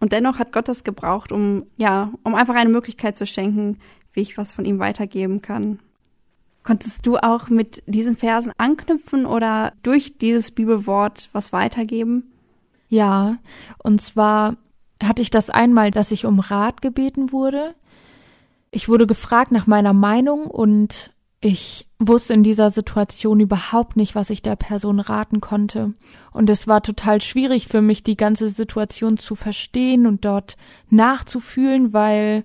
Und 0.00 0.12
dennoch 0.12 0.38
hat 0.38 0.52
Gott 0.52 0.68
das 0.68 0.82
gebraucht, 0.82 1.30
um, 1.30 1.66
ja, 1.76 2.12
um 2.24 2.34
einfach 2.34 2.54
eine 2.54 2.70
Möglichkeit 2.70 3.16
zu 3.16 3.26
schenken, 3.26 3.78
wie 4.12 4.20
ich 4.20 4.36
was 4.36 4.52
von 4.52 4.64
ihm 4.64 4.78
weitergeben 4.78 5.40
kann. 5.40 5.78
Konntest 6.62 7.06
du 7.06 7.18
auch 7.18 7.48
mit 7.50 7.82
diesen 7.86 8.16
Versen 8.16 8.52
anknüpfen 8.56 9.26
oder 9.26 9.74
durch 9.82 10.16
dieses 10.16 10.50
Bibelwort 10.50 11.28
was 11.32 11.52
weitergeben? 11.52 12.32
Ja, 12.88 13.36
und 13.78 14.00
zwar 14.00 14.56
hatte 15.02 15.22
ich 15.22 15.30
das 15.30 15.50
einmal, 15.50 15.90
dass 15.90 16.10
ich 16.10 16.24
um 16.24 16.40
Rat 16.40 16.80
gebeten 16.80 17.32
wurde. 17.32 17.74
Ich 18.74 18.88
wurde 18.88 19.06
gefragt 19.06 19.52
nach 19.52 19.68
meiner 19.68 19.92
Meinung 19.92 20.46
und 20.46 21.12
ich 21.40 21.86
wusste 22.00 22.34
in 22.34 22.42
dieser 22.42 22.70
Situation 22.70 23.38
überhaupt 23.38 23.96
nicht, 23.96 24.16
was 24.16 24.30
ich 24.30 24.42
der 24.42 24.56
Person 24.56 24.98
raten 24.98 25.40
konnte. 25.40 25.94
Und 26.32 26.50
es 26.50 26.66
war 26.66 26.82
total 26.82 27.20
schwierig 27.20 27.68
für 27.68 27.80
mich, 27.80 28.02
die 28.02 28.16
ganze 28.16 28.48
Situation 28.48 29.16
zu 29.16 29.36
verstehen 29.36 30.08
und 30.08 30.24
dort 30.24 30.56
nachzufühlen, 30.90 31.92
weil, 31.92 32.42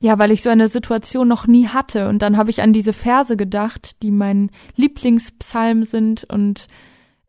ja, 0.00 0.18
weil 0.18 0.30
ich 0.30 0.40
so 0.42 0.48
eine 0.48 0.68
Situation 0.68 1.28
noch 1.28 1.46
nie 1.46 1.66
hatte. 1.66 2.08
Und 2.08 2.22
dann 2.22 2.38
habe 2.38 2.48
ich 2.48 2.62
an 2.62 2.72
diese 2.72 2.94
Verse 2.94 3.36
gedacht, 3.36 4.02
die 4.02 4.12
mein 4.12 4.50
Lieblingspsalm 4.76 5.84
sind. 5.84 6.24
Und 6.24 6.68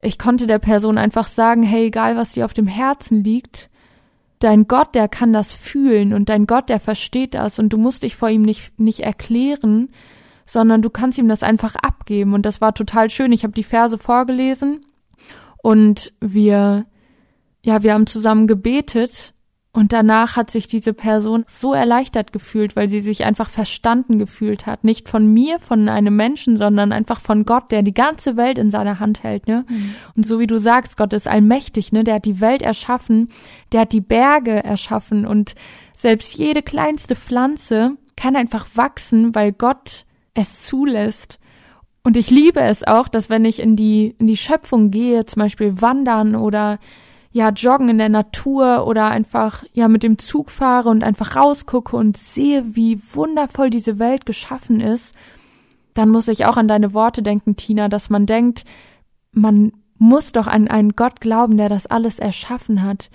ich 0.02 0.18
konnte 0.18 0.48
der 0.48 0.60
Person 0.60 0.98
einfach 0.98 1.28
sagen, 1.28 1.64
hey, 1.64 1.88
egal 1.88 2.16
was 2.16 2.32
dir 2.32 2.46
auf 2.46 2.54
dem 2.54 2.68
Herzen 2.68 3.26
liegt, 3.26 3.71
dein 4.44 4.68
Gott, 4.68 4.96
der 4.96 5.08
kann 5.08 5.34
das 5.34 5.52
fühlen 5.52 6.14
und 6.14 6.30
dein 6.30 6.48
Gott, 6.48 6.70
der 6.70 6.80
versteht 6.80 7.34
das 7.34 7.60
und 7.60 7.70
du 7.70 7.78
musst 7.78 8.04
dich 8.04 8.16
vor 8.16 8.30
ihm 8.30 8.42
nicht, 8.42 8.78
nicht 8.80 9.02
erklären, 9.02 9.90
sondern 10.46 10.82
du 10.82 10.90
kannst 10.90 11.18
ihm 11.18 11.30
das 11.30 11.44
einfach 11.44 11.76
abgeben. 11.76 12.34
Und 12.34 12.46
das 12.46 12.60
war 12.60 12.74
total 12.74 13.10
schön. 13.10 13.32
Ich 13.32 13.44
habe 13.44 13.54
die 13.54 13.64
Verse 13.64 13.98
vorgelesen 13.98 14.86
und 15.62 16.14
wir, 16.20 16.86
ja, 17.64 17.84
wir 17.84 17.94
haben 17.94 18.08
zusammen 18.08 18.48
gebetet 18.48 19.34
Und 19.74 19.94
danach 19.94 20.36
hat 20.36 20.52
sich 20.52 20.68
diese 20.68 20.94
Person 20.94 21.46
so 21.48 21.74
erleichtert 21.74 22.34
gefühlt, 22.34 22.76
weil 22.76 22.90
sie 22.90 23.00
sich 23.00 23.24
einfach 23.24 23.50
verstanden 23.50 24.20
gefühlt 24.20 24.66
hat. 24.66 24.84
Nicht 24.84 25.08
von 25.08 25.32
mir, 25.32 25.60
von 25.60 25.88
einem 25.88 26.14
Menschen, 26.14 26.58
sondern 26.58 26.92
einfach 26.92 27.22
von 27.22 27.46
Gott, 27.46 27.72
der 27.72 27.82
die 27.82 27.94
ganze 27.94 28.36
Welt 28.36 28.58
in 28.58 28.70
seiner 28.70 29.00
Hand 29.00 29.24
hält, 29.24 29.48
ne? 29.48 29.66
Mhm. 29.70 29.96
Und 30.18 30.26
so 30.26 30.40
wie 30.40 30.48
du 30.48 30.60
sagst, 30.60 30.98
Gott 30.98 31.14
ist 31.14 31.28
allmächtig, 31.28 31.94
ne? 31.94 32.04
Der 32.04 32.16
hat 32.16 32.26
die 32.26 32.42
Welt 32.42 32.62
erschaffen, 32.62 33.30
der 33.72 33.82
hat 33.82 33.94
die 33.94 34.02
Berge 34.02 34.62
erschaffen 34.62 35.26
und 35.26 35.56
selbst 35.94 36.36
jede 36.36 36.64
kleinste 36.64 37.16
Pflanze 37.16 37.96
kann 38.18 38.36
einfach 38.36 38.68
wachsen, 38.76 39.34
weil 39.36 39.54
Gott 39.54 40.06
es 40.34 40.64
zulässt. 40.64 41.40
Und 42.04 42.18
ich 42.18 42.30
liebe 42.30 42.60
es 42.60 42.86
auch, 42.86 43.08
dass 43.08 43.30
wenn 43.30 43.46
ich 43.46 43.60
in 43.60 43.78
die, 43.78 44.16
in 44.18 44.28
die 44.28 44.38
Schöpfung 44.38 44.92
gehe, 44.92 45.26
zum 45.26 45.42
Beispiel 45.42 45.82
wandern 45.82 46.36
oder 46.36 46.80
ja, 47.32 47.50
joggen 47.50 47.90
in 47.90 47.98
der 47.98 48.10
Natur 48.10 48.86
oder 48.86 49.08
einfach 49.08 49.64
ja 49.74 49.88
mit 49.88 50.04
dem 50.04 50.18
Zug 50.18 50.52
fahre 50.52 50.90
und 50.90 51.04
einfach 51.04 51.36
rausgucke 51.36 51.96
und 51.96 52.18
sehe, 52.18 52.76
wie 52.76 53.02
wundervoll 53.14 53.70
diese 53.70 54.00
Welt 54.00 54.26
geschaffen 54.26 54.82
ist, 54.82 55.16
dann 55.94 56.10
muss 56.10 56.28
ich 56.28 56.46
auch 56.46 56.58
an 56.58 56.68
deine 56.68 56.94
Worte 56.94 57.22
denken, 57.22 57.56
Tina, 57.56 57.88
dass 57.88 58.10
man 58.10 58.26
denkt, 58.26 58.66
man 59.32 59.72
muss 59.98 60.32
doch 60.32 60.48
an 60.48 60.68
einen 60.68 60.96
Gott 60.96 61.22
glauben, 61.22 61.58
der 61.58 61.70
das 61.70 61.88
alles 61.88 62.20
erschaffen 62.20 62.82
hat. 62.82 63.10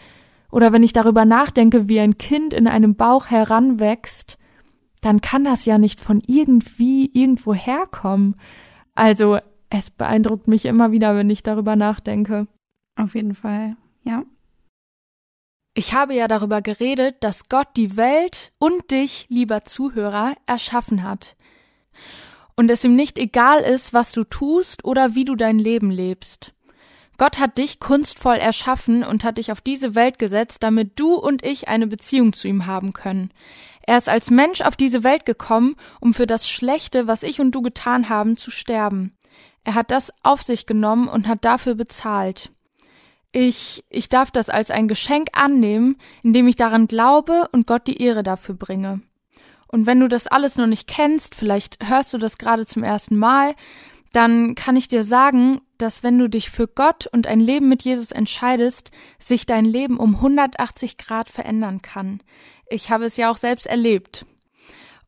Oder 0.50 0.72
wenn 0.72 0.82
ich 0.82 0.92
darüber 0.92 1.24
nachdenke, 1.24 1.88
wie 1.88 2.00
ein 2.00 2.16
Kind 2.16 2.54
in 2.54 2.68
einem 2.68 2.94
Bauch 2.94 3.26
heranwächst, 3.26 4.38
dann 5.02 5.20
kann 5.20 5.44
das 5.44 5.64
ja 5.64 5.78
nicht 5.78 6.00
von 6.00 6.22
irgendwie 6.26 7.10
irgendwo 7.12 7.54
herkommen. 7.54 8.34
Also 8.94 9.38
es 9.68 9.90
beeindruckt 9.90 10.48
mich 10.48 10.64
immer 10.64 10.92
wieder, 10.92 11.16
wenn 11.16 11.28
ich 11.28 11.42
darüber 11.42 11.76
nachdenke. 11.76 12.46
Auf 12.96 13.14
jeden 13.14 13.34
Fall. 13.34 13.76
Ja. 14.06 14.22
Ich 15.74 15.92
habe 15.92 16.14
ja 16.14 16.28
darüber 16.28 16.62
geredet, 16.62 17.16
dass 17.20 17.48
Gott 17.48 17.68
die 17.76 17.96
Welt 17.96 18.52
und 18.58 18.90
dich, 18.90 19.26
lieber 19.28 19.64
Zuhörer, 19.64 20.34
erschaffen 20.46 21.02
hat. 21.02 21.36
Und 22.54 22.70
es 22.70 22.84
ihm 22.84 22.96
nicht 22.96 23.18
egal 23.18 23.60
ist, 23.60 23.92
was 23.92 24.12
du 24.12 24.24
tust 24.24 24.84
oder 24.84 25.14
wie 25.14 25.26
du 25.26 25.34
dein 25.34 25.58
Leben 25.58 25.90
lebst. 25.90 26.54
Gott 27.18 27.38
hat 27.38 27.58
dich 27.58 27.80
kunstvoll 27.80 28.36
erschaffen 28.36 29.02
und 29.02 29.24
hat 29.24 29.38
dich 29.38 29.52
auf 29.52 29.60
diese 29.60 29.94
Welt 29.94 30.18
gesetzt, 30.18 30.62
damit 30.62 30.98
du 30.98 31.14
und 31.14 31.44
ich 31.44 31.68
eine 31.68 31.86
Beziehung 31.86 32.32
zu 32.32 32.46
ihm 32.48 32.66
haben 32.66 32.92
können. 32.92 33.30
Er 33.82 33.96
ist 33.96 34.08
als 34.08 34.30
Mensch 34.30 34.60
auf 34.60 34.76
diese 34.76 35.04
Welt 35.04 35.26
gekommen, 35.26 35.76
um 36.00 36.14
für 36.14 36.26
das 36.26 36.48
Schlechte, 36.48 37.06
was 37.06 37.22
ich 37.22 37.40
und 37.40 37.52
du 37.52 37.60
getan 37.60 38.08
haben, 38.08 38.36
zu 38.36 38.50
sterben. 38.50 39.16
Er 39.64 39.74
hat 39.74 39.90
das 39.90 40.12
auf 40.22 40.42
sich 40.42 40.66
genommen 40.66 41.08
und 41.08 41.26
hat 41.26 41.44
dafür 41.44 41.74
bezahlt. 41.74 42.52
Ich, 43.38 43.84
ich 43.90 44.08
darf 44.08 44.30
das 44.30 44.48
als 44.48 44.70
ein 44.70 44.88
Geschenk 44.88 45.28
annehmen, 45.34 45.98
indem 46.22 46.48
ich 46.48 46.56
daran 46.56 46.86
glaube 46.86 47.46
und 47.52 47.66
Gott 47.66 47.86
die 47.86 48.00
Ehre 48.00 48.22
dafür 48.22 48.54
bringe. 48.54 49.02
Und 49.68 49.84
wenn 49.84 50.00
du 50.00 50.08
das 50.08 50.26
alles 50.26 50.56
noch 50.56 50.66
nicht 50.66 50.88
kennst, 50.88 51.34
vielleicht 51.34 51.86
hörst 51.86 52.14
du 52.14 52.18
das 52.18 52.38
gerade 52.38 52.64
zum 52.64 52.82
ersten 52.82 53.14
Mal, 53.14 53.54
dann 54.14 54.54
kann 54.54 54.74
ich 54.74 54.88
dir 54.88 55.04
sagen, 55.04 55.60
dass 55.76 56.02
wenn 56.02 56.18
du 56.18 56.30
dich 56.30 56.48
für 56.48 56.66
Gott 56.66 57.08
und 57.08 57.26
ein 57.26 57.40
Leben 57.40 57.68
mit 57.68 57.82
Jesus 57.82 58.10
entscheidest, 58.10 58.90
sich 59.18 59.44
dein 59.44 59.66
Leben 59.66 59.98
um 59.98 60.14
180 60.14 60.96
Grad 60.96 61.28
verändern 61.28 61.82
kann. 61.82 62.22
Ich 62.70 62.90
habe 62.90 63.04
es 63.04 63.18
ja 63.18 63.30
auch 63.30 63.36
selbst 63.36 63.66
erlebt. 63.66 64.24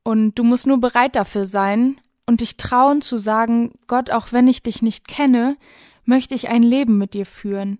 Und 0.03 0.35
du 0.35 0.45
musst 0.45 0.67
nur 0.67 0.83
bereit 0.83 1.17
dafür 1.17 1.47
sein 1.47 1.99
und 2.27 2.43
dich 2.43 2.59
trauen 2.59 3.01
zu 3.01 3.17
sagen, 3.17 3.73
Gott, 3.87 4.11
auch 4.11 4.33
wenn 4.33 4.49
ich 4.49 4.63
dich 4.63 4.83
nicht 4.83 5.09
kenne, 5.09 5.57
möchte 6.05 6.35
ich 6.35 6.49
ein 6.49 6.63
Leben 6.63 6.99
mit 6.99 7.15
dir 7.15 7.27
führen 7.27 7.79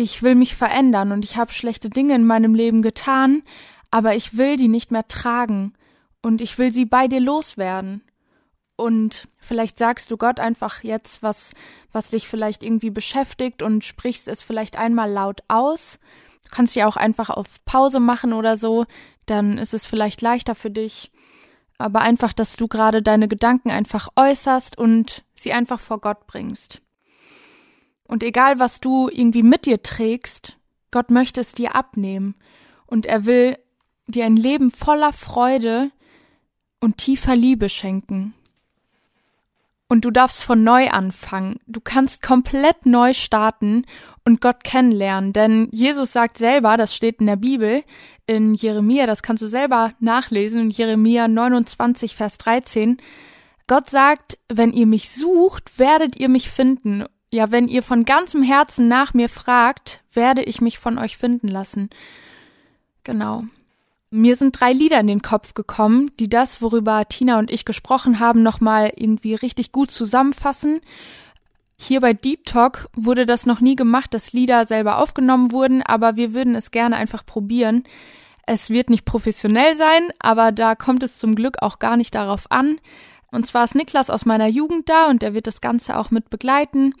ich 0.00 0.22
will 0.22 0.34
mich 0.34 0.56
verändern 0.56 1.12
und 1.12 1.24
ich 1.24 1.36
habe 1.36 1.52
schlechte 1.52 1.90
Dinge 1.90 2.14
in 2.14 2.26
meinem 2.26 2.54
Leben 2.54 2.80
getan, 2.82 3.42
aber 3.90 4.14
ich 4.14 4.36
will 4.36 4.56
die 4.56 4.68
nicht 4.68 4.90
mehr 4.90 5.06
tragen 5.08 5.74
und 6.22 6.40
ich 6.40 6.56
will 6.58 6.72
sie 6.72 6.86
bei 6.86 7.06
dir 7.06 7.20
loswerden. 7.20 8.02
Und 8.76 9.28
vielleicht 9.38 9.78
sagst 9.78 10.10
du 10.10 10.16
Gott 10.16 10.40
einfach 10.40 10.82
jetzt, 10.82 11.22
was, 11.22 11.52
was 11.92 12.10
dich 12.10 12.28
vielleicht 12.28 12.62
irgendwie 12.62 12.88
beschäftigt 12.88 13.62
und 13.62 13.84
sprichst 13.84 14.26
es 14.26 14.40
vielleicht 14.40 14.78
einmal 14.78 15.10
laut 15.10 15.42
aus. 15.48 15.98
Du 16.44 16.50
kannst 16.50 16.76
ja 16.76 16.86
auch 16.86 16.96
einfach 16.96 17.28
auf 17.28 17.62
Pause 17.66 18.00
machen 18.00 18.32
oder 18.32 18.56
so, 18.56 18.86
dann 19.26 19.58
ist 19.58 19.74
es 19.74 19.86
vielleicht 19.86 20.22
leichter 20.22 20.54
für 20.54 20.70
dich. 20.70 21.12
Aber 21.76 22.00
einfach, 22.00 22.32
dass 22.32 22.56
du 22.56 22.68
gerade 22.68 23.02
deine 23.02 23.28
Gedanken 23.28 23.70
einfach 23.70 24.08
äußerst 24.16 24.78
und 24.78 25.24
sie 25.34 25.52
einfach 25.52 25.80
vor 25.80 26.00
Gott 26.00 26.26
bringst. 26.26 26.80
Und 28.10 28.24
egal, 28.24 28.58
was 28.58 28.80
du 28.80 29.08
irgendwie 29.08 29.44
mit 29.44 29.66
dir 29.66 29.84
trägst, 29.84 30.56
Gott 30.90 31.12
möchte 31.12 31.40
es 31.40 31.52
dir 31.52 31.76
abnehmen. 31.76 32.34
Und 32.86 33.06
er 33.06 33.24
will 33.24 33.56
dir 34.08 34.24
ein 34.24 34.34
Leben 34.34 34.72
voller 34.72 35.12
Freude 35.12 35.92
und 36.80 36.96
tiefer 36.96 37.36
Liebe 37.36 37.68
schenken. 37.68 38.34
Und 39.86 40.04
du 40.04 40.10
darfst 40.10 40.42
von 40.42 40.64
neu 40.64 40.88
anfangen. 40.88 41.60
Du 41.68 41.80
kannst 41.80 42.20
komplett 42.20 42.84
neu 42.84 43.14
starten 43.14 43.86
und 44.24 44.40
Gott 44.40 44.64
kennenlernen. 44.64 45.32
Denn 45.32 45.68
Jesus 45.70 46.12
sagt 46.12 46.36
selber, 46.36 46.76
das 46.76 46.96
steht 46.96 47.20
in 47.20 47.26
der 47.26 47.36
Bibel, 47.36 47.84
in 48.26 48.54
Jeremia, 48.54 49.06
das 49.06 49.22
kannst 49.22 49.44
du 49.44 49.46
selber 49.46 49.92
nachlesen, 50.00 50.62
in 50.62 50.70
Jeremia 50.70 51.28
29, 51.28 52.16
Vers 52.16 52.38
13. 52.38 52.96
Gott 53.68 53.88
sagt, 53.88 54.36
wenn 54.48 54.72
ihr 54.72 54.88
mich 54.88 55.10
sucht, 55.10 55.78
werdet 55.78 56.16
ihr 56.18 56.28
mich 56.28 56.50
finden 56.50 57.04
ja, 57.30 57.50
wenn 57.50 57.68
ihr 57.68 57.82
von 57.82 58.04
ganzem 58.04 58.42
Herzen 58.42 58.88
nach 58.88 59.14
mir 59.14 59.28
fragt, 59.28 60.00
werde 60.12 60.42
ich 60.42 60.60
mich 60.60 60.78
von 60.78 60.98
euch 60.98 61.16
finden 61.16 61.48
lassen. 61.48 61.90
Genau. 63.04 63.44
Mir 64.10 64.34
sind 64.34 64.58
drei 64.58 64.72
Lieder 64.72 64.98
in 64.98 65.06
den 65.06 65.22
Kopf 65.22 65.54
gekommen, 65.54 66.10
die 66.18 66.28
das, 66.28 66.60
worüber 66.60 67.06
Tina 67.08 67.38
und 67.38 67.50
ich 67.50 67.64
gesprochen 67.64 68.18
haben, 68.18 68.42
nochmal 68.42 68.92
irgendwie 68.96 69.34
richtig 69.34 69.70
gut 69.70 69.92
zusammenfassen. 69.92 70.80
Hier 71.78 72.00
bei 72.00 72.12
Deep 72.12 72.44
Talk 72.44 72.88
wurde 72.94 73.24
das 73.24 73.46
noch 73.46 73.60
nie 73.60 73.76
gemacht, 73.76 74.12
dass 74.12 74.32
Lieder 74.32 74.66
selber 74.66 74.98
aufgenommen 74.98 75.52
wurden, 75.52 75.82
aber 75.82 76.16
wir 76.16 76.34
würden 76.34 76.56
es 76.56 76.72
gerne 76.72 76.96
einfach 76.96 77.24
probieren. 77.24 77.84
Es 78.44 78.68
wird 78.68 78.90
nicht 78.90 79.04
professionell 79.04 79.76
sein, 79.76 80.10
aber 80.18 80.50
da 80.50 80.74
kommt 80.74 81.04
es 81.04 81.18
zum 81.18 81.36
Glück 81.36 81.62
auch 81.62 81.78
gar 81.78 81.96
nicht 81.96 82.14
darauf 82.16 82.50
an. 82.50 82.80
Und 83.30 83.46
zwar 83.46 83.64
ist 83.64 83.74
Niklas 83.74 84.10
aus 84.10 84.26
meiner 84.26 84.48
Jugend 84.48 84.88
da 84.88 85.08
und 85.08 85.22
er 85.22 85.34
wird 85.34 85.46
das 85.46 85.60
Ganze 85.60 85.96
auch 85.98 86.10
mit 86.10 86.30
begleiten. 86.30 86.94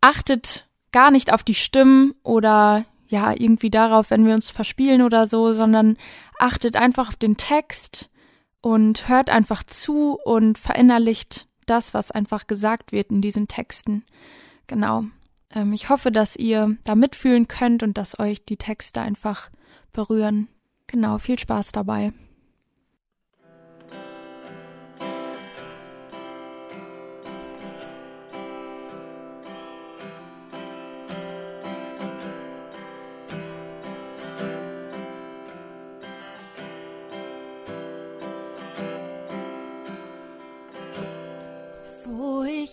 Achtet 0.00 0.68
gar 0.92 1.10
nicht 1.10 1.32
auf 1.32 1.42
die 1.42 1.54
Stimmen 1.54 2.14
oder 2.22 2.84
ja, 3.06 3.32
irgendwie 3.32 3.70
darauf, 3.70 4.10
wenn 4.10 4.26
wir 4.26 4.34
uns 4.34 4.50
verspielen 4.50 5.02
oder 5.02 5.26
so, 5.26 5.52
sondern 5.52 5.96
achtet 6.38 6.76
einfach 6.76 7.08
auf 7.08 7.16
den 7.16 7.36
Text 7.36 8.10
und 8.60 9.08
hört 9.08 9.30
einfach 9.30 9.62
zu 9.62 10.18
und 10.24 10.58
verinnerlicht 10.58 11.46
das, 11.66 11.94
was 11.94 12.10
einfach 12.10 12.46
gesagt 12.46 12.92
wird 12.92 13.10
in 13.10 13.20
diesen 13.20 13.48
Texten. 13.48 14.04
Genau. 14.66 15.04
Ähm, 15.54 15.72
ich 15.72 15.90
hoffe, 15.90 16.10
dass 16.10 16.36
ihr 16.36 16.76
da 16.84 16.94
mitfühlen 16.94 17.48
könnt 17.48 17.82
und 17.82 17.98
dass 17.98 18.18
euch 18.18 18.44
die 18.44 18.56
Texte 18.56 19.00
einfach 19.00 19.50
berühren. 19.92 20.48
Genau, 20.86 21.18
viel 21.18 21.38
Spaß 21.38 21.72
dabei. 21.72 22.12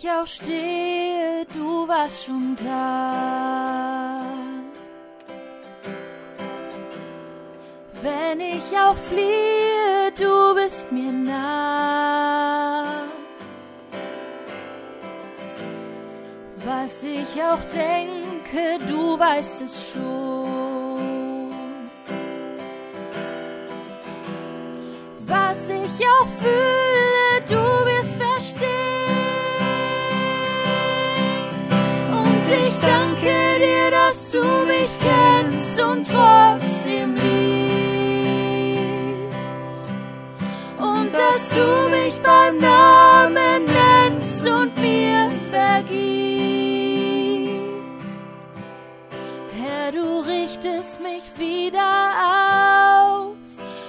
Ich 0.03 0.09
auch 0.09 0.25
stehe, 0.25 1.45
du 1.53 1.87
warst 1.87 2.25
schon 2.25 2.55
da. 2.63 4.23
Wenn 8.01 8.39
ich 8.39 8.63
auch 8.77 8.95
fliehe, 9.09 10.11
du 10.17 10.55
bist 10.55 10.91
mir 10.91 11.11
nah. 11.11 12.85
Was 16.65 17.03
ich 17.03 17.43
auch 17.43 17.59
denke, 17.71 18.83
du 18.87 19.19
weißt 19.19 19.61
es 19.61 19.91
schon. 19.91 21.51
Was 25.27 25.69
ich 25.69 26.07
auch 26.07 26.27
fühle, 26.41 26.80
ich 32.53 32.79
danke 32.81 33.59
dir, 33.59 33.91
dass 33.91 34.31
du 34.31 34.43
mich 34.65 34.89
kennst 34.99 35.81
und 35.81 36.05
trotzdem 36.09 37.15
liebst. 37.15 37.31
Und 40.77 41.13
dass 41.13 41.49
du 41.49 41.89
mich 41.89 42.19
beim 42.21 42.57
Namen 42.57 43.65
nennst 43.65 44.45
und 44.47 44.77
mir 44.77 45.29
vergibst. 45.51 46.01
Herr, 49.57 49.91
du 49.91 50.19
richtest 50.21 50.99
mich 51.01 51.23
wieder 51.37 52.11
auf 52.99 53.35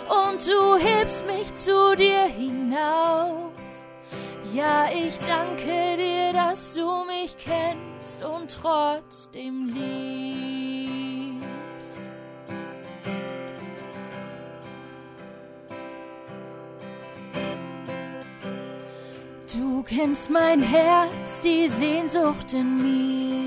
und 0.09 0.47
du 0.47 0.77
hebst 0.77 1.27
mich 1.27 1.55
zu 1.55 1.97
dir 1.97 2.25
hinauf. 2.27 3.53
Ja, 4.53 4.87
ich 4.93 5.19
danke 5.27 5.97
dir, 5.97 6.33
dass 6.33 6.75
du 6.75 7.05
mich 7.05 7.35
kennst 7.39 7.62
trotzdem 8.61 9.67
liebst. 9.67 10.23
Du 19.53 19.83
kennst 19.83 20.31
mein 20.31 20.63
Herz, 20.63 21.41
die 21.43 21.69
Sehnsucht 21.69 22.55
in 22.55 22.77
mir. 22.83 23.43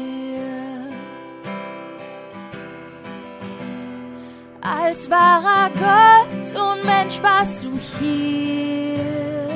Als 4.62 5.10
wahrer 5.10 5.70
Gott 5.74 6.62
und 6.62 6.86
Mensch 6.86 7.22
warst 7.22 7.64
du 7.64 7.72
hier. 8.00 9.48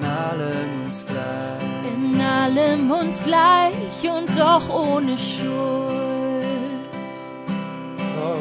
In 0.00 0.04
allem 0.04 0.82
uns 0.84 1.04
gleich. 1.04 1.57
In 2.00 2.20
allem 2.20 2.90
uns 2.92 3.20
gleich 3.24 4.08
und 4.08 4.28
doch 4.38 4.68
ohne 4.68 5.18
Schuld. 5.18 6.44
Oh, 8.22 8.36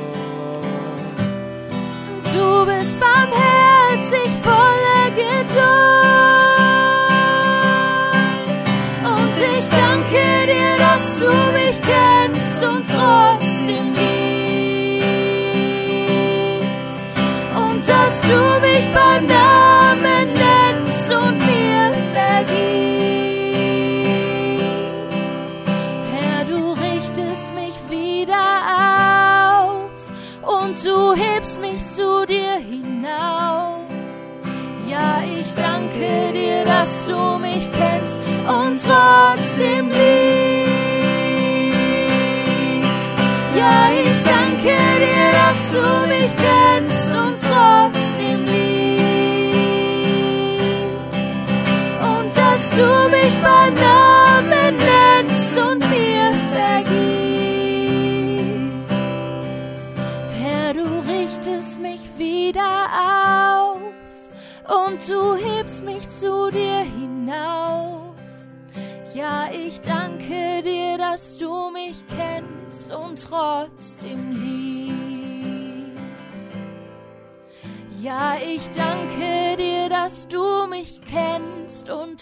Du 2.34 2.66
bist 2.68 2.95
barmherzig, 2.99 4.30
voller 4.43 4.76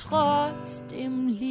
trotzdem 0.08 1.28
liebst. 1.28 1.46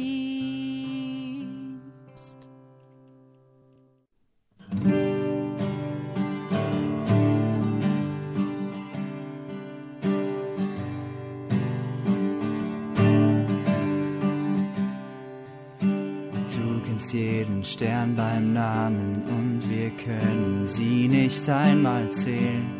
Du 16.55 16.81
kennst 16.85 17.13
jeden 17.13 17.63
Stern 17.63 18.15
beim 18.15 18.53
Namen 18.53 19.23
und 19.27 19.69
wir 19.69 19.89
können 19.91 20.65
sie 20.65 21.07
nicht 21.07 21.49
einmal 21.49 22.09
zählen. 22.11 22.74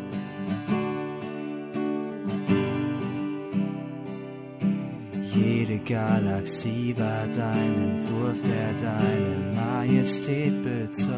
Galaxie 5.85 6.95
war 6.97 7.27
dein 7.27 7.99
Entwurf, 7.99 8.41
der 8.41 8.73
deine 8.81 9.53
Majestät 9.53 10.53
bezeugt. 10.63 11.13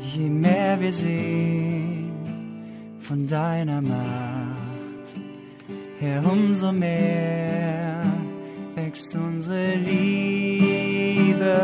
Je 0.00 0.28
mehr 0.28 0.78
wir 0.80 0.92
sehen 0.92 2.12
von 3.00 3.26
deiner 3.26 3.80
Macht, 3.80 5.14
Herr, 5.98 6.30
umso 6.30 6.72
mehr 6.72 8.02
wächst 8.74 9.16
unsere 9.16 9.76
Liebe. 9.76 11.56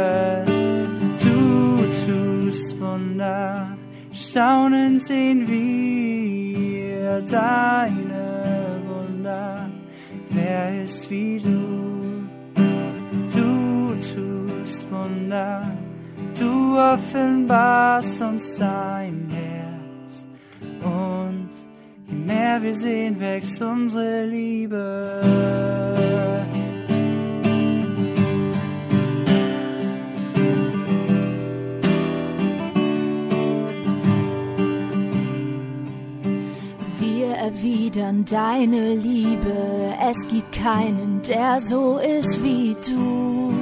Du 1.23 1.85
tust 2.07 2.81
Wunder, 2.81 3.77
staunend 4.11 5.03
sehen 5.03 5.47
wir 5.47 7.21
deine. 7.21 8.22
Wer 10.53 10.83
ist 10.83 11.11
wie 11.11 11.41
du? 11.41 12.29
Du 13.35 13.95
tust 13.95 14.87
Wunder, 14.93 15.67
du 16.39 16.79
offenbarst 16.79 18.21
uns 18.21 18.59
dein 18.59 19.31
Herz 19.31 20.27
und 20.85 21.49
Je 22.07 22.15
mehr 22.15 22.63
wir 22.63 22.75
sehen, 22.75 23.19
wächst 23.19 23.63
unsere 23.63 24.27
Liebe. 24.27 25.23
Erwidern 37.63 38.25
deine 38.25 38.95
Liebe, 38.95 39.95
es 40.01 40.17
gibt 40.29 40.53
keinen, 40.53 41.23
der 41.23 41.61
so 41.61 41.99
ist 41.99 42.43
wie 42.43 42.75
du. 42.85 43.53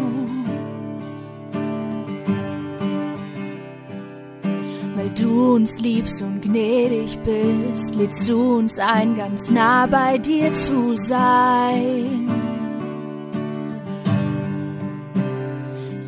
Weil 4.97 5.11
du 5.11 5.55
uns 5.55 5.79
liebst 5.79 6.23
und 6.23 6.41
gnädig 6.41 7.19
bist, 7.25 7.95
lädst 7.95 8.29
du 8.29 8.59
uns 8.59 8.79
ein, 8.79 9.17
ganz 9.17 9.51
nah 9.51 9.87
bei 9.87 10.17
dir 10.17 10.53
zu 10.55 10.97
sein. 10.97 12.29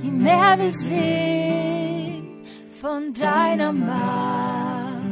Je 0.02 0.10
mehr 0.10 0.56
wir 0.58 0.72
sehen 0.72 2.26
von 2.80 3.12
deiner 3.12 3.72
Macht, 3.72 5.02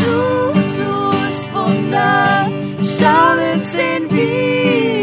Du 0.00 0.52
tust 0.76 1.52
Wunder, 1.52 2.48
staunend 2.96 3.66
sehen 3.66 4.06
wir 4.10 4.99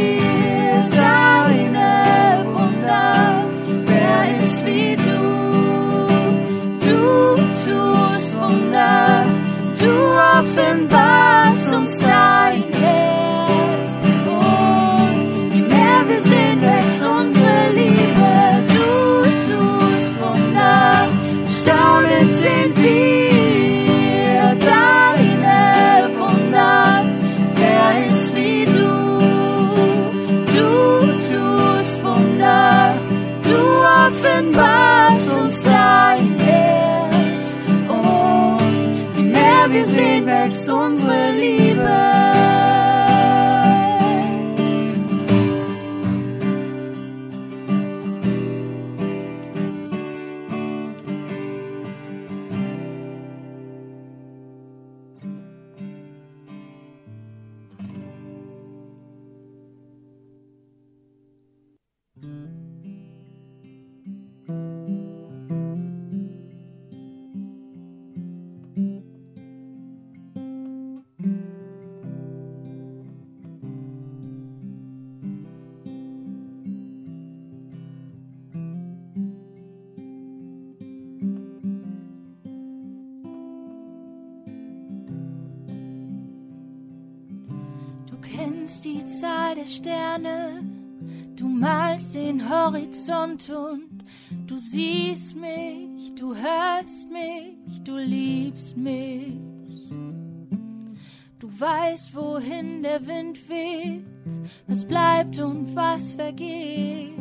Horizont 93.38 94.04
und 94.32 94.50
du 94.50 94.58
siehst 94.58 95.36
mich, 95.36 96.16
du 96.16 96.36
hörst 96.36 97.10
mich, 97.10 97.84
du 97.84 97.98
liebst 97.98 98.76
mich. 98.76 99.38
Du 101.40 101.48
weißt, 101.60 102.16
wohin 102.16 102.82
der 102.82 103.06
Wind 103.06 103.38
weht, 103.48 104.06
was 104.68 104.84
bleibt 104.86 105.40
und 105.40 105.76
was 105.76 106.14
vergeht. 106.14 107.14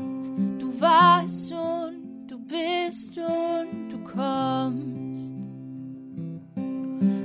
Du 0.58 0.80
warst 0.80 1.52
und 1.52 2.26
du 2.26 2.38
bist 2.38 3.16
und 3.18 3.90
du 3.90 3.98
kommst. 4.04 5.34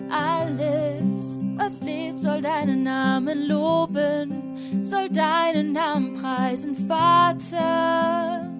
Alles, 0.09 1.37
was 1.55 1.81
lebt, 1.81 2.19
soll 2.19 2.41
deinen 2.41 2.83
Namen 2.83 3.47
loben, 3.47 4.83
soll 4.83 5.09
deinen 5.09 5.71
Namen 5.71 6.13
preisen, 6.13 6.75
Vater. 6.87 8.50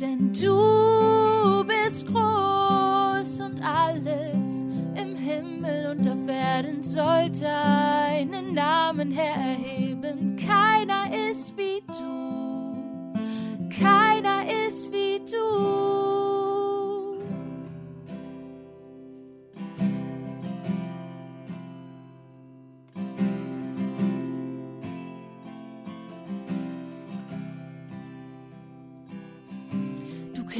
Denn 0.00 0.32
du 0.32 1.62
bist 1.66 2.06
groß 2.06 3.40
und 3.40 3.60
alles 3.62 4.64
im 4.94 5.14
Himmel 5.14 5.90
und 5.90 6.08
auf 6.08 6.26
Erden 6.26 6.82
soll 6.82 7.28
deinen 7.30 8.54
Namen 8.54 9.14
erheben. 9.14 10.36
Keiner 10.36 11.14
ist 11.30 11.54
wie 11.58 11.82
du, 11.86 13.68
keiner 13.78 14.44
ist 14.66 14.90
wie 14.90 15.20
du. 15.30 16.09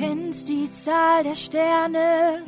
Kennst 0.01 0.49
die 0.49 0.71
Zahl 0.73 1.25
der 1.25 1.35
Sterne, 1.35 2.43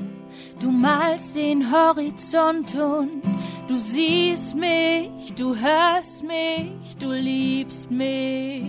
du 0.58 0.70
malst 0.70 1.36
den 1.36 1.70
Horizont 1.70 2.74
und 2.74 3.22
du 3.68 3.76
siehst 3.76 4.54
mich, 4.54 5.34
du 5.36 5.54
hörst 5.54 6.22
mich, 6.22 6.96
du 6.98 7.12
liebst 7.12 7.90
mich. 7.90 8.64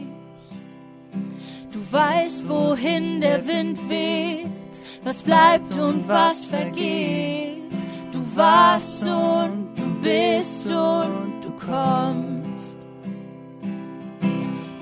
Du 1.71 1.79
weißt, 1.91 2.47
wohin 2.47 3.21
der 3.21 3.47
Wind 3.47 3.79
weht, 3.89 4.49
was 5.03 5.23
bleibt 5.23 5.73
und 5.75 6.07
was 6.07 6.45
vergeht. 6.45 7.71
Du 8.11 8.21
warst 8.35 9.01
und 9.03 9.73
du 9.75 10.01
bist 10.01 10.65
und 10.67 11.41
du 11.41 11.51
kommst. 11.51 12.75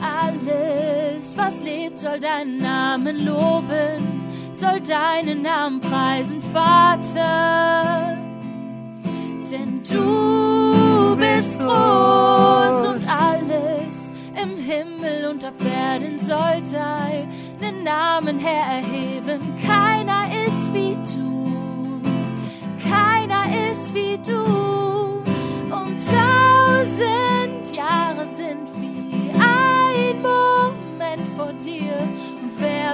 Alles, 0.02 1.38
was 1.38 1.62
lebt, 1.62 1.91
soll 2.02 2.20
deinen 2.20 2.58
Namen 2.58 3.26
loben, 3.26 4.24
soll 4.60 4.80
deinen 4.82 5.43
Namen 5.43 5.80
preisen, 5.80 6.41
Vater. 6.52 8.18
Denn 9.52 9.84
du 9.84 11.16
bist 11.16 11.60
groß 11.60 12.88
und 12.88 13.04
alles 13.08 14.12
im 14.41 14.58
Himmel 14.58 15.28
und 15.30 15.45
auf 15.45 15.54
Erden 15.64 16.18
soll 16.18 16.64
deinen 16.72 17.84
Namen 17.84 18.43
erheben. 18.43 19.39
Keiner 19.64 20.24
ist 20.47 20.74
wie 20.74 20.95
du, 20.95 22.02
keiner 22.89 23.43
ist 23.72 23.93
wie 23.93 24.18
du. 24.26 24.41
Und 25.72 25.97
tausend 26.10 27.30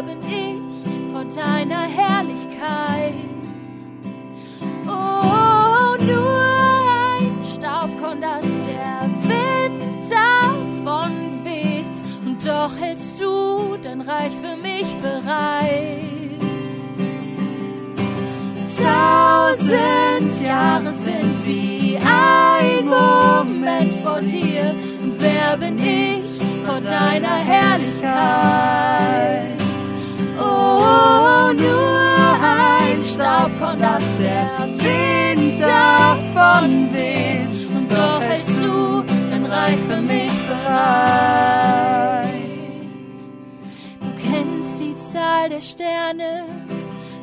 Bin 0.05 0.19
ich 0.29 0.59
vor 1.11 1.25
deiner 1.25 1.87
Herrlichkeit? 1.87 3.15
Oh, 4.85 5.95
nur 5.99 6.39
ein 7.19 7.43
Staubkorn, 7.55 8.21
das 8.21 8.45
der 8.67 9.09
Wind 9.23 9.81
davon 10.11 11.43
weht. 11.43 11.99
Und 12.23 12.45
doch 12.45 12.77
hältst 12.79 13.19
du 13.19 13.75
dein 13.81 14.01
Reich 14.01 14.33
für 14.39 14.55
mich 14.55 14.85
bereit. 15.01 16.03
Tausend 18.77 20.39
Jahre 20.43 20.93
sind 20.93 21.43
wie 21.43 21.97
ein 21.97 22.85
Moment 22.85 23.95
vor 24.03 24.21
dir. 24.21 24.75
Und 25.01 25.19
wer 25.19 25.57
bin 25.57 25.79
ich 25.79 26.39
vor 26.63 26.81
deiner 26.81 27.37
Herrlichkeit? 27.37 29.56
Oh, 30.39 31.51
nur 31.53 32.37
ein 32.41 33.03
Staubkorn, 33.03 33.79
das 33.79 34.03
der 34.19 34.49
Wind 34.77 35.59
davon 35.59 36.93
weht. 36.93 37.55
Und 37.75 37.91
doch 37.91 38.21
hältst 38.21 38.49
du 38.49 39.03
dein 39.29 39.45
Reich 39.45 39.79
für 39.87 40.01
mich 40.01 40.31
bereit. 40.47 41.57
Du 44.01 44.09
kennst 44.29 44.79
die 44.79 44.95
Zahl 45.11 45.49
der 45.49 45.61
Sterne, 45.61 46.43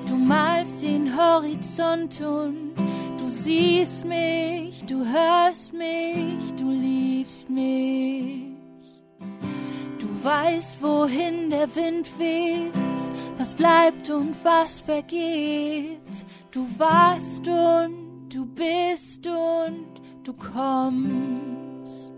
du 0.08 0.16
malst 0.16 0.82
den 0.82 1.16
Horizont 1.16 2.20
und 2.20 2.74
du 3.18 3.28
siehst 3.28 4.04
mich, 4.04 4.84
du 4.86 5.04
hörst 5.04 5.72
mich, 5.72 6.54
du 6.56 6.70
liebst 6.70 7.48
mich. 7.48 8.44
Du 9.98 10.08
weißt, 10.22 10.82
wohin 10.82 11.50
der 11.50 11.74
Wind 11.74 12.08
weht, 12.18 12.72
was 13.38 13.54
bleibt 13.54 14.10
und 14.10 14.34
was 14.44 14.80
vergeht. 14.80 16.00
Du 16.50 16.68
warst 16.78 17.46
und 17.48 18.28
du 18.28 18.46
bist 18.46 19.26
und 19.26 20.00
du 20.22 20.32
kommst. 20.32 22.12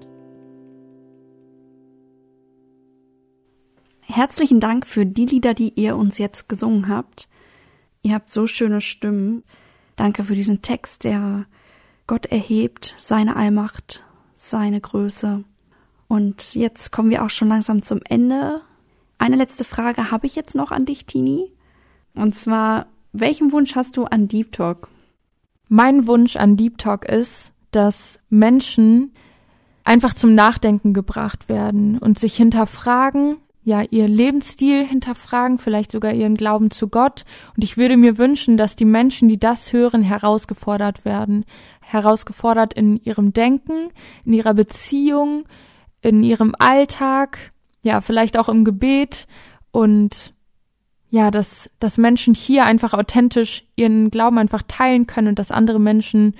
Herzlichen 4.03 4.61
Dank 4.61 4.87
für 4.87 5.05
die 5.05 5.27
Lieder, 5.27 5.55
die 5.55 5.73
ihr 5.75 5.97
uns 5.97 6.19
jetzt 6.19 6.49
gesungen 6.49 6.89
habt. 6.89 7.29
Ihr 8.03 8.14
habt 8.14 8.31
so 8.31 8.47
schöne 8.47 8.81
Stimmen. 8.81 9.43
Danke 9.97 10.25
für 10.25 10.35
diesen 10.35 10.62
Text, 10.62 11.05
der 11.05 11.47
Gott 12.07 12.27
erhebt, 12.27 12.95
seine 12.97 13.37
Allmacht, 13.37 14.05
seine 14.35 14.81
Größe. 14.81 15.45
Und 16.09 16.55
jetzt 16.55 16.93
kommen 16.93 17.11
wir 17.11 17.25
auch 17.25 17.31
schon 17.31 17.49
langsam 17.49 17.83
zum 17.83 18.01
Ende. 18.05 18.62
Eine 19.19 19.37
letzte 19.37 19.64
Frage 19.64 20.11
habe 20.11 20.27
ich 20.27 20.37
jetzt 20.37 20.55
noch 20.55 20.71
an 20.71 20.85
dich, 20.85 21.07
Tini. 21.07 21.53
Und 22.14 22.35
zwar, 22.35 22.87
welchen 23.12 23.53
Wunsch 23.53 23.75
hast 23.75 23.97
du 23.97 24.05
an 24.05 24.29
Deep 24.29 24.53
Talk? 24.53 24.89
Mein 25.69 26.07
Wunsch 26.07 26.37
an 26.37 26.57
Deep 26.57 26.79
Talk 26.79 27.05
ist, 27.05 27.53
dass 27.71 28.21
Menschen 28.29 29.12
einfach 29.85 30.14
zum 30.14 30.35
Nachdenken 30.35 30.93
gebracht 30.93 31.49
werden 31.49 31.99
und 31.99 32.19
sich 32.19 32.37
hinterfragen, 32.37 33.37
ja, 33.64 33.83
ihr 33.83 34.07
Lebensstil 34.07 34.87
hinterfragen, 34.87 35.59
vielleicht 35.59 35.91
sogar 35.91 36.12
ihren 36.12 36.35
Glauben 36.35 36.71
zu 36.71 36.89
Gott. 36.89 37.25
Und 37.57 37.64
ich 37.64 37.77
würde 37.77 37.97
mir 37.97 38.17
wünschen, 38.17 38.57
dass 38.57 38.77
die 38.77 38.85
Menschen, 38.85 39.29
die 39.29 39.41
das 39.41 39.73
hören, 39.73 40.03
herausgefordert 40.03 41.05
werden. 41.05 41.45
Herausgefordert 41.81 42.75
in 42.75 42.97
ihrem 43.03 43.33
Denken, 43.33 43.89
in 44.25 44.35
ihrer 44.35 44.55
Beziehung, 44.55 45.47
in 46.01 46.23
ihrem 46.23 46.55
Alltag, 46.57 47.53
ja, 47.87 48.01
vielleicht 48.01 48.37
auch 48.37 48.49
im 48.49 48.64
Gebet 48.64 49.28
und 49.70 50.34
ja, 51.09 51.30
dass, 51.30 51.70
dass 51.78 51.99
Menschen 51.99 52.34
hier 52.34 52.64
einfach 52.64 52.95
authentisch 52.95 53.64
ihren 53.76 54.11
Glauben 54.11 54.39
einfach 54.39 54.64
teilen 54.66 55.07
können 55.07 55.28
und 55.28 55.39
dass 55.39 55.53
andere 55.53 55.78
Menschen 55.78 56.34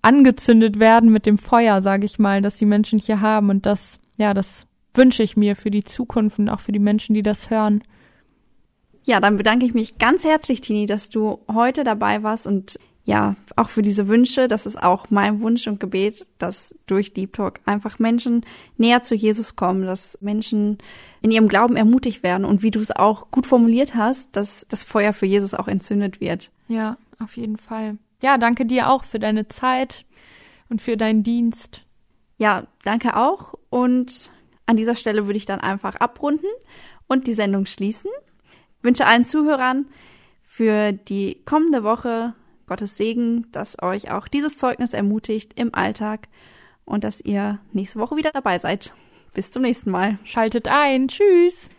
angezündet 0.00 0.80
werden 0.80 1.12
mit 1.12 1.26
dem 1.26 1.36
Feuer, 1.36 1.82
sage 1.82 2.06
ich 2.06 2.18
mal, 2.18 2.40
dass 2.40 2.56
die 2.56 2.64
Menschen 2.64 2.98
hier 2.98 3.20
haben 3.20 3.50
und 3.50 3.66
das, 3.66 4.00
ja, 4.16 4.32
das 4.32 4.66
wünsche 4.94 5.22
ich 5.22 5.36
mir 5.36 5.54
für 5.54 5.70
die 5.70 5.84
Zukunft 5.84 6.38
und 6.38 6.48
auch 6.48 6.60
für 6.60 6.72
die 6.72 6.78
Menschen, 6.78 7.12
die 7.14 7.22
das 7.22 7.50
hören. 7.50 7.82
Ja, 9.04 9.20
dann 9.20 9.36
bedanke 9.36 9.66
ich 9.66 9.74
mich 9.74 9.98
ganz 9.98 10.24
herzlich, 10.24 10.62
Tini, 10.62 10.86
dass 10.86 11.10
du 11.10 11.40
heute 11.52 11.84
dabei 11.84 12.22
warst 12.22 12.46
und 12.46 12.78
ja, 13.06 13.36
auch 13.54 13.68
für 13.68 13.82
diese 13.82 14.08
Wünsche. 14.08 14.48
Das 14.48 14.66
ist 14.66 14.82
auch 14.82 15.06
mein 15.10 15.40
Wunsch 15.40 15.68
und 15.68 15.78
Gebet, 15.78 16.26
dass 16.38 16.76
durch 16.86 17.14
Deep 17.14 17.32
Talk 17.32 17.60
einfach 17.64 18.00
Menschen 18.00 18.44
näher 18.76 19.02
zu 19.02 19.14
Jesus 19.14 19.54
kommen, 19.54 19.86
dass 19.86 20.18
Menschen 20.20 20.78
in 21.22 21.30
ihrem 21.30 21.46
Glauben 21.46 21.76
ermutigt 21.76 22.24
werden 22.24 22.44
und 22.44 22.62
wie 22.62 22.72
du 22.72 22.80
es 22.80 22.90
auch 22.90 23.30
gut 23.30 23.46
formuliert 23.46 23.94
hast, 23.94 24.34
dass 24.34 24.66
das 24.68 24.82
Feuer 24.82 25.12
für 25.12 25.26
Jesus 25.26 25.54
auch 25.54 25.68
entzündet 25.68 26.20
wird. 26.20 26.50
Ja, 26.66 26.98
auf 27.22 27.36
jeden 27.36 27.56
Fall. 27.56 27.96
Ja, 28.22 28.38
danke 28.38 28.66
dir 28.66 28.90
auch 28.90 29.04
für 29.04 29.20
deine 29.20 29.46
Zeit 29.46 30.04
und 30.68 30.82
für 30.82 30.96
deinen 30.96 31.22
Dienst. 31.22 31.82
Ja, 32.38 32.66
danke 32.82 33.16
auch. 33.16 33.54
Und 33.70 34.32
an 34.66 34.76
dieser 34.76 34.96
Stelle 34.96 35.26
würde 35.26 35.36
ich 35.36 35.46
dann 35.46 35.60
einfach 35.60 35.94
abrunden 35.96 36.48
und 37.06 37.28
die 37.28 37.34
Sendung 37.34 37.66
schließen. 37.66 38.10
Ich 38.78 38.84
wünsche 38.84 39.06
allen 39.06 39.24
Zuhörern 39.24 39.86
für 40.42 40.90
die 40.90 41.42
kommende 41.44 41.84
Woche 41.84 42.34
Gottes 42.66 42.96
Segen, 42.96 43.46
dass 43.52 43.80
euch 43.82 44.10
auch 44.10 44.28
dieses 44.28 44.58
Zeugnis 44.58 44.92
ermutigt 44.92 45.52
im 45.54 45.74
Alltag 45.74 46.28
und 46.84 47.04
dass 47.04 47.20
ihr 47.20 47.58
nächste 47.72 47.98
Woche 47.98 48.16
wieder 48.16 48.30
dabei 48.32 48.58
seid. 48.58 48.94
Bis 49.34 49.50
zum 49.50 49.62
nächsten 49.62 49.90
Mal. 49.90 50.18
Schaltet 50.24 50.68
ein. 50.68 51.08
Tschüss. 51.08 51.70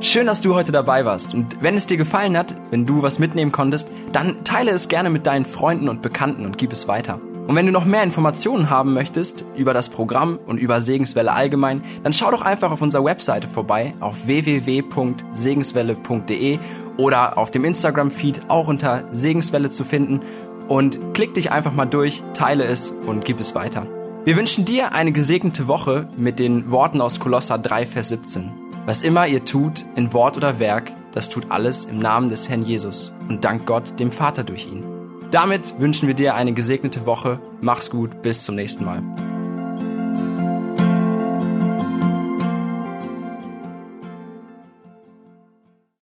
Schön, 0.00 0.26
dass 0.26 0.42
du 0.42 0.54
heute 0.54 0.72
dabei 0.72 1.04
warst. 1.06 1.32
Und 1.32 1.62
wenn 1.62 1.74
es 1.74 1.86
dir 1.86 1.96
gefallen 1.96 2.36
hat, 2.36 2.54
wenn 2.70 2.84
du 2.84 3.02
was 3.02 3.18
mitnehmen 3.18 3.52
konntest, 3.52 3.88
dann 4.12 4.44
teile 4.44 4.72
es 4.72 4.88
gerne 4.88 5.08
mit 5.08 5.26
deinen 5.26 5.46
Freunden 5.46 5.88
und 5.88 6.02
Bekannten 6.02 6.44
und 6.44 6.58
gib 6.58 6.72
es 6.72 6.88
weiter. 6.88 7.20
Und 7.46 7.54
wenn 7.56 7.66
du 7.66 7.72
noch 7.72 7.84
mehr 7.84 8.04
Informationen 8.04 8.70
haben 8.70 8.94
möchtest 8.94 9.44
über 9.56 9.74
das 9.74 9.88
Programm 9.88 10.38
und 10.46 10.58
über 10.58 10.80
Segenswelle 10.80 11.32
allgemein, 11.32 11.82
dann 12.04 12.12
schau 12.12 12.30
doch 12.30 12.42
einfach 12.42 12.70
auf 12.70 12.82
unserer 12.82 13.04
Webseite 13.04 13.48
vorbei 13.48 13.94
auf 14.00 14.26
www.segenswelle.de 14.26 16.58
oder 16.98 17.38
auf 17.38 17.50
dem 17.50 17.64
Instagram-Feed 17.64 18.42
auch 18.48 18.68
unter 18.68 19.08
Segenswelle 19.12 19.70
zu 19.70 19.82
finden 19.84 20.20
und 20.68 21.14
klick 21.14 21.34
dich 21.34 21.50
einfach 21.50 21.72
mal 21.72 21.86
durch, 21.86 22.22
teile 22.32 22.62
es 22.64 22.90
und 22.90 23.24
gib 23.24 23.40
es 23.40 23.56
weiter. 23.56 23.88
Wir 24.24 24.36
wünschen 24.36 24.64
dir 24.64 24.92
eine 24.92 25.10
gesegnete 25.10 25.66
Woche 25.66 26.06
mit 26.16 26.38
den 26.38 26.70
Worten 26.70 27.00
aus 27.00 27.18
Kolosser 27.18 27.58
3, 27.58 27.86
Vers 27.86 28.10
17. 28.10 28.52
Was 28.86 29.02
immer 29.02 29.26
ihr 29.26 29.44
tut, 29.44 29.84
in 29.96 30.12
Wort 30.12 30.36
oder 30.36 30.60
Werk, 30.60 30.92
das 31.12 31.28
tut 31.28 31.46
alles 31.50 31.86
im 31.86 31.98
Namen 31.98 32.30
des 32.30 32.48
Herrn 32.48 32.62
Jesus 32.62 33.12
und 33.28 33.44
dank 33.44 33.66
Gott, 33.66 33.98
dem 33.98 34.12
Vater 34.12 34.44
durch 34.44 34.66
ihn. 34.66 34.91
Damit 35.32 35.80
wünschen 35.80 36.06
wir 36.06 36.14
dir 36.14 36.34
eine 36.34 36.52
gesegnete 36.52 37.06
Woche. 37.06 37.40
Mach's 37.62 37.88
gut, 37.88 38.20
bis 38.20 38.44
zum 38.44 38.54
nächsten 38.54 38.84
Mal. 38.84 39.02